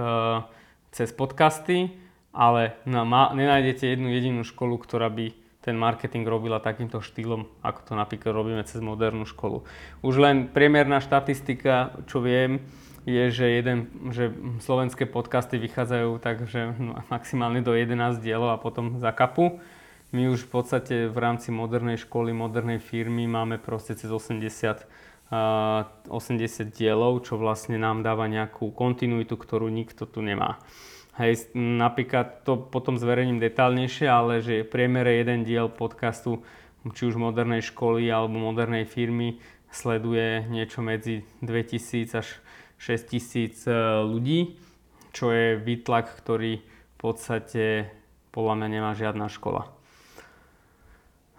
cez 0.96 1.12
podcasty, 1.12 1.92
ale 2.32 2.80
na, 2.88 3.04
nenájdete 3.36 3.92
jednu 3.92 4.08
jedinú 4.12 4.48
školu, 4.48 4.80
ktorá 4.80 5.12
by 5.12 5.45
ten 5.66 5.74
marketing 5.74 6.30
robila 6.30 6.62
takýmto 6.62 7.02
štýlom, 7.02 7.50
ako 7.66 7.80
to 7.82 7.94
napríklad 7.98 8.32
robíme 8.38 8.62
cez 8.70 8.78
modernú 8.86 9.26
školu. 9.26 9.66
Už 10.06 10.22
len 10.22 10.46
priemerná 10.54 11.02
štatistika, 11.02 11.98
čo 12.06 12.22
viem, 12.22 12.62
je, 13.06 13.30
že, 13.34 13.46
jeden, 13.50 13.90
že 14.14 14.34
slovenské 14.62 15.10
podcasty 15.10 15.58
vychádzajú 15.58 16.22
tak, 16.22 16.46
že 16.50 16.74
no, 16.78 17.02
maximálne 17.10 17.66
do 17.66 17.74
11 17.74 18.22
dielov 18.22 18.54
a 18.54 18.62
potom 18.62 18.98
za 19.02 19.10
kapu. 19.14 19.62
My 20.14 20.30
už 20.30 20.46
v 20.46 20.62
podstate 20.62 20.96
v 21.10 21.18
rámci 21.18 21.50
modernej 21.50 22.02
školy, 22.02 22.34
modernej 22.34 22.78
firmy 22.78 23.26
máme 23.26 23.58
proste 23.58 23.98
cez 23.98 24.10
80 24.10 24.86
80 25.34 26.70
dielov, 26.70 27.26
čo 27.26 27.42
vlastne 27.42 27.82
nám 27.82 28.06
dáva 28.06 28.30
nejakú 28.30 28.70
kontinuitu, 28.70 29.34
ktorú 29.34 29.74
nikto 29.74 30.06
tu 30.06 30.22
nemá. 30.22 30.62
Hej, 31.16 31.56
napríklad 31.56 32.44
to 32.44 32.60
potom 32.60 33.00
zverejním 33.00 33.40
detálnejšie, 33.40 34.04
ale 34.04 34.44
že 34.44 34.68
v 34.68 34.72
priemere 34.72 35.16
jeden 35.16 35.48
diel 35.48 35.72
podcastu 35.72 36.44
či 36.92 37.08
už 37.08 37.16
modernej 37.16 37.64
školy 37.64 38.04
alebo 38.12 38.36
modernej 38.36 38.84
firmy 38.84 39.40
sleduje 39.72 40.44
niečo 40.52 40.84
medzi 40.84 41.24
2000 41.40 42.20
až 42.20 42.28
6000 42.84 43.64
e, 43.64 43.72
ľudí, 44.04 44.60
čo 45.16 45.32
je 45.32 45.56
výtlak, 45.56 46.12
ktorý 46.20 46.60
v 46.60 46.96
podstate 47.00 47.88
podľa 48.36 48.54
mňa 48.60 48.68
nemá 48.68 48.92
žiadna 48.92 49.32
škola. 49.32 49.72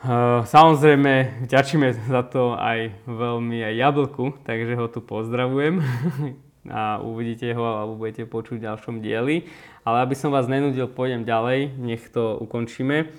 E, 0.01 0.41
samozrejme, 0.49 1.45
vďačíme 1.45 1.93
za 2.09 2.25
to 2.25 2.57
aj 2.57 2.97
veľmi 3.05 3.61
aj 3.61 3.75
Jablku, 3.77 4.41
takže 4.49 4.73
ho 4.73 4.89
tu 4.89 5.05
pozdravujem. 5.05 5.85
a 6.71 6.99
uvidíte 7.03 7.53
ho 7.55 7.65
alebo 7.65 7.99
budete 7.99 8.25
počuť 8.27 8.57
v 8.59 8.67
ďalšom 8.67 8.95
dieli. 9.01 9.47
Ale 9.87 10.03
aby 10.03 10.15
som 10.19 10.35
vás 10.35 10.51
nenudil, 10.51 10.91
pôjdem 10.91 11.23
ďalej, 11.23 11.79
nech 11.79 12.03
to 12.11 12.37
ukončíme. 12.43 13.11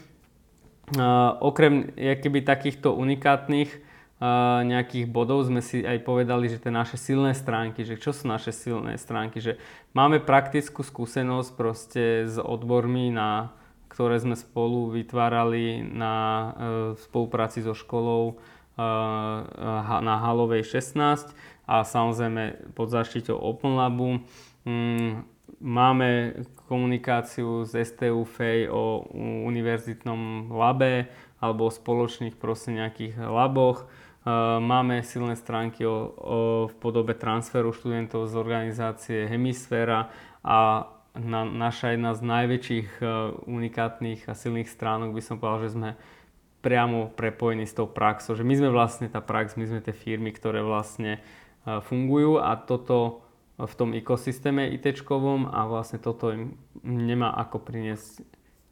Okrem 1.43 1.91
keby 1.95 2.47
takýchto 2.47 2.95
unikátnych 2.95 3.67
uh, 3.75 4.63
nejakých 4.63 5.11
bodov 5.11 5.43
sme 5.43 5.59
si 5.59 5.83
aj 5.83 5.99
povedali, 6.07 6.47
že 6.47 6.63
tie 6.63 6.71
naše 6.71 6.95
silné 6.95 7.35
stránky, 7.35 7.83
že 7.83 7.99
čo 7.99 8.15
sú 8.15 8.31
naše 8.31 8.55
silné 8.55 8.95
stránky, 8.95 9.43
že 9.43 9.59
máme 9.91 10.23
praktickú 10.23 10.87
skúsenosť 10.87 11.49
proste 11.59 12.03
s 12.23 12.39
odbormi, 12.39 13.11
na, 13.11 13.51
ktoré 13.91 14.15
sme 14.23 14.39
spolu 14.39 14.95
vytvárali 14.95 15.83
na 15.83 16.15
uh, 16.15 16.51
spolupráci 16.95 17.59
so 17.63 17.75
školou 17.75 18.39
na 18.77 20.15
Halovej 20.21 20.61
16 20.61 21.33
a 21.67 21.83
samozrejme 21.83 22.71
pod 22.71 22.87
zaštitou 22.87 23.35
Open 23.35 23.75
Labu. 23.75 24.23
Mm, 24.63 25.27
máme 25.59 26.39
komunikáciu 26.67 27.67
s 27.67 27.75
STU 27.75 28.23
FEJ 28.23 28.71
o 28.71 29.03
univerzitnom 29.47 30.51
labe 30.55 31.11
alebo 31.43 31.67
o 31.67 31.71
spoločných 31.71 32.39
proste 32.39 32.75
nejakých 32.75 33.19
laboch. 33.19 33.87
Máme 34.59 35.07
silné 35.07 35.39
stránky 35.39 35.87
o, 35.87 35.91
o, 35.91 36.01
v 36.67 36.75
podobe 36.83 37.15
transferu 37.15 37.71
študentov 37.71 38.27
z 38.27 38.35
organizácie 38.35 39.19
Hemisféra 39.23 40.11
a 40.43 40.91
na, 41.15 41.47
naša 41.47 41.95
jedna 41.95 42.11
z 42.11 42.21
najväčších 42.27 42.89
unikátnych 43.47 44.27
a 44.27 44.35
silných 44.35 44.67
stránok 44.67 45.15
by 45.15 45.21
som 45.23 45.39
povedal, 45.39 45.63
že 45.63 45.73
sme 45.79 45.89
priamo 46.59 47.07
prepojení 47.15 47.63
s 47.63 47.73
tou 47.73 47.87
praxou. 47.87 48.35
Že 48.35 48.43
my 48.43 48.55
sme 48.59 48.69
vlastne 48.75 49.07
tá 49.07 49.23
prax, 49.23 49.55
my 49.55 49.63
sme 49.63 49.79
tie 49.79 49.95
firmy, 49.95 50.35
ktoré 50.35 50.59
vlastne 50.59 51.23
fungujú 51.65 52.37
a 52.37 52.53
toto 52.59 53.25
v 53.57 53.73
tom 53.73 53.97
ekosystéme 53.97 54.69
it 54.69 54.85
a 54.85 55.59
vlastne 55.65 55.97
toto 55.97 56.29
im 56.29 56.53
nemá 56.85 57.33
ako 57.33 57.57
priniesť 57.57 58.21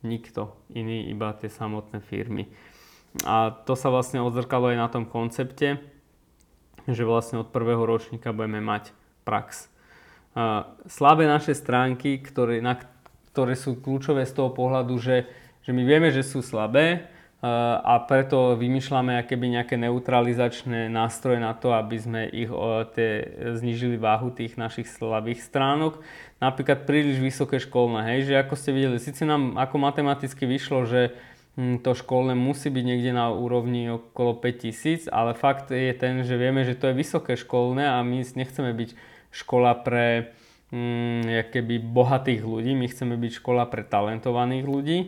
nikto 0.05 0.53
iný, 0.69 1.09
iba 1.09 1.33
tie 1.33 1.49
samotné 1.49 2.05
firmy. 2.05 2.45
A 3.25 3.49
to 3.65 3.73
sa 3.73 3.89
vlastne 3.89 4.21
odzrkalo 4.21 4.69
aj 4.69 4.77
na 4.77 4.87
tom 4.91 5.09
koncepte, 5.09 5.81
že 6.85 7.01
vlastne 7.01 7.41
od 7.41 7.49
prvého 7.49 7.81
ročníka 7.81 8.29
budeme 8.29 8.61
mať 8.61 8.93
prax. 9.25 9.73
Slabé 10.85 11.25
naše 11.25 11.57
stránky, 11.57 12.21
ktoré, 12.21 12.61
na, 12.61 12.77
ktoré 13.33 13.57
sú 13.57 13.81
kľúčové 13.81 14.27
z 14.29 14.37
toho 14.37 14.53
pohľadu, 14.53 15.01
že, 15.01 15.25
že 15.65 15.71
my 15.73 15.81
vieme, 15.81 16.13
že 16.13 16.21
sú 16.21 16.45
slabé, 16.45 17.09
a 17.83 18.01
preto 18.09 18.57
vymýšľame 18.57 19.21
akéby 19.21 19.53
nejaké 19.53 19.75
neutralizačné 19.77 20.89
nástroje 20.89 21.37
na 21.37 21.53
to, 21.53 21.75
aby 21.77 21.97
sme 21.99 22.21
ich 22.31 22.49
tie, 22.97 23.09
znižili 23.59 24.01
váhu 24.01 24.33
tých 24.33 24.57
našich 24.57 24.89
slabých 24.89 25.45
stránok. 25.45 26.01
Napríklad 26.41 26.89
príliš 26.89 27.21
vysoké 27.21 27.61
školné, 27.61 28.07
hej, 28.15 28.31
že 28.31 28.41
ako 28.41 28.55
ste 28.57 28.71
videli, 28.73 28.97
síce 28.97 29.27
nám 29.27 29.61
ako 29.61 29.77
matematicky 29.77 30.47
vyšlo, 30.49 30.89
že 30.89 31.13
hm, 31.59 31.85
to 31.85 31.93
školné 31.93 32.33
musí 32.33 32.73
byť 32.73 32.83
niekde 32.87 33.11
na 33.13 33.29
úrovni 33.29 33.93
okolo 33.93 34.39
5000, 34.41 35.11
ale 35.13 35.37
fakt 35.37 35.69
je 35.69 35.93
ten, 35.93 36.25
že 36.25 36.39
vieme, 36.39 36.65
že 36.65 36.73
to 36.73 36.89
je 36.89 36.97
vysoké 36.97 37.37
školné 37.37 37.85
a 37.85 38.01
my 38.01 38.25
nechceme 38.25 38.73
byť 38.73 38.89
škola 39.35 39.75
pre 39.85 40.33
keby 41.53 41.77
bohatých 41.77 42.41
ľudí, 42.41 42.73
my 42.73 42.89
chceme 42.89 43.15
byť 43.15 43.31
škola 43.37 43.69
pre 43.69 43.85
talentovaných 43.85 44.65
ľudí 44.65 44.99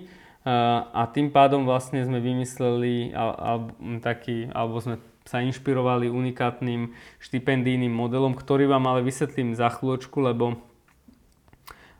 a 0.47 1.03
tým 1.11 1.27
pádom 1.27 1.67
vlastne 1.67 1.99
sme 2.07 2.23
vymysleli 2.23 3.11
al, 3.11 3.67
taký, 3.99 4.47
alebo 4.55 4.79
sme 4.79 4.95
sa 5.27 5.43
inšpirovali 5.43 6.07
unikátnym 6.07 6.95
štipendijným 7.19 7.91
modelom, 7.91 8.31
ktorý 8.31 8.71
vám 8.71 8.87
ale 8.87 9.03
vysvetlím 9.03 9.59
za 9.59 9.67
chvíľočku, 9.67 10.23
lebo, 10.23 10.55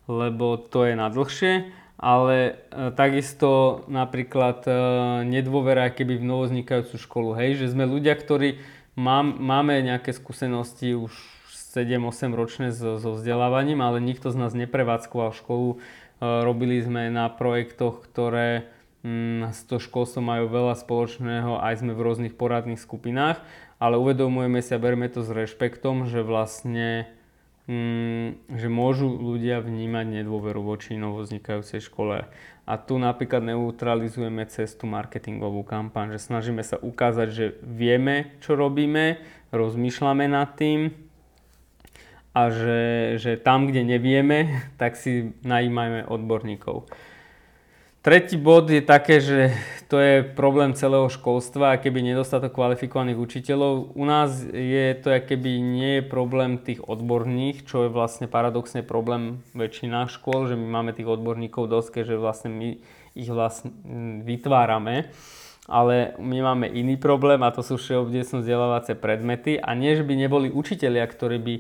lebo 0.08 0.56
to 0.56 0.88
je 0.88 0.95
na 0.95 1.12
dlhšie. 1.12 1.76
Ale 1.98 2.38
e, 2.70 2.93
takisto 2.93 3.82
napríklad 3.89 4.64
e, 4.70 4.72
nedôvera 5.26 5.89
keby 5.89 6.22
v 6.22 6.30
novoznikajúcu 6.30 6.95
školu. 6.95 7.30
Hej, 7.41 7.58
že 7.58 7.74
sme 7.74 7.89
ľudia, 7.89 8.14
ktorí 8.14 8.62
mám, 8.93 9.34
máme 9.41 9.82
nejaké 9.82 10.14
skúsenosti 10.14 10.93
už 10.93 11.10
7-8 11.74 12.38
ročné 12.38 12.68
so, 12.70 13.02
so 13.02 13.18
vzdelávaním, 13.18 13.82
ale 13.82 13.98
nikto 13.98 14.30
z 14.30 14.38
nás 14.38 14.54
neprevádzkoval 14.54 15.34
školu 15.41 15.82
robili 16.22 16.82
sme 16.82 17.13
na 17.13 17.30
projektoch, 17.30 18.01
ktoré 18.05 18.70
mm, 19.05 19.53
s 19.53 19.65
to 19.70 19.78
školstvom 19.78 20.26
majú 20.26 20.45
veľa 20.49 20.76
spoločného, 20.78 21.61
aj 21.61 21.86
sme 21.86 21.93
v 21.93 22.03
rôznych 22.03 22.34
poradných 22.34 22.82
skupinách, 22.82 23.41
ale 23.78 23.95
uvedomujeme 24.01 24.61
si 24.61 24.74
a 24.74 24.82
bereme 24.82 25.07
to 25.07 25.22
s 25.22 25.30
rešpektom, 25.30 26.09
že 26.09 26.26
vlastne 26.26 27.05
mm, 27.70 28.49
že 28.57 28.68
môžu 28.72 29.13
ľudia 29.13 29.61
vnímať 29.61 30.24
nedôveru 30.24 30.63
voči 30.63 30.97
novoznikajúcej 30.97 31.84
škole. 31.86 32.26
A 32.68 32.74
tu 32.76 32.99
napríklad 32.99 33.47
neutralizujeme 33.47 34.43
cestu 34.51 34.91
marketingovú 34.91 35.63
kampaň, 35.63 36.20
že 36.20 36.28
snažíme 36.28 36.59
sa 36.68 36.76
ukázať, 36.76 37.28
že 37.32 37.45
vieme, 37.63 38.36
čo 38.43 38.59
robíme, 38.59 39.24
rozmýšľame 39.55 40.28
nad 40.28 40.51
tým 40.59 41.07
a 42.38 42.54
že, 42.54 42.82
že 43.18 43.32
tam, 43.42 43.66
kde 43.66 43.82
nevieme, 43.82 44.62
tak 44.82 44.94
si 44.94 45.34
najímajme 45.42 46.06
odborníkov. 46.06 46.86
Tretí 48.06 48.40
bod 48.40 48.72
je 48.72 48.80
také, 48.80 49.20
že 49.20 49.52
to 49.92 50.00
je 50.00 50.24
problém 50.24 50.72
celého 50.72 51.12
školstva, 51.12 51.76
keby 51.76 52.00
nedostatok 52.00 52.56
kvalifikovaných 52.56 53.20
učiteľov. 53.20 54.00
U 54.00 54.06
nás 54.08 54.48
je 54.48 54.96
to, 54.96 55.12
keby 55.12 55.60
nie 55.60 56.00
je 56.00 56.08
problém 56.08 56.56
tých 56.56 56.80
odborných, 56.88 57.68
čo 57.68 57.84
je 57.84 57.92
vlastne 57.92 58.32
paradoxne 58.32 58.80
problém 58.80 59.44
väčšina 59.52 60.08
škôl, 60.08 60.48
že 60.48 60.56
my 60.56 60.68
máme 60.72 60.96
tých 60.96 61.10
odborníkov 61.10 61.68
dosť, 61.68 62.08
že 62.08 62.16
vlastne 62.16 62.48
my 62.48 62.80
ich 63.12 63.28
vlastne 63.28 63.76
vytvárame. 64.24 65.12
Ale 65.68 66.16
my 66.16 66.38
máme 66.48 66.72
iný 66.72 66.96
problém 66.96 67.44
a 67.44 67.52
to 67.52 67.60
sú 67.60 67.76
všeobecno 67.76 68.40
vzdelávacie 68.40 68.96
predmety 68.96 69.60
a 69.60 69.76
nie, 69.76 70.00
že 70.00 70.08
by 70.08 70.16
neboli 70.16 70.48
učitelia, 70.48 71.04
ktorí 71.04 71.38
by 71.44 71.56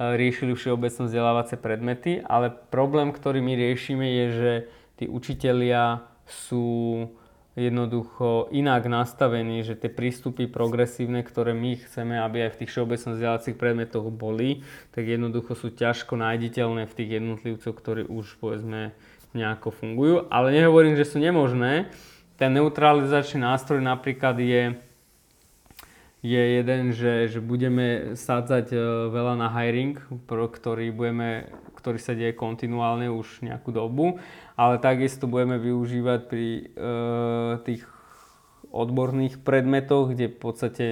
riešili 0.00 0.56
všeobecno 0.56 1.08
vzdelávacie 1.08 1.58
predmety, 1.60 2.24
ale 2.24 2.48
problém, 2.50 3.12
ktorý 3.12 3.44
my 3.44 3.52
riešime 3.56 4.06
je, 4.08 4.26
že 4.32 4.52
tí 4.96 5.04
učitelia 5.10 6.06
sú 6.24 7.08
jednoducho 7.52 8.48
inak 8.48 8.88
nastavení, 8.88 9.60
že 9.60 9.76
tie 9.76 9.92
prístupy 9.92 10.48
progresívne, 10.48 11.20
ktoré 11.20 11.52
my 11.52 11.76
chceme, 11.84 12.16
aby 12.16 12.48
aj 12.48 12.56
v 12.56 12.58
tých 12.64 12.70
všeobecných 12.72 13.14
vzdelávacích 13.20 13.56
predmetoch 13.60 14.08
boli, 14.08 14.64
tak 14.96 15.04
jednoducho 15.04 15.52
sú 15.52 15.68
ťažko 15.68 16.16
nájditeľné 16.16 16.88
v 16.88 16.96
tých 16.96 17.10
jednotlivcoch, 17.20 17.76
ktorí 17.76 18.02
už 18.08 18.40
povedzme 18.40 18.96
nejako 19.36 19.68
fungujú. 19.68 20.14
Ale 20.32 20.52
nehovorím, 20.56 20.96
že 20.96 21.04
sú 21.04 21.20
nemožné. 21.20 21.92
Ten 22.40 22.56
neutralizačný 22.56 23.44
nástroj 23.44 23.84
napríklad 23.84 24.40
je 24.40 24.80
je 26.22 26.38
jeden, 26.38 26.94
že, 26.94 27.26
že 27.26 27.42
budeme 27.42 28.14
sádzať 28.14 28.70
e, 28.70 28.78
veľa 29.10 29.34
na 29.42 29.50
hiring, 29.50 29.98
ktorý, 30.30 30.94
budeme, 30.94 31.50
ktorý 31.74 31.98
sa 31.98 32.14
deje 32.14 32.30
kontinuálne 32.38 33.10
už 33.10 33.42
nejakú 33.42 33.74
dobu, 33.74 34.22
ale 34.54 34.78
takisto 34.78 35.26
budeme 35.26 35.58
využívať 35.58 36.20
pri 36.30 36.46
e, 36.46 36.62
tých 37.66 37.82
odborných 38.70 39.42
predmetoch, 39.42 40.14
kde 40.14 40.30
v 40.30 40.38
podstate 40.38 40.86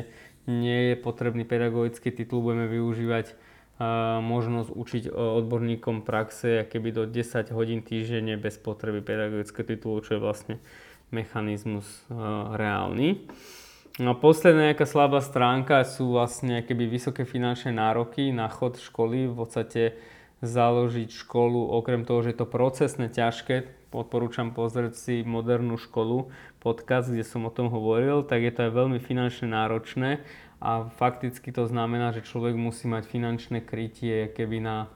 nie 0.50 0.92
je 0.92 0.94
potrebný 0.98 1.46
pedagogický 1.46 2.10
titul, 2.10 2.42
budeme 2.42 2.66
využívať 2.66 3.30
e, 3.30 3.34
možnosť 4.18 4.70
učiť 4.74 5.02
odborníkom 5.14 6.02
praxe 6.02 6.66
keby 6.66 6.90
do 6.90 7.02
10 7.06 7.54
hodín 7.54 7.86
týždenne 7.86 8.34
bez 8.34 8.58
potreby 8.58 8.98
pedagogického 8.98 9.62
titulu, 9.62 10.02
čo 10.02 10.18
je 10.18 10.20
vlastne 10.26 10.56
mechanizmus 11.14 11.86
e, 11.86 12.18
reálny. 12.58 13.30
No 14.00 14.16
posledná 14.16 14.72
nejaká 14.72 14.88
slabá 14.88 15.20
stránka 15.20 15.84
sú 15.84 16.16
vlastne 16.16 16.64
keby 16.64 16.88
vysoké 16.88 17.28
finančné 17.28 17.76
nároky 17.76 18.32
na 18.32 18.48
chod 18.48 18.80
školy. 18.80 19.28
V 19.28 19.36
podstate 19.36 20.00
založiť 20.40 21.12
školu, 21.12 21.68
okrem 21.68 22.08
toho, 22.08 22.24
že 22.24 22.32
je 22.32 22.38
to 22.40 22.48
procesne 22.48 23.12
ťažké, 23.12 23.68
odporúčam 23.92 24.56
pozrieť 24.56 24.96
si 24.96 25.14
modernú 25.20 25.76
školu, 25.76 26.32
podcast, 26.64 27.12
kde 27.12 27.28
som 27.28 27.44
o 27.44 27.52
tom 27.52 27.68
hovoril, 27.68 28.24
tak 28.24 28.40
je 28.40 28.52
to 28.56 28.64
aj 28.64 28.72
veľmi 28.72 29.04
finančne 29.04 29.52
náročné 29.52 30.24
a 30.64 30.88
fakticky 30.96 31.52
to 31.52 31.68
znamená, 31.68 32.16
že 32.16 32.24
človek 32.24 32.56
musí 32.56 32.88
mať 32.88 33.04
finančné 33.04 33.60
krytie 33.60 34.32
keby 34.32 34.64
na 34.64 34.88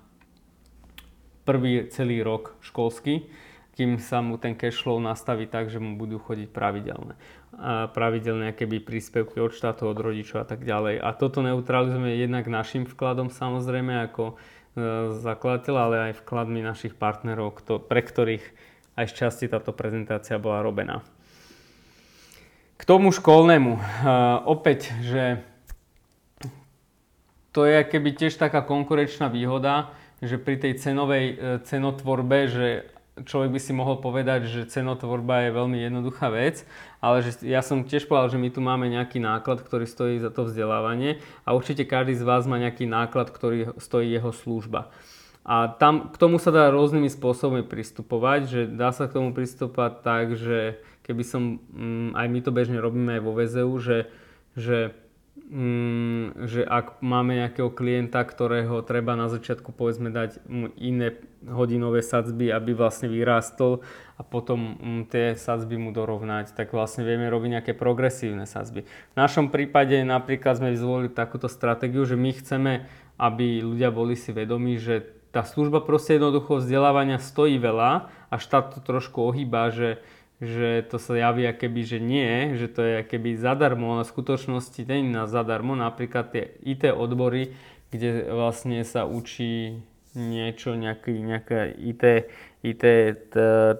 prvý 1.44 1.92
celý 1.92 2.24
rok 2.24 2.56
školský 2.64 3.28
kým 3.74 3.98
sa 3.98 4.22
mu 4.22 4.38
ten 4.38 4.54
cash 4.54 4.78
flow 4.78 5.02
nastaví 5.02 5.50
tak, 5.50 5.66
že 5.66 5.82
mu 5.82 5.98
budú 5.98 6.22
chodiť 6.22 6.48
pravidelné. 6.54 7.18
A 7.58 7.90
pravidelné 7.90 8.54
keby 8.54 8.78
príspevky 8.78 9.42
od 9.42 9.50
štátu, 9.50 9.90
od 9.90 9.98
rodičov 9.98 10.42
a 10.42 10.46
tak 10.46 10.62
ďalej. 10.62 11.02
A 11.02 11.10
toto 11.10 11.42
neutralizujeme 11.42 12.14
jednak 12.14 12.46
našim 12.46 12.86
vkladom 12.86 13.34
samozrejme 13.34 14.06
ako 14.10 14.24
e, 14.30 14.34
zakladateľ, 15.18 15.74
ale 15.74 15.96
aj 16.10 16.22
vkladmi 16.22 16.62
našich 16.62 16.94
partnerov, 16.94 17.58
kto, 17.58 17.82
pre 17.82 17.98
ktorých 17.98 18.46
aj 18.94 19.10
z 19.10 19.12
časti 19.26 19.44
táto 19.50 19.74
prezentácia 19.74 20.38
bola 20.38 20.62
robená. 20.62 21.02
K 22.78 22.82
tomu 22.86 23.10
školnému. 23.10 23.74
E, 23.74 23.80
opäť, 24.46 24.94
že 25.02 25.42
to 27.50 27.66
je 27.66 27.82
keby 27.86 28.14
tiež 28.14 28.38
taká 28.38 28.62
konkurenčná 28.62 29.26
výhoda, 29.30 29.94
že 30.22 30.38
pri 30.38 30.62
tej 30.62 30.78
cenovej 30.78 31.24
e, 31.26 31.34
cenotvorbe, 31.66 32.46
že 32.46 32.93
človek 33.22 33.54
by 33.54 33.60
si 33.62 33.70
mohol 33.70 34.02
povedať, 34.02 34.50
že 34.50 34.66
cenotvorba 34.66 35.46
je 35.46 35.54
veľmi 35.54 35.78
jednoduchá 35.78 36.34
vec, 36.34 36.66
ale 36.98 37.22
že 37.22 37.46
ja 37.46 37.62
som 37.62 37.86
tiež 37.86 38.10
povedal, 38.10 38.34
že 38.34 38.42
my 38.42 38.50
tu 38.50 38.58
máme 38.58 38.90
nejaký 38.90 39.22
náklad, 39.22 39.62
ktorý 39.62 39.86
stojí 39.86 40.18
za 40.18 40.34
to 40.34 40.50
vzdelávanie 40.50 41.22
a 41.46 41.54
určite 41.54 41.86
každý 41.86 42.18
z 42.18 42.26
vás 42.26 42.50
má 42.50 42.58
nejaký 42.58 42.90
náklad, 42.90 43.30
ktorý 43.30 43.78
stojí 43.78 44.10
jeho 44.10 44.34
služba. 44.34 44.90
A 45.44 45.68
tam 45.76 46.10
k 46.10 46.16
tomu 46.16 46.40
sa 46.40 46.50
dá 46.50 46.72
rôznymi 46.72 47.12
spôsobmi 47.12 47.62
pristupovať, 47.62 48.40
že 48.48 48.60
dá 48.66 48.90
sa 48.90 49.06
k 49.06 49.20
tomu 49.20 49.30
pristupovať 49.36 49.92
tak, 50.00 50.26
že 50.34 50.80
keby 51.04 51.22
som, 51.22 51.60
mm, 51.70 52.16
aj 52.16 52.26
my 52.32 52.40
to 52.40 52.50
bežne 52.50 52.80
robíme 52.80 53.20
aj 53.20 53.22
vo 53.22 53.36
VZU, 53.36 53.72
že, 53.78 53.98
že 54.56 54.96
že 56.48 56.64
ak 56.64 57.04
máme 57.04 57.36
nejakého 57.36 57.68
klienta, 57.68 58.24
ktorého 58.24 58.80
treba 58.80 59.12
na 59.12 59.28
začiatku 59.28 59.76
povedzme 59.76 60.08
dať 60.08 60.40
mu 60.48 60.72
iné 60.80 61.20
hodinové 61.44 62.00
sadzby, 62.00 62.48
aby 62.48 62.72
vlastne 62.72 63.12
vyrástol 63.12 63.84
a 64.16 64.24
potom 64.24 64.80
mm, 64.80 65.02
tie 65.12 65.36
sadzby 65.36 65.76
mu 65.76 65.92
dorovnať, 65.92 66.56
tak 66.56 66.72
vlastne 66.72 67.04
vieme 67.04 67.28
robiť 67.28 67.60
nejaké 67.60 67.72
progresívne 67.76 68.48
sadzby. 68.48 68.88
V 68.88 69.16
našom 69.20 69.52
prípade 69.52 70.00
napríklad 70.00 70.64
sme 70.64 70.72
zvolili 70.80 71.12
takúto 71.12 71.52
stratégiu, 71.52 72.08
že 72.08 72.16
my 72.16 72.30
chceme, 72.32 72.72
aby 73.20 73.60
ľudia 73.60 73.92
boli 73.92 74.16
si 74.16 74.32
vedomí, 74.32 74.80
že 74.80 75.04
tá 75.28 75.44
služba 75.44 75.84
proste 75.84 76.16
jednoducho 76.16 76.62
vzdelávania 76.62 77.20
stojí 77.20 77.60
veľa 77.60 78.08
a 78.32 78.34
štát 78.38 78.74
to 78.74 78.80
trošku 78.80 79.28
ohýba, 79.28 79.68
že 79.74 80.00
že 80.44 80.84
to 80.92 81.00
sa 81.00 81.16
javí 81.16 81.48
keby, 81.48 81.80
že 81.82 81.98
nie, 81.98 82.54
že 82.60 82.68
to 82.68 82.80
je 82.84 82.96
keby 83.08 83.40
zadarmo, 83.40 83.96
ale 83.96 84.04
v 84.04 84.12
skutočnosti 84.12 84.80
nie 84.84 85.08
na 85.08 85.24
zadarmo. 85.24 85.72
Napríklad 85.72 86.30
tie 86.30 86.54
IT 86.60 86.92
odbory, 86.92 87.56
kde 87.88 88.28
vlastne 88.28 88.84
sa 88.84 89.08
učí 89.08 89.80
niečo, 90.14 90.78
nejaký, 90.78 91.10
nejaká 91.10 91.74
IT, 91.74 92.30
IT 92.62 92.84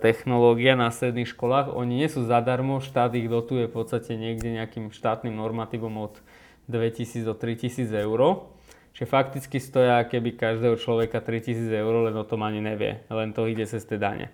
technológia 0.03 0.75
na 0.75 0.91
stredných 0.91 1.31
školách, 1.31 1.71
oni 1.71 2.03
nie 2.03 2.11
sú 2.11 2.27
zadarmo, 2.27 2.83
štát 2.83 3.15
ich 3.15 3.31
dotuje 3.31 3.71
v 3.71 3.75
podstate 3.75 4.19
niekde 4.19 4.51
nejakým 4.51 4.91
štátnym 4.91 5.33
normatívom 5.33 5.95
od 6.11 6.19
2000 6.67 7.23
do 7.23 7.39
3000 7.39 7.87
eur. 8.03 8.51
Čiže 8.95 9.11
fakticky 9.11 9.59
stoja 9.59 9.99
keby 10.07 10.39
každého 10.39 10.79
človeka 10.79 11.19
3000 11.19 11.67
eur, 11.67 12.11
len 12.11 12.15
o 12.15 12.23
tom 12.23 12.47
ani 12.47 12.62
nevie, 12.62 13.03
len 13.11 13.35
to 13.35 13.51
ide 13.51 13.67
cez 13.67 13.83
tie 13.83 13.99
dane. 13.99 14.31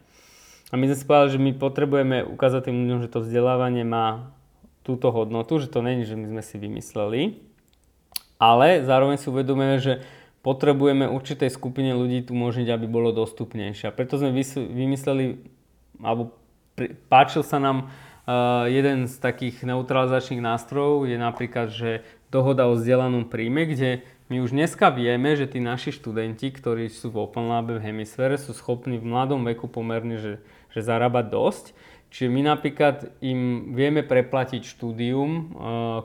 A 0.70 0.78
my 0.78 0.86
sme 0.86 0.96
si 0.96 1.04
povedali, 1.06 1.34
že 1.34 1.40
my 1.42 1.52
potrebujeme 1.58 2.22
ukázať 2.22 2.70
tým 2.70 2.86
ľuďom, 2.86 2.98
že 3.02 3.12
to 3.12 3.26
vzdelávanie 3.26 3.82
má 3.82 4.30
túto 4.86 5.10
hodnotu, 5.10 5.58
že 5.58 5.68
to 5.68 5.82
není, 5.82 6.06
že 6.06 6.14
my 6.14 6.30
sme 6.30 6.42
si 6.46 6.56
vymysleli, 6.56 7.22
ale 8.40 8.80
zároveň 8.86 9.20
si 9.20 9.28
uvedomujeme, 9.28 9.78
že 9.82 9.94
potrebujeme 10.40 11.04
určitej 11.04 11.52
skupine 11.52 11.92
ľudí 11.92 12.24
tu 12.24 12.32
umožniť, 12.32 12.72
aby 12.72 12.86
bolo 12.88 13.12
dostupnejšie. 13.12 13.92
A 13.92 13.94
preto 13.94 14.16
sme 14.16 14.32
vymysleli, 14.32 15.44
alebo 16.00 16.32
páčil 17.12 17.44
sa 17.44 17.60
nám 17.60 17.92
uh, 18.24 18.64
jeden 18.64 19.04
z 19.04 19.14
takých 19.20 19.60
neutralizačných 19.68 20.40
nástrojov, 20.40 21.04
je 21.04 21.18
napríklad, 21.20 21.68
že 21.68 22.00
dohoda 22.32 22.70
o 22.70 22.78
vzdelanom 22.78 23.28
príjme, 23.28 23.68
kde 23.68 24.00
my 24.30 24.40
už 24.40 24.54
dneska 24.54 24.94
vieme, 24.94 25.34
že 25.34 25.50
tí 25.50 25.58
naši 25.58 25.90
študenti, 25.90 26.54
ktorí 26.54 26.86
sú 26.86 27.10
v 27.10 27.26
Open 27.26 27.50
Labe 27.50 27.76
v 27.76 27.90
hemisfére, 27.90 28.38
sú 28.38 28.54
schopní 28.54 28.96
v 28.96 29.10
mladom 29.10 29.42
veku 29.42 29.66
pomerne, 29.66 30.16
že, 30.16 30.38
že 30.70 30.80
zarábať 30.80 31.26
dosť. 31.30 31.64
Čiže 32.10 32.28
my 32.30 32.42
napríklad 32.42 32.96
im 33.22 33.72
vieme 33.74 34.02
preplatiť 34.02 34.66
štúdium, 34.66 35.30
uh, 35.30 35.42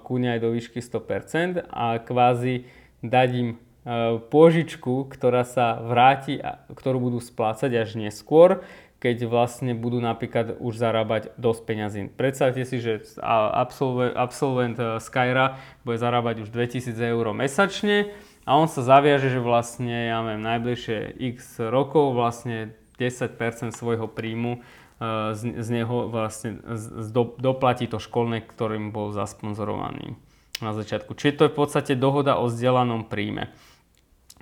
kúňa 0.05 0.38
aj 0.38 0.39
do 0.45 0.49
výšky 0.53 0.78
100% 0.78 1.66
a 1.66 1.97
kvázi 1.97 2.70
dať 3.01 3.30
im 3.34 3.49
uh, 3.57 4.22
pôžičku, 4.22 5.09
ktorá 5.09 5.41
sa 5.41 5.82
vráti, 5.82 6.38
a, 6.38 6.61
ktorú 6.70 7.09
budú 7.09 7.18
splácať 7.18 7.74
až 7.74 7.97
neskôr, 7.97 8.61
keď 9.05 9.30
vlastne 9.30 9.78
budú 9.78 10.01
napríklad 10.01 10.57
už 10.57 10.82
zarábať 10.82 11.30
dosť 11.38 11.61
peňazí. 11.68 12.01
Predstavte 12.16 12.66
si, 12.66 12.82
že 12.82 13.05
absolvent, 13.22 14.18
absolvent 14.18 14.78
eh, 14.82 14.97
Skyra 14.97 15.61
bude 15.86 16.01
zarábať 16.01 16.47
už 16.47 16.49
2000 16.49 16.95
eur 16.97 17.26
mesačne 17.38 18.09
a 18.49 18.57
on 18.57 18.66
sa 18.66 18.82
zaviaže, 18.82 19.30
že 19.30 19.38
vlastne, 19.38 20.09
ja 20.09 20.26
neviem, 20.26 20.41
najbližšie 20.41 21.22
x 21.38 21.61
rokov 21.70 22.18
vlastne 22.18 22.74
10% 22.98 23.76
svojho 23.76 24.08
príjmu 24.08 24.60
eh, 24.60 25.34
z, 25.36 25.62
z 25.62 25.68
neho 25.72 26.08
vlastne 26.08 26.60
z, 26.76 27.10
do, 27.12 27.36
doplatí 27.39 27.88
to 27.88 28.00
školné, 28.00 28.43
ktorým 28.43 28.89
bol 28.96 29.12
zasponzorovaný 29.12 30.16
na 30.64 30.72
začiatku. 30.72 31.16
Čiže 31.16 31.36
to 31.36 31.43
je 31.48 31.54
v 31.54 31.60
podstate 31.60 31.93
dohoda 32.00 32.39
o 32.39 32.48
vzdelanom 32.48 33.08
príjme. 33.08 33.52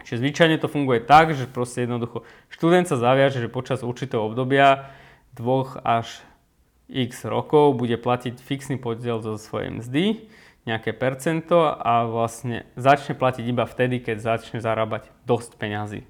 Čiže 0.04 0.20
zvyčajne 0.26 0.58
to 0.60 0.68
funguje 0.68 1.06
tak, 1.06 1.38
že 1.38 1.46
proste 1.46 1.86
jednoducho 1.86 2.26
študent 2.50 2.90
sa 2.90 2.98
zaviaže, 3.00 3.40
že 3.40 3.50
počas 3.50 3.86
určitého 3.86 4.26
obdobia 4.26 4.94
dvoch 5.34 5.80
až 5.82 6.22
x 6.92 7.26
rokov 7.26 7.74
bude 7.80 7.96
platiť 7.98 8.38
fixný 8.38 8.78
podiel 8.78 9.24
zo 9.24 9.40
svojej 9.40 9.72
mzdy, 9.80 10.06
nejaké 10.64 10.96
percento 10.96 11.66
a 11.66 12.06
vlastne 12.06 12.68
začne 12.76 13.16
platiť 13.16 13.44
iba 13.48 13.66
vtedy, 13.68 14.00
keď 14.00 14.38
začne 14.38 14.60
zarábať 14.60 15.10
dosť 15.26 15.60
peňazí. 15.60 16.02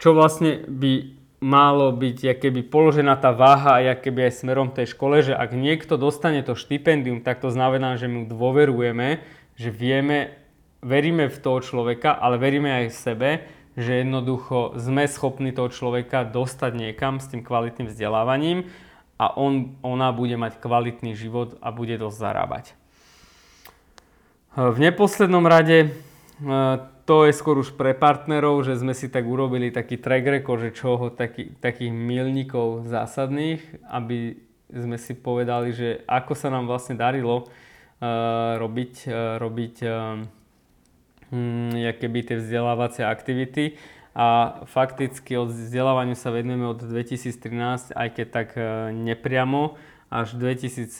Čo 0.00 0.16
vlastne 0.16 0.64
by 0.64 1.20
malo 1.44 1.92
byť 1.92 2.40
keby 2.40 2.68
položená 2.68 3.16
tá 3.20 3.32
váha 3.36 3.80
aj 3.80 4.04
keby 4.04 4.28
aj 4.28 4.44
smerom 4.44 4.72
tej 4.72 4.96
škole, 4.96 5.20
že 5.20 5.36
ak 5.36 5.52
niekto 5.52 6.00
dostane 6.00 6.40
to 6.40 6.56
štipendium, 6.56 7.20
tak 7.20 7.40
to 7.40 7.52
znamená, 7.52 8.00
že 8.00 8.08
mu 8.08 8.24
dôverujeme, 8.24 9.20
že 9.56 9.68
vieme, 9.68 10.36
veríme 10.80 11.28
v 11.28 11.40
toho 11.40 11.60
človeka, 11.60 12.16
ale 12.16 12.40
veríme 12.40 12.68
aj 12.68 12.86
v 12.88 12.96
sebe, 12.96 13.30
že 13.76 14.04
jednoducho 14.04 14.76
sme 14.76 15.08
schopní 15.08 15.52
toho 15.52 15.72
človeka 15.72 16.28
dostať 16.28 16.72
niekam 16.76 17.20
s 17.20 17.28
tým 17.32 17.44
kvalitným 17.44 17.88
vzdelávaním 17.88 18.68
a 19.20 19.36
on, 19.36 19.76
ona 19.84 20.12
bude 20.16 20.36
mať 20.36 20.60
kvalitný 20.60 21.12
život 21.12 21.56
a 21.60 21.72
bude 21.72 21.96
dosť 22.00 22.16
zarábať. 22.16 22.64
V 24.56 24.76
neposlednom 24.80 25.44
rade 25.44 25.92
to 27.04 27.26
je 27.28 27.32
skôr 27.34 27.58
už 27.60 27.74
pre 27.74 27.96
partnerov, 27.96 28.66
že 28.66 28.78
sme 28.78 28.94
si 28.94 29.10
tak 29.10 29.26
urobili 29.26 29.72
taký 29.72 30.00
track 30.00 30.40
record, 30.40 30.60
že 30.68 30.76
čoho 30.76 31.10
taký, 31.12 31.54
takých 31.58 31.92
milníkov 31.92 32.88
zásadných, 32.88 33.62
aby 33.88 34.38
sme 34.70 34.96
si 34.98 35.18
povedali, 35.18 35.74
že 35.74 36.02
ako 36.06 36.32
sa 36.38 36.48
nám 36.48 36.70
vlastne 36.70 36.94
darilo 36.94 37.46
uh, 37.46 38.58
robiť, 38.58 38.94
uh, 39.10 39.36
robiť 39.42 39.74
uh, 39.82 40.22
hm, 41.34 41.98
keby 41.98 42.18
tie 42.26 42.36
vzdelávacie 42.38 43.02
aktivity. 43.02 43.74
A 44.10 44.60
fakticky 44.66 45.38
od 45.38 45.54
vzdelávaniu 45.54 46.18
sa 46.18 46.34
venujeme 46.34 46.66
od 46.66 46.82
2013, 46.82 47.94
aj 47.94 48.08
keď 48.10 48.26
tak 48.26 48.48
uh, 48.58 48.90
nepriamo. 48.90 49.78
Až 50.10 50.34
v 50.34 50.58
2017 50.58 50.90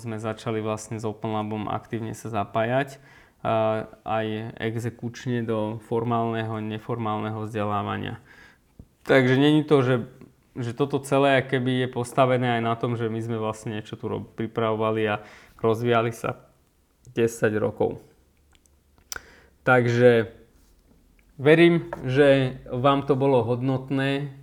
sme 0.00 0.16
začali 0.16 0.64
vlastne 0.64 0.96
s 0.96 1.04
Open 1.04 1.36
Labom 1.36 1.68
aktívne 1.68 2.16
sa 2.16 2.32
zapájať 2.32 2.96
aj 4.04 4.26
exekučne 4.60 5.40
do 5.40 5.80
formálneho, 5.88 6.60
neformálneho 6.60 7.48
vzdelávania. 7.48 8.20
Takže 9.08 9.40
není 9.40 9.64
to, 9.64 9.80
že, 9.80 9.96
že 10.60 10.76
toto 10.76 11.00
celé 11.00 11.40
keby 11.40 11.84
je 11.84 11.88
postavené 11.88 12.60
aj 12.60 12.62
na 12.62 12.74
tom, 12.76 13.00
že 13.00 13.08
my 13.08 13.20
sme 13.20 13.40
vlastne 13.40 13.80
niečo 13.80 13.96
tu 13.96 14.06
pripravovali 14.36 15.02
a 15.08 15.24
rozvíjali 15.56 16.12
sa 16.12 16.44
10 17.16 17.26
rokov. 17.56 18.04
Takže 19.64 20.36
verím, 21.40 21.88
že 22.04 22.60
vám 22.68 23.08
to 23.08 23.16
bolo 23.16 23.40
hodnotné, 23.40 24.36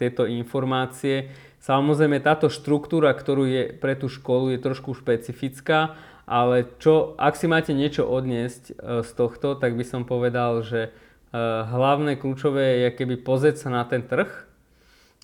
tieto 0.00 0.24
informácie. 0.24 1.32
Samozrejme, 1.60 2.24
táto 2.24 2.48
štruktúra, 2.48 3.12
ktorú 3.12 3.44
je 3.44 3.62
pre 3.76 3.92
tú 3.92 4.08
školu, 4.08 4.56
je 4.56 4.64
trošku 4.64 4.96
špecifická, 4.96 6.00
ale 6.28 6.68
čo, 6.76 7.16
ak 7.16 7.40
si 7.40 7.48
máte 7.48 7.72
niečo 7.72 8.04
odniesť 8.04 8.64
e, 8.68 8.72
z 9.00 9.10
tohto, 9.16 9.56
tak 9.56 9.80
by 9.80 9.84
som 9.88 10.04
povedal, 10.04 10.60
že 10.60 10.80
e, 10.86 10.90
hlavné 11.72 12.20
kľúčové 12.20 12.84
je 12.84 12.88
keby 12.92 13.24
pozrieť 13.24 13.64
sa 13.64 13.68
na 13.72 13.88
ten 13.88 14.04
trh, 14.04 14.28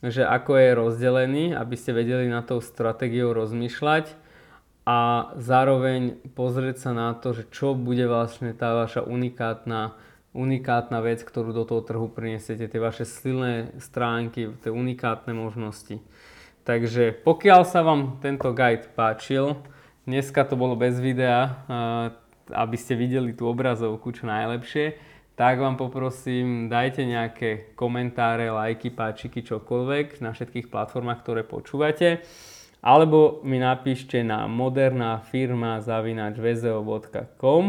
že 0.01 0.25
ako 0.25 0.57
je 0.57 0.71
rozdelený, 0.73 1.45
aby 1.53 1.77
ste 1.77 1.93
vedeli 1.93 2.33
na 2.33 2.41
tou 2.41 2.65
stratégiou 2.65 3.37
rozmýšľať 3.37 4.17
a 4.89 5.33
zároveň 5.37 6.25
pozrieť 6.33 6.89
sa 6.89 6.91
na 6.97 7.13
to, 7.13 7.37
že 7.37 7.49
čo 7.53 7.77
bude 7.77 8.05
vlastne 8.09 8.57
tá 8.57 8.73
vaša 8.73 9.05
unikátna, 9.05 9.97
unikátna 10.33 11.05
vec, 11.05 11.21
ktorú 11.25 11.53
do 11.53 11.65
toho 11.69 11.85
trhu 11.85 12.09
prinesiete, 12.09 12.69
tie 12.69 12.81
vaše 12.81 13.05
silné 13.09 13.77
stránky, 13.81 14.53
tie 14.61 14.73
unikátne 14.73 15.37
možnosti. 15.37 16.01
Takže 16.65 17.13
pokiaľ 17.25 17.61
sa 17.69 17.85
vám 17.85 18.21
tento 18.25 18.53
guide 18.53 18.89
páčil, 18.97 19.57
Dneska 20.05 20.45
to 20.45 20.61
bolo 20.61 20.77
bez 20.77 21.01
videa, 21.01 21.65
aby 22.53 22.77
ste 22.77 22.93
videli 22.93 23.33
tú 23.33 23.49
obrazovku 23.49 24.13
čo 24.13 24.29
najlepšie. 24.29 25.01
Tak 25.35 25.59
vám 25.59 25.81
poprosím, 25.81 26.69
dajte 26.69 27.09
nejaké 27.09 27.73
komentáre, 27.75 28.53
lajky, 28.53 28.93
páčiky, 28.93 29.41
čokoľvek 29.43 30.21
na 30.21 30.37
všetkých 30.37 30.69
platformách, 30.69 31.25
ktoré 31.25 31.43
počúvate. 31.43 32.21
Alebo 32.85 33.41
mi 33.49 33.57
napíšte 33.57 34.21
na 34.21 34.45
moderná 34.45 35.25
firma 35.25 35.81
zavinačvezeo.com 35.81 37.65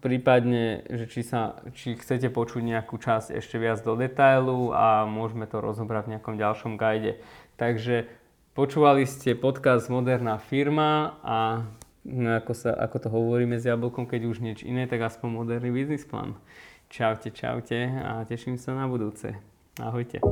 prípadne, 0.00 0.84
že 0.88 1.04
či, 1.08 1.22
sa, 1.24 1.60
či 1.76 1.96
chcete 1.96 2.32
počuť 2.32 2.62
nejakú 2.64 2.96
časť 2.96 3.36
ešte 3.36 3.56
viac 3.60 3.84
do 3.84 3.96
detailu 3.96 4.72
a 4.72 5.04
môžeme 5.04 5.44
to 5.44 5.60
rozobrať 5.60 6.08
v 6.08 6.12
nejakom 6.16 6.34
ďalšom 6.40 6.80
guide. 6.80 7.20
Takže 7.60 8.08
Počúvali 8.54 9.02
ste 9.02 9.34
podcast 9.34 9.90
Moderná 9.90 10.38
firma 10.38 11.18
a 11.26 11.66
no, 12.06 12.38
ako, 12.38 12.54
sa, 12.54 12.70
ako 12.70 12.96
to 13.02 13.08
hovoríme 13.10 13.58
s 13.58 13.66
jablkom, 13.66 14.06
keď 14.06 14.30
už 14.30 14.38
nič 14.38 14.62
iné, 14.62 14.86
tak 14.86 15.02
aspoň 15.02 15.42
moderný 15.42 15.74
biznis 15.74 16.06
plán. 16.06 16.38
Čaute, 16.86 17.34
čaute 17.34 17.74
a 17.98 18.22
teším 18.22 18.54
sa 18.54 18.78
na 18.78 18.86
budúce. 18.86 19.34
Ahojte. 19.82 20.22